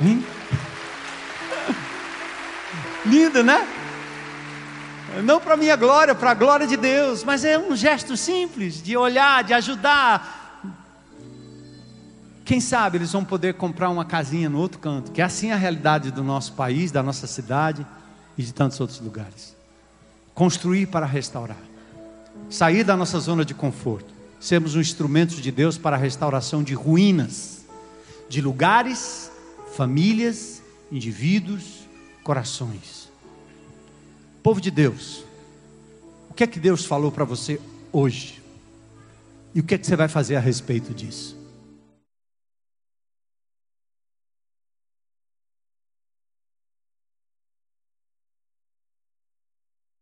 Hein? 0.00 0.24
Lindo, 3.04 3.42
né? 3.42 3.66
Não 5.22 5.40
para 5.40 5.56
minha 5.56 5.76
glória, 5.76 6.14
para 6.14 6.32
a 6.32 6.34
glória 6.34 6.66
de 6.66 6.76
Deus, 6.76 7.24
mas 7.24 7.44
é 7.44 7.58
um 7.58 7.74
gesto 7.74 8.16
simples 8.16 8.82
de 8.82 8.96
olhar, 8.96 9.44
de 9.44 9.54
ajudar, 9.54 10.45
quem 12.46 12.60
sabe 12.60 12.96
eles 12.96 13.10
vão 13.10 13.24
poder 13.24 13.54
comprar 13.54 13.90
uma 13.90 14.04
casinha 14.04 14.48
no 14.48 14.58
outro 14.58 14.78
canto, 14.78 15.10
que 15.10 15.20
é 15.20 15.24
assim 15.24 15.50
a 15.50 15.56
realidade 15.56 16.12
do 16.12 16.22
nosso 16.22 16.52
país, 16.52 16.92
da 16.92 17.02
nossa 17.02 17.26
cidade 17.26 17.84
e 18.38 18.42
de 18.44 18.54
tantos 18.54 18.78
outros 18.78 19.00
lugares. 19.00 19.56
Construir 20.32 20.86
para 20.86 21.04
restaurar. 21.04 21.58
Sair 22.48 22.84
da 22.84 22.96
nossa 22.96 23.18
zona 23.18 23.44
de 23.44 23.52
conforto. 23.52 24.14
Sermos 24.38 24.76
um 24.76 24.80
instrumento 24.80 25.34
de 25.34 25.50
Deus 25.50 25.76
para 25.76 25.96
a 25.96 25.98
restauração 25.98 26.62
de 26.62 26.72
ruínas, 26.72 27.64
de 28.28 28.40
lugares, 28.40 29.28
famílias, 29.74 30.62
indivíduos, 30.92 31.80
corações. 32.22 33.08
Povo 34.40 34.60
de 34.60 34.70
Deus, 34.70 35.24
o 36.30 36.34
que 36.34 36.44
é 36.44 36.46
que 36.46 36.60
Deus 36.60 36.84
falou 36.84 37.10
para 37.10 37.24
você 37.24 37.60
hoje? 37.92 38.40
E 39.52 39.58
o 39.58 39.64
que 39.64 39.74
é 39.74 39.78
que 39.78 39.86
você 39.86 39.96
vai 39.96 40.06
fazer 40.06 40.36
a 40.36 40.40
respeito 40.40 40.94
disso? 40.94 41.35